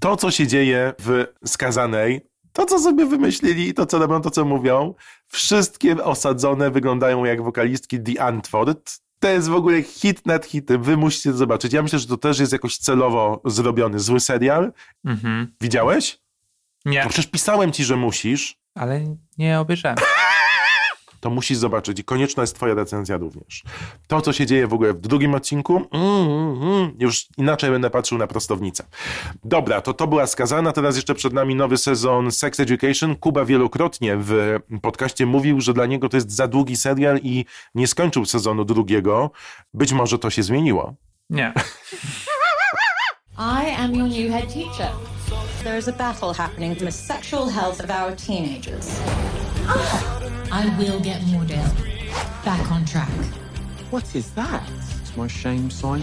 To, 0.00 0.16
co 0.16 0.30
się 0.30 0.46
dzieje 0.46 0.94
w 0.98 1.24
Skazanej, 1.46 2.20
to, 2.52 2.66
co 2.66 2.78
sobie 2.78 3.06
wymyślili 3.06 3.68
i 3.68 3.74
to, 3.74 3.86
co 3.86 3.98
robią, 3.98 4.20
to, 4.20 4.30
co 4.30 4.44
mówią, 4.44 4.94
wszystkie 5.26 6.04
osadzone 6.04 6.70
wyglądają 6.70 7.24
jak 7.24 7.42
wokalistki 7.42 8.00
The 8.02 8.22
Antwoord. 8.22 9.00
To 9.20 9.28
jest 9.28 9.48
w 9.48 9.54
ogóle 9.54 9.82
hit 9.82 10.26
nad 10.26 10.46
hitem. 10.46 10.82
Wy 10.82 10.96
musicie 10.96 11.32
zobaczyć. 11.32 11.72
Ja 11.72 11.82
myślę, 11.82 11.98
że 11.98 12.06
to 12.06 12.16
też 12.16 12.38
jest 12.38 12.52
jakoś 12.52 12.76
celowo 12.76 13.40
zrobiony 13.44 13.98
zły 13.98 14.20
serial. 14.20 14.72
Mhm. 15.04 15.52
Widziałeś? 15.60 16.20
Nie, 16.84 17.02
No 17.04 17.08
przecież 17.10 17.26
pisałem 17.30 17.72
ci, 17.72 17.84
że 17.84 17.96
musisz. 17.96 18.56
ale 18.74 19.00
nie 19.38 19.60
obejrzałem. 19.60 19.96
To 21.20 21.30
musisz 21.30 21.58
zobaczyć 21.58 21.98
i 22.00 22.04
konieczna 22.04 22.42
jest 22.42 22.54
twoja 22.56 22.74
recenzja 22.74 23.16
również. 23.16 23.62
To, 24.06 24.20
co 24.20 24.32
się 24.32 24.46
dzieje 24.46 24.66
w 24.66 24.72
ogóle 24.74 24.92
w 24.94 25.00
drugim 25.00 25.34
odcinku, 25.34 25.76
mm, 25.92 26.62
mm, 26.62 26.96
już 26.98 27.26
inaczej 27.36 27.70
będę 27.70 27.90
patrzył 27.90 28.18
na 28.18 28.26
prostownicę. 28.26 28.84
Dobra, 29.44 29.80
to 29.80 29.94
to 29.94 30.06
była 30.06 30.26
skazana, 30.26 30.72
teraz 30.72 30.96
jeszcze 30.96 31.14
przed 31.14 31.32
nami 31.32 31.54
nowy 31.54 31.78
sezon 31.78 32.32
Sex 32.32 32.60
Education. 32.60 33.16
Kuba 33.16 33.44
wielokrotnie 33.44 34.16
w 34.16 34.58
podcaście 34.82 35.26
mówił, 35.26 35.60
że 35.60 35.74
dla 35.74 35.86
niego 35.86 36.08
to 36.08 36.16
jest 36.16 36.30
za 36.32 36.48
długi 36.48 36.76
serial 36.76 37.18
i 37.22 37.44
nie 37.74 37.86
skończył 37.86 38.24
sezonu 38.24 38.64
drugiego. 38.64 39.30
Być 39.74 39.92
może 39.92 40.18
to 40.18 40.30
się 40.30 40.42
zmieniło. 40.42 40.94
Nie. 41.30 41.52
I 43.38 43.70
am 43.78 43.94
your 43.94 44.08
new 44.08 44.30
head 44.32 44.54
teacher. 44.54 44.90
There 45.62 45.76
is 45.76 45.88
a 45.88 45.92
battle 45.92 46.32
happening 46.32 46.74
for 46.74 46.86
the 46.86 46.92
sexual 46.92 47.46
health 47.50 47.84
of 47.84 47.90
our 47.90 48.16
teenagers. 48.16 48.98
I 50.50 50.74
will 50.78 51.00
get 51.00 51.20
Mordell 51.20 51.70
back 52.44 52.72
on 52.72 52.86
track. 52.86 53.10
What 53.90 54.14
is 54.14 54.30
that? 54.30 54.62
It's 55.02 55.14
my 55.16 55.28
shame 55.28 55.70
sign. 55.70 56.02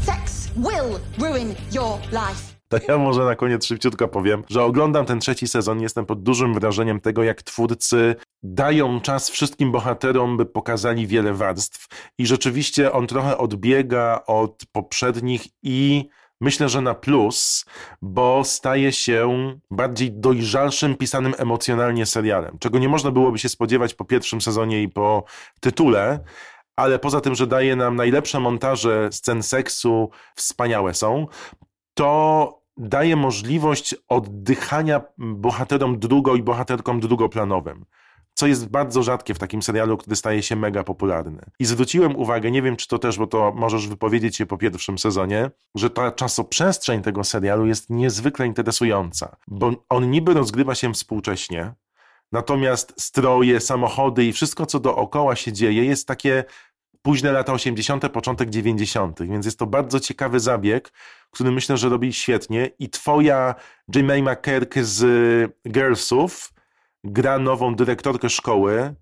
Sex 0.00 0.50
will 0.56 1.00
ruin 1.18 1.56
your 1.72 1.98
life. 2.12 2.54
To 2.68 2.78
ja 2.88 2.98
może 2.98 3.24
na 3.24 3.36
koniec 3.36 3.66
szybciutko 3.66 4.08
powiem, 4.08 4.42
że 4.50 4.64
oglądam 4.64 5.06
ten 5.06 5.20
trzeci 5.20 5.48
sezon 5.48 5.80
i 5.80 5.82
jestem 5.82 6.06
pod 6.06 6.22
dużym 6.22 6.54
wrażeniem 6.54 7.00
tego, 7.00 7.22
jak 7.22 7.42
twórcy 7.42 8.14
dają 8.42 9.00
czas 9.00 9.30
wszystkim 9.30 9.72
bohaterom, 9.72 10.36
by 10.36 10.46
pokazali 10.46 11.06
wiele 11.06 11.32
warstw. 11.32 11.88
I 12.18 12.26
rzeczywiście 12.26 12.92
on 12.92 13.06
trochę 13.06 13.38
odbiega 13.38 14.22
od 14.26 14.62
poprzednich 14.72 15.46
i 15.62 16.08
myślę, 16.44 16.68
że 16.68 16.80
na 16.80 16.94
plus, 16.94 17.64
bo 18.02 18.44
staje 18.44 18.92
się 18.92 19.54
bardziej 19.70 20.12
dojrzalszym, 20.12 20.96
pisanym 20.96 21.34
emocjonalnie 21.38 22.06
serialem, 22.06 22.58
czego 22.58 22.78
nie 22.78 22.88
można 22.88 23.10
byłoby 23.10 23.38
się 23.38 23.48
spodziewać 23.48 23.94
po 23.94 24.04
pierwszym 24.04 24.40
sezonie 24.40 24.82
i 24.82 24.88
po 24.88 25.24
tytule. 25.60 26.20
Ale 26.76 26.98
poza 26.98 27.20
tym, 27.20 27.34
że 27.34 27.46
daje 27.46 27.76
nam 27.76 27.96
najlepsze 27.96 28.40
montaże 28.40 29.08
scen 29.12 29.42
seksu, 29.42 30.10
wspaniałe 30.34 30.94
są, 30.94 31.26
to 31.94 32.64
daje 32.76 33.16
możliwość 33.16 33.94
oddychania 34.08 35.00
bohaterom 35.18 35.98
drugo 35.98 36.34
i 36.34 36.42
bohaterkom 36.42 37.00
drugoplanowym. 37.00 37.84
Co 38.34 38.46
jest 38.46 38.68
bardzo 38.68 39.02
rzadkie 39.02 39.34
w 39.34 39.38
takim 39.38 39.62
serialu, 39.62 39.96
który 39.96 40.16
staje 40.16 40.42
się 40.42 40.56
mega 40.56 40.84
popularny. 40.84 41.42
I 41.58 41.64
zwróciłem 41.64 42.16
uwagę, 42.16 42.50
nie 42.50 42.62
wiem 42.62 42.76
czy 42.76 42.88
to 42.88 42.98
też, 42.98 43.18
bo 43.18 43.26
to 43.26 43.52
możesz 43.56 43.88
wypowiedzieć 43.88 44.36
się 44.36 44.46
po 44.46 44.58
pierwszym 44.58 44.98
sezonie, 44.98 45.50
że 45.74 45.90
ta 45.90 46.12
czasoprzestrzeń 46.12 47.02
tego 47.02 47.24
serialu 47.24 47.66
jest 47.66 47.90
niezwykle 47.90 48.46
interesująca, 48.46 49.36
bo 49.48 49.72
on 49.88 50.10
niby 50.10 50.34
rozgrywa 50.34 50.74
się 50.74 50.92
współcześnie, 50.92 51.74
natomiast 52.32 52.94
stroje, 53.00 53.60
samochody 53.60 54.24
i 54.24 54.32
wszystko, 54.32 54.66
co 54.66 54.80
dookoła 54.80 55.36
się 55.36 55.52
dzieje, 55.52 55.84
jest 55.84 56.08
takie 56.08 56.44
późne 57.02 57.32
lata 57.32 57.52
80., 57.52 58.08
początek 58.08 58.50
90., 58.50 59.22
więc 59.22 59.44
jest 59.44 59.58
to 59.58 59.66
bardzo 59.66 60.00
ciekawy 60.00 60.40
zabieg, 60.40 60.92
który 61.30 61.50
myślę, 61.50 61.76
że 61.76 61.88
robi 61.88 62.12
świetnie. 62.12 62.70
I 62.78 62.90
twoja 62.90 63.54
Jemima 63.94 64.32
McKerk 64.32 64.78
z 64.78 65.52
Girlsów 65.68 66.53
gra 67.04 67.38
nową 67.38 67.74
dyrektorkę 67.74 68.28
szkoły 68.30 68.94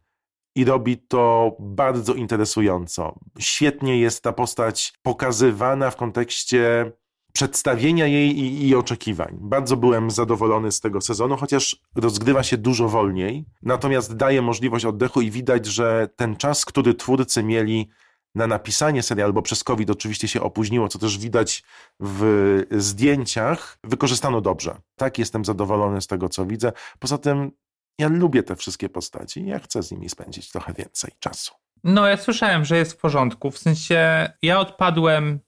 i 0.57 0.65
robi 0.65 0.99
to 0.99 1.57
bardzo 1.61 2.15
interesująco. 2.15 3.19
Świetnie 3.39 3.99
jest 3.99 4.23
ta 4.23 4.33
postać 4.33 4.93
pokazywana 5.03 5.91
w 5.91 5.97
kontekście 5.97 6.93
przedstawienia 7.33 8.07
jej 8.07 8.39
i, 8.39 8.69
i, 8.69 8.75
oczekiwań. 8.75 9.39
Bardzo 9.41 9.77
byłem 9.77 10.11
zadowolony 10.11 10.73
z 10.73 10.81
tego 10.81 11.01
sezonu, 11.01 11.37
chociaż 11.37 11.77
rozgrywa 11.95 12.43
się 12.43 12.57
dużo 12.57 12.89
wolniej, 12.89 13.45
natomiast 13.63 14.17
daje 14.17 14.43
możliwość 14.43 14.85
oddechu 14.85 15.21
i 15.21 15.31
widać, 15.31 15.67
że 15.67 16.09
ten 16.17 16.37
czas, 16.37 16.65
który 16.65 16.95
twórcy 16.95 17.43
mieli 17.43 17.89
na 18.35 18.47
napisanie 18.47 19.03
serialu, 19.03 19.33
bo 19.33 19.43
przez 19.43 19.65
COVID 19.65 19.91
oczywiście 19.91 20.29
się 20.29 20.43
opóźniło, 20.43 20.89
co 20.89 20.99
też 20.99 21.19
widać 21.19 21.63
w 22.01 22.63
zdjęciach, 22.71 23.79
wykorzystano 23.85 24.41
dobrze. 24.41 24.81
Tak, 24.97 25.19
jestem 25.19 25.45
zadowolony 25.45 26.01
z 26.01 26.07
tego, 26.07 26.29
co 26.29 26.47
widzę. 26.47 26.73
Poza 26.99 27.19
tym 27.19 27.51
ja 27.99 28.09
lubię 28.09 28.43
te 28.43 28.57
wszystkie 28.57 28.89
postaci 28.89 29.47
ja 29.47 29.59
chcę 29.59 29.83
z 29.83 29.93
nimi 29.93 30.09
spędzić 30.09 30.51
trochę 30.51 30.73
więcej 30.73 31.11
czasu. 31.21 31.55
No, 31.85 32.09
ja 32.09 32.17
słyszałem, 32.17 32.65
że 32.65 32.77
jest 32.77 32.93
w 32.93 32.97
porządku. 32.97 33.51
W 33.51 33.59
sensie, 33.59 34.29
ja 34.43 34.61
odpadłem 34.61 35.41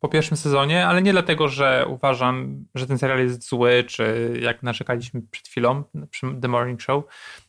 po 0.00 0.08
pierwszym 0.08 0.36
sezonie, 0.36 0.86
ale 0.86 1.02
nie 1.02 1.12
dlatego, 1.12 1.48
że 1.48 1.86
uważam, 1.88 2.64
że 2.74 2.86
ten 2.86 2.98
serial 2.98 3.18
jest 3.18 3.48
zły, 3.48 3.84
czy 3.88 4.34
jak 4.42 4.62
narzekaliśmy 4.62 5.22
przed 5.30 5.48
chwilą 5.48 5.84
przy 6.10 6.26
The 6.42 6.48
Morning 6.48 6.82
Show. 6.82 7.04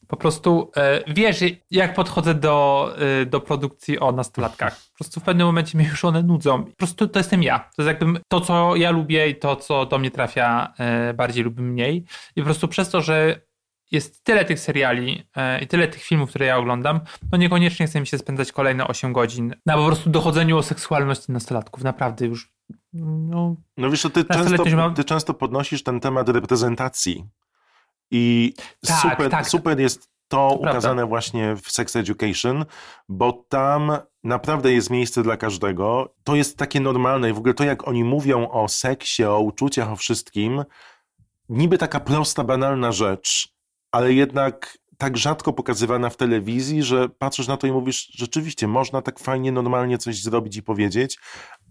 Po 0.07 0.17
prostu 0.17 0.71
e, 0.77 1.13
wiesz, 1.13 1.43
jak 1.71 1.93
podchodzę 1.93 2.35
do, 2.35 2.89
e, 3.21 3.25
do 3.25 3.39
produkcji 3.39 3.99
o 3.99 4.11
nastolatkach. 4.11 4.75
Po 4.75 4.95
prostu 4.95 5.19
w 5.19 5.23
pewnym 5.23 5.47
momencie 5.47 5.77
mnie 5.77 5.87
już 5.87 6.05
one 6.05 6.23
nudzą. 6.23 6.63
Po 6.63 6.75
prostu 6.75 7.07
to 7.07 7.19
jestem 7.19 7.43
ja. 7.43 7.59
To 7.59 7.81
jest 7.81 7.87
jakby 7.87 8.19
to, 8.27 8.41
co 8.41 8.75
ja 8.75 8.91
lubię 8.91 9.29
i 9.29 9.35
to, 9.35 9.55
co 9.55 9.85
do 9.85 9.99
mnie 9.99 10.11
trafia 10.11 10.73
e, 10.79 11.13
bardziej 11.13 11.43
lub 11.43 11.59
mniej. 11.59 12.05
I 12.35 12.41
po 12.41 12.45
prostu 12.45 12.67
przez 12.67 12.89
to, 12.89 13.01
że 13.01 13.41
jest 13.91 14.23
tyle 14.23 14.45
tych 14.45 14.59
seriali 14.59 15.27
e, 15.35 15.63
i 15.63 15.67
tyle 15.67 15.87
tych 15.87 16.03
filmów, 16.03 16.29
które 16.29 16.45
ja 16.45 16.57
oglądam, 16.57 16.99
no 17.31 17.37
niekoniecznie 17.37 17.87
chce 17.87 17.99
mi 17.99 18.07
się 18.07 18.17
spędzać 18.17 18.51
kolejne 18.51 18.87
8 18.87 19.13
godzin 19.13 19.55
na 19.65 19.75
po 19.75 19.85
prostu 19.85 20.09
dochodzeniu 20.09 20.57
o 20.57 20.63
seksualności 20.63 21.31
nastolatków. 21.31 21.83
Naprawdę 21.83 22.25
już. 22.25 22.51
No, 22.93 23.55
no 23.77 23.89
wiesz, 23.89 24.07
ty 24.13 24.25
często, 24.25 24.63
ty 24.95 25.03
często 25.03 25.33
podnosisz 25.33 25.83
ten 25.83 25.99
temat 25.99 26.29
reprezentacji. 26.29 27.25
I 28.11 28.53
tak, 28.87 29.01
super, 29.01 29.31
tak. 29.31 29.49
super 29.49 29.79
jest 29.79 30.09
to, 30.27 30.49
to 30.49 30.55
ukazane 30.55 30.81
prawda. 30.81 31.05
właśnie 31.05 31.55
w 31.55 31.71
Sex 31.71 31.95
Education, 31.95 32.65
bo 33.09 33.45
tam 33.49 33.91
naprawdę 34.23 34.73
jest 34.73 34.89
miejsce 34.89 35.23
dla 35.23 35.37
każdego. 35.37 36.13
To 36.23 36.35
jest 36.35 36.57
takie 36.57 36.79
normalne 36.79 37.29
i 37.29 37.33
w 37.33 37.37
ogóle 37.37 37.53
to, 37.53 37.63
jak 37.63 37.87
oni 37.87 38.03
mówią 38.03 38.49
o 38.49 38.67
seksie, 38.67 39.23
o 39.23 39.39
uczuciach, 39.39 39.91
o 39.91 39.95
wszystkim, 39.95 40.63
niby 41.49 41.77
taka 41.77 41.99
prosta, 41.99 42.43
banalna 42.43 42.91
rzecz, 42.91 43.54
ale 43.95 44.13
jednak 44.13 44.77
tak 44.97 45.17
rzadko 45.17 45.53
pokazywana 45.53 46.09
w 46.09 46.17
telewizji, 46.17 46.83
że 46.83 47.09
patrzysz 47.09 47.47
na 47.47 47.57
to 47.57 47.67
i 47.67 47.71
mówisz, 47.71 48.11
rzeczywiście 48.15 48.67
można 48.67 49.01
tak 49.01 49.19
fajnie, 49.19 49.51
normalnie 49.51 49.97
coś 49.97 50.21
zrobić 50.21 50.57
i 50.57 50.63
powiedzieć, 50.63 51.19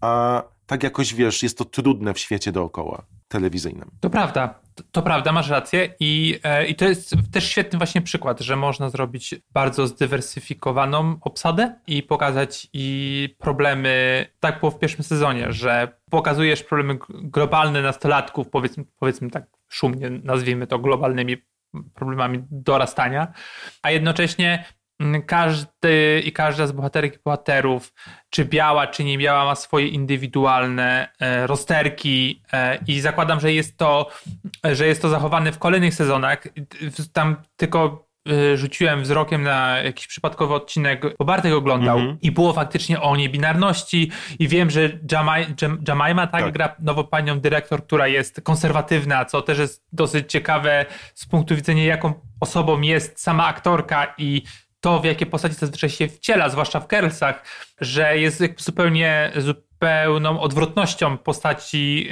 a 0.00 0.42
tak 0.66 0.82
jakoś 0.82 1.14
wiesz, 1.14 1.42
jest 1.42 1.58
to 1.58 1.64
trudne 1.64 2.14
w 2.14 2.18
świecie 2.18 2.52
dookoła 2.52 3.06
telewizyjnym. 3.28 3.90
To 4.00 4.10
prawda, 4.10 4.60
to 4.92 5.02
prawda, 5.02 5.32
masz 5.32 5.48
rację 5.48 5.94
I, 6.00 6.40
e, 6.42 6.66
i 6.66 6.74
to 6.74 6.84
jest 6.84 7.14
też 7.32 7.48
świetny 7.48 7.78
właśnie 7.78 8.02
przykład, 8.02 8.40
że 8.40 8.56
można 8.56 8.90
zrobić 8.90 9.34
bardzo 9.52 9.86
zdywersyfikowaną 9.86 11.16
obsadę 11.20 11.74
i 11.86 12.02
pokazać 12.02 12.68
i 12.72 13.28
problemy, 13.38 14.26
tak 14.40 14.60
było 14.60 14.70
w 14.70 14.78
pierwszym 14.78 15.04
sezonie, 15.04 15.52
że 15.52 15.96
pokazujesz 16.10 16.62
problemy 16.62 16.98
globalne 17.08 17.82
nastolatków, 17.82 18.48
powiedzmy, 18.48 18.84
powiedzmy 18.98 19.30
tak 19.30 19.44
szumnie 19.68 20.10
nazwijmy 20.10 20.66
to 20.66 20.78
globalnymi 20.78 21.36
problemami 21.94 22.44
dorastania, 22.50 23.32
a 23.82 23.90
jednocześnie 23.90 24.64
mm, 25.00 25.22
każdy 25.22 26.22
i 26.24 26.32
każda 26.32 26.66
z 26.66 26.72
bohaterek 26.72 27.14
i 27.14 27.18
bohaterów, 27.24 27.92
czy 28.30 28.44
biała, 28.44 28.86
czy 28.86 29.04
nie 29.04 29.18
biała, 29.18 29.44
ma 29.44 29.54
swoje 29.54 29.88
indywidualne 29.88 31.08
e, 31.20 31.46
rozterki 31.46 32.42
e, 32.52 32.78
i 32.86 33.00
zakładam, 33.00 33.40
że 33.40 33.52
jest 33.52 33.76
to, 33.76 34.10
że 34.64 34.86
jest 34.86 35.02
to 35.02 35.08
zachowane 35.08 35.52
w 35.52 35.58
kolejnych 35.58 35.94
sezonach. 35.94 36.42
Tam 37.12 37.36
tylko 37.56 38.03
rzuciłem 38.54 39.02
wzrokiem 39.02 39.42
na 39.42 39.78
jakiś 39.78 40.06
przypadkowy 40.06 40.54
odcinek, 40.54 41.02
bo 41.18 41.24
Bartek 41.24 41.52
oglądał 41.52 41.98
mm 41.98 42.12
-hmm. 42.12 42.18
i 42.22 42.30
było 42.32 42.52
faktycznie 42.52 43.00
o 43.00 43.16
niebinarności 43.16 44.10
i 44.38 44.48
wiem, 44.48 44.70
że 44.70 44.90
Jamaima 45.88 46.26
tak, 46.26 46.44
tak, 46.44 46.52
gra 46.52 46.76
nową 46.78 47.04
panią 47.04 47.40
dyrektor, 47.40 47.84
która 47.84 48.08
jest 48.08 48.40
konserwatywna, 48.40 49.24
co 49.24 49.42
też 49.42 49.58
jest 49.58 49.84
dosyć 49.92 50.32
ciekawe 50.32 50.86
z 51.14 51.26
punktu 51.26 51.56
widzenia 51.56 51.84
jaką 51.84 52.14
osobą 52.40 52.80
jest 52.80 53.20
sama 53.20 53.46
aktorka 53.46 54.14
i 54.18 54.42
to, 54.80 55.00
w 55.00 55.04
jakie 55.04 55.26
postaci 55.26 55.54
zazwyczaj 55.54 55.90
się 55.90 56.08
wciela, 56.08 56.48
zwłaszcza 56.48 56.80
w 56.80 56.86
Kersach, 56.86 57.44
że 57.80 58.18
jest 58.18 58.42
zupełnie, 58.56 59.32
pełną 59.78 60.40
odwrotnością 60.40 61.18
postaci, 61.18 62.08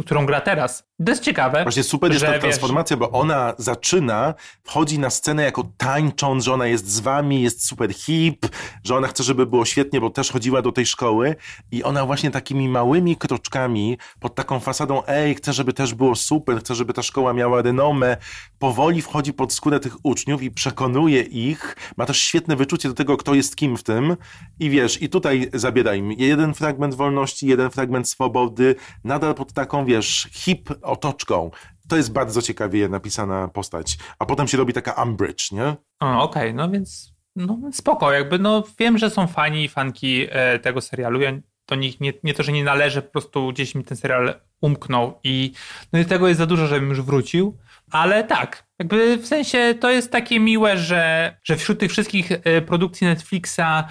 którą 0.00 0.26
gra 0.26 0.40
teraz. 0.40 0.86
To 1.06 1.12
jest 1.12 1.22
ciekawe. 1.22 1.62
Właśnie 1.62 1.82
super 1.82 2.12
jest 2.12 2.24
ta 2.24 2.38
transformacja, 2.38 2.96
wiesz, 2.96 3.00
bo 3.00 3.18
ona 3.18 3.54
zaczyna, 3.58 4.34
wchodzi 4.64 4.98
na 4.98 5.10
scenę 5.10 5.42
jako 5.42 5.68
tańcząc, 5.76 6.44
że 6.44 6.52
ona 6.52 6.66
jest 6.66 6.88
z 6.88 7.00
wami, 7.00 7.42
jest 7.42 7.66
super 7.66 7.94
hip, 7.94 8.46
że 8.84 8.96
ona 8.96 9.08
chce, 9.08 9.22
żeby 9.22 9.46
było 9.46 9.64
świetnie, 9.64 10.00
bo 10.00 10.10
też 10.10 10.30
chodziła 10.30 10.62
do 10.62 10.72
tej 10.72 10.86
szkoły 10.86 11.36
i 11.72 11.82
ona 11.82 12.06
właśnie 12.06 12.30
takimi 12.30 12.68
małymi 12.68 13.16
kroczkami 13.16 13.98
pod 14.20 14.34
taką 14.34 14.60
fasadą, 14.60 15.02
ej, 15.06 15.34
chcę, 15.34 15.52
żeby 15.52 15.72
też 15.72 15.94
było 15.94 16.14
super, 16.14 16.58
chcę, 16.58 16.74
żeby 16.74 16.92
ta 16.92 17.02
szkoła 17.02 17.32
miała 17.32 17.62
renomę, 17.62 18.16
powoli 18.58 19.02
wchodzi 19.02 19.32
pod 19.32 19.52
skórę 19.52 19.80
tych 19.80 19.96
uczniów 20.02 20.42
i 20.42 20.50
przekonuje 20.50 21.22
ich, 21.22 21.76
ma 21.96 22.06
też 22.06 22.18
świetne 22.20 22.56
wyczucie 22.56 22.88
do 22.88 22.94
tego, 22.94 23.16
kto 23.16 23.34
jest 23.34 23.56
kim 23.56 23.76
w 23.76 23.82
tym 23.82 24.16
i 24.60 24.70
wiesz, 24.70 25.02
i 25.02 25.08
tutaj 25.08 25.50
zabiera 25.54 25.94
im 25.94 26.12
jeden 26.12 26.54
fragment 26.54 26.65
wolności, 26.94 27.46
jeden 27.46 27.70
fragment 27.70 28.08
swobody, 28.08 28.74
nadal 29.04 29.34
pod 29.34 29.52
taką, 29.52 29.84
wiesz, 29.84 30.28
hip 30.32 30.70
otoczką. 30.82 31.50
To 31.88 31.96
jest 31.96 32.12
bardzo 32.12 32.42
ciekawie 32.42 32.88
napisana 32.88 33.48
postać. 33.48 33.98
A 34.18 34.26
potem 34.26 34.48
się 34.48 34.58
robi 34.58 34.72
taka 34.72 35.02
Umbridge, 35.02 35.52
nie? 35.52 35.76
Okej, 36.00 36.16
okay, 36.18 36.52
no 36.52 36.70
więc 36.70 37.16
no 37.36 37.58
spoko, 37.72 38.12
jakby 38.12 38.38
no 38.38 38.64
wiem, 38.78 38.98
że 38.98 39.10
są 39.10 39.26
fani 39.26 39.64
i 39.64 39.68
fanki 39.68 40.26
e, 40.30 40.58
tego 40.58 40.80
serialu. 40.80 41.20
Ja 41.20 41.32
do 41.68 41.74
nich 41.74 42.00
nie, 42.00 42.12
nie 42.22 42.34
to, 42.34 42.42
że 42.42 42.52
nie 42.52 42.64
należy, 42.64 43.02
po 43.02 43.10
prostu 43.10 43.52
gdzieś 43.52 43.74
mi 43.74 43.84
ten 43.84 43.96
serial 43.96 44.34
umknął 44.60 45.18
i 45.24 45.52
no 45.92 45.98
i 45.98 46.04
tego 46.04 46.28
jest 46.28 46.38
za 46.38 46.46
dużo, 46.46 46.66
żebym 46.66 46.88
już 46.88 47.02
wrócił. 47.02 47.58
Ale 47.90 48.24
tak, 48.24 48.66
jakby 48.78 49.16
w 49.16 49.26
sensie 49.26 49.74
to 49.80 49.90
jest 49.90 50.12
takie 50.12 50.40
miłe, 50.40 50.76
że, 50.76 51.36
że 51.44 51.56
wśród 51.56 51.80
tych 51.80 51.90
wszystkich 51.90 52.32
e, 52.32 52.62
produkcji 52.62 53.06
Netflixa 53.06 53.84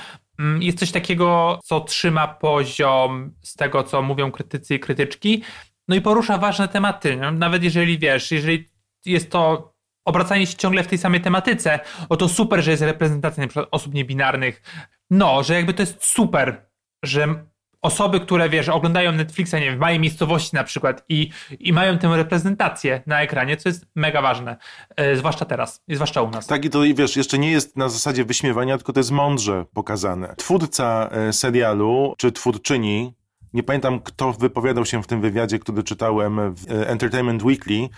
jest 0.60 0.80
coś 0.80 0.92
takiego, 0.92 1.60
co 1.64 1.82
trzyma 1.82 2.28
poziom 2.28 3.34
z 3.42 3.54
tego, 3.54 3.84
co 3.84 4.02
mówią 4.02 4.32
krytycy 4.32 4.76
i 4.76 4.80
krytyczki, 4.80 5.44
no 5.88 5.96
i 5.96 6.02
porusza 6.02 6.38
ważne 6.38 6.68
tematy. 6.68 7.20
Nawet 7.34 7.64
jeżeli 7.64 8.00
wiesz, 8.00 8.32
jeżeli 8.32 8.70
jest 9.06 9.32
to 9.32 9.74
obracanie 10.06 10.48
się 10.48 10.58
ciągle 10.58 10.84
w 10.84 10.88
tej 10.88 10.98
samej 10.98 11.22
tematyce, 11.22 11.80
o 12.10 12.18
to 12.18 12.30
super, 12.30 12.64
że 12.64 12.72
jest 12.72 12.84
reprezentacja 12.84 13.48
przykład 13.48 13.68
osób 13.72 13.94
niebinarnych. 13.94 14.62
No, 15.10 15.44
że 15.44 15.54
jakby 15.54 15.74
to 15.74 15.82
jest 15.82 16.04
super, 16.04 16.70
że 17.04 17.46
osoby, 17.86 18.20
które 18.20 18.50
wiesz, 18.50 18.70
oglądają 18.70 19.12
Netflixa, 19.12 19.54
nie 19.54 19.66
wiem, 19.66 19.76
w 19.76 19.80
małej 19.80 20.00
miejscowości 20.00 20.56
na 20.56 20.64
przykład 20.64 21.04
i, 21.10 21.30
i 21.60 21.74
mają 21.74 21.98
tę 21.98 22.18
reprezentację 22.18 23.02
na 23.08 23.22
ekranie, 23.22 23.58
co 23.58 23.70
jest 23.70 23.86
mega 23.96 24.22
ważne, 24.22 24.58
e, 24.96 25.16
zwłaszcza 25.16 25.46
teraz, 25.46 25.84
i 25.88 25.96
zwłaszcza 25.96 26.22
u 26.22 26.30
nas. 26.30 26.48
Tak 26.48 26.66
i 26.66 26.70
to 26.70 26.82
wiesz, 26.96 27.16
jeszcze 27.16 27.38
nie 27.40 27.52
jest 27.52 27.78
na 27.78 27.90
zasadzie 27.90 28.26
wyśmiewania, 28.26 28.78
tylko 28.78 28.94
to 28.94 29.00
jest 29.00 29.12
mądrze 29.12 29.66
pokazane. 29.74 30.36
Twórca 30.38 31.10
e, 31.12 31.34
serialu, 31.34 32.14
czy 32.18 32.32
twórczyni, 32.32 33.14
nie 33.54 33.64
pamiętam 33.64 34.00
kto 34.00 34.34
wypowiadał 34.34 34.86
się 34.86 35.04
w 35.04 35.08
tym 35.08 35.22
wywiadzie, 35.22 35.60
który 35.60 35.84
czytałem 35.84 36.56
w 36.56 36.72
e, 36.72 36.90
Entertainment 36.90 37.44
Weekly, 37.44 37.90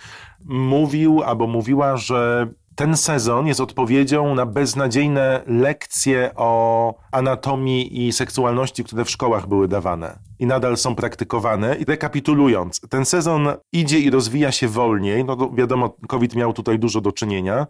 mówił 0.44 1.22
albo 1.22 1.46
mówiła, 1.46 1.96
że 1.96 2.48
ten 2.78 2.96
sezon 2.96 3.46
jest 3.46 3.60
odpowiedzią 3.60 4.34
na 4.34 4.46
beznadziejne 4.46 5.42
lekcje 5.46 6.30
o 6.36 6.94
anatomii 7.12 8.06
i 8.06 8.12
seksualności, 8.12 8.84
które 8.84 9.04
w 9.04 9.10
szkołach 9.10 9.46
były 9.46 9.68
dawane 9.68 10.18
i 10.38 10.46
nadal 10.46 10.76
są 10.76 10.94
praktykowane. 10.94 11.76
I 11.76 11.84
rekapitulując, 11.84 12.80
ten 12.90 13.04
sezon 13.04 13.48
idzie 13.72 13.98
i 13.98 14.10
rozwija 14.10 14.52
się 14.52 14.68
wolniej. 14.68 15.24
No 15.24 15.50
wiadomo, 15.54 15.96
COVID 16.08 16.34
miał 16.34 16.52
tutaj 16.52 16.78
dużo 16.78 17.00
do 17.00 17.12
czynienia, 17.12 17.66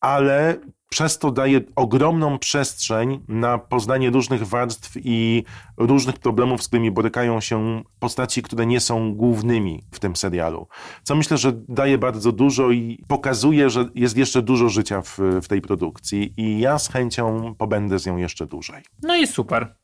ale 0.00 0.56
przez 0.88 1.18
to 1.18 1.30
daje 1.30 1.60
ogromną 1.76 2.38
przestrzeń 2.38 3.20
na 3.28 3.58
poznanie 3.58 4.10
różnych 4.10 4.46
warstw 4.46 4.92
i 5.04 5.44
różnych 5.76 6.18
problemów, 6.18 6.62
z 6.62 6.66
którymi 6.66 6.90
borykają 6.90 7.40
się 7.40 7.82
postaci, 7.98 8.42
które 8.42 8.66
nie 8.66 8.80
są 8.80 9.14
głównymi 9.14 9.82
w 9.92 9.98
tym 9.98 10.16
serialu. 10.16 10.68
Co 11.02 11.14
myślę, 11.14 11.38
że 11.38 11.52
daje 11.68 11.98
bardzo 11.98 12.32
dużo 12.32 12.70
i 12.70 13.04
pokazuje, 13.08 13.70
że 13.70 13.88
jest 13.94 14.16
jeszcze 14.16 14.42
dużo 14.42 14.68
życia 14.68 15.02
w, 15.02 15.18
w 15.42 15.48
tej 15.48 15.60
produkcji 15.60 16.34
i 16.36 16.60
ja 16.60 16.78
z 16.78 16.88
chęcią 16.88 17.54
pobędę 17.58 17.98
z 17.98 18.06
nią 18.06 18.16
jeszcze 18.16 18.46
dłużej. 18.46 18.82
No 19.02 19.16
i 19.16 19.26
super. 19.26 19.74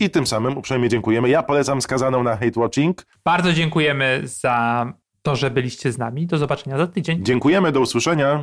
I 0.00 0.10
tym 0.10 0.26
samym 0.26 0.56
uprzejmie 0.58 0.88
dziękujemy. 0.88 1.28
Ja 1.28 1.42
polecam 1.42 1.82
skazaną 1.82 2.22
na 2.22 2.36
hate 2.36 2.60
watching. 2.60 3.06
Bardzo 3.24 3.52
dziękujemy 3.52 4.20
za 4.24 4.92
to, 5.22 5.36
że 5.36 5.50
byliście 5.50 5.92
z 5.92 5.98
nami. 5.98 6.26
Do 6.26 6.38
zobaczenia 6.38 6.78
za 6.78 6.86
tydzień. 6.86 7.24
Dziękujemy, 7.24 7.72
do 7.72 7.80
usłyszenia. 7.80 8.42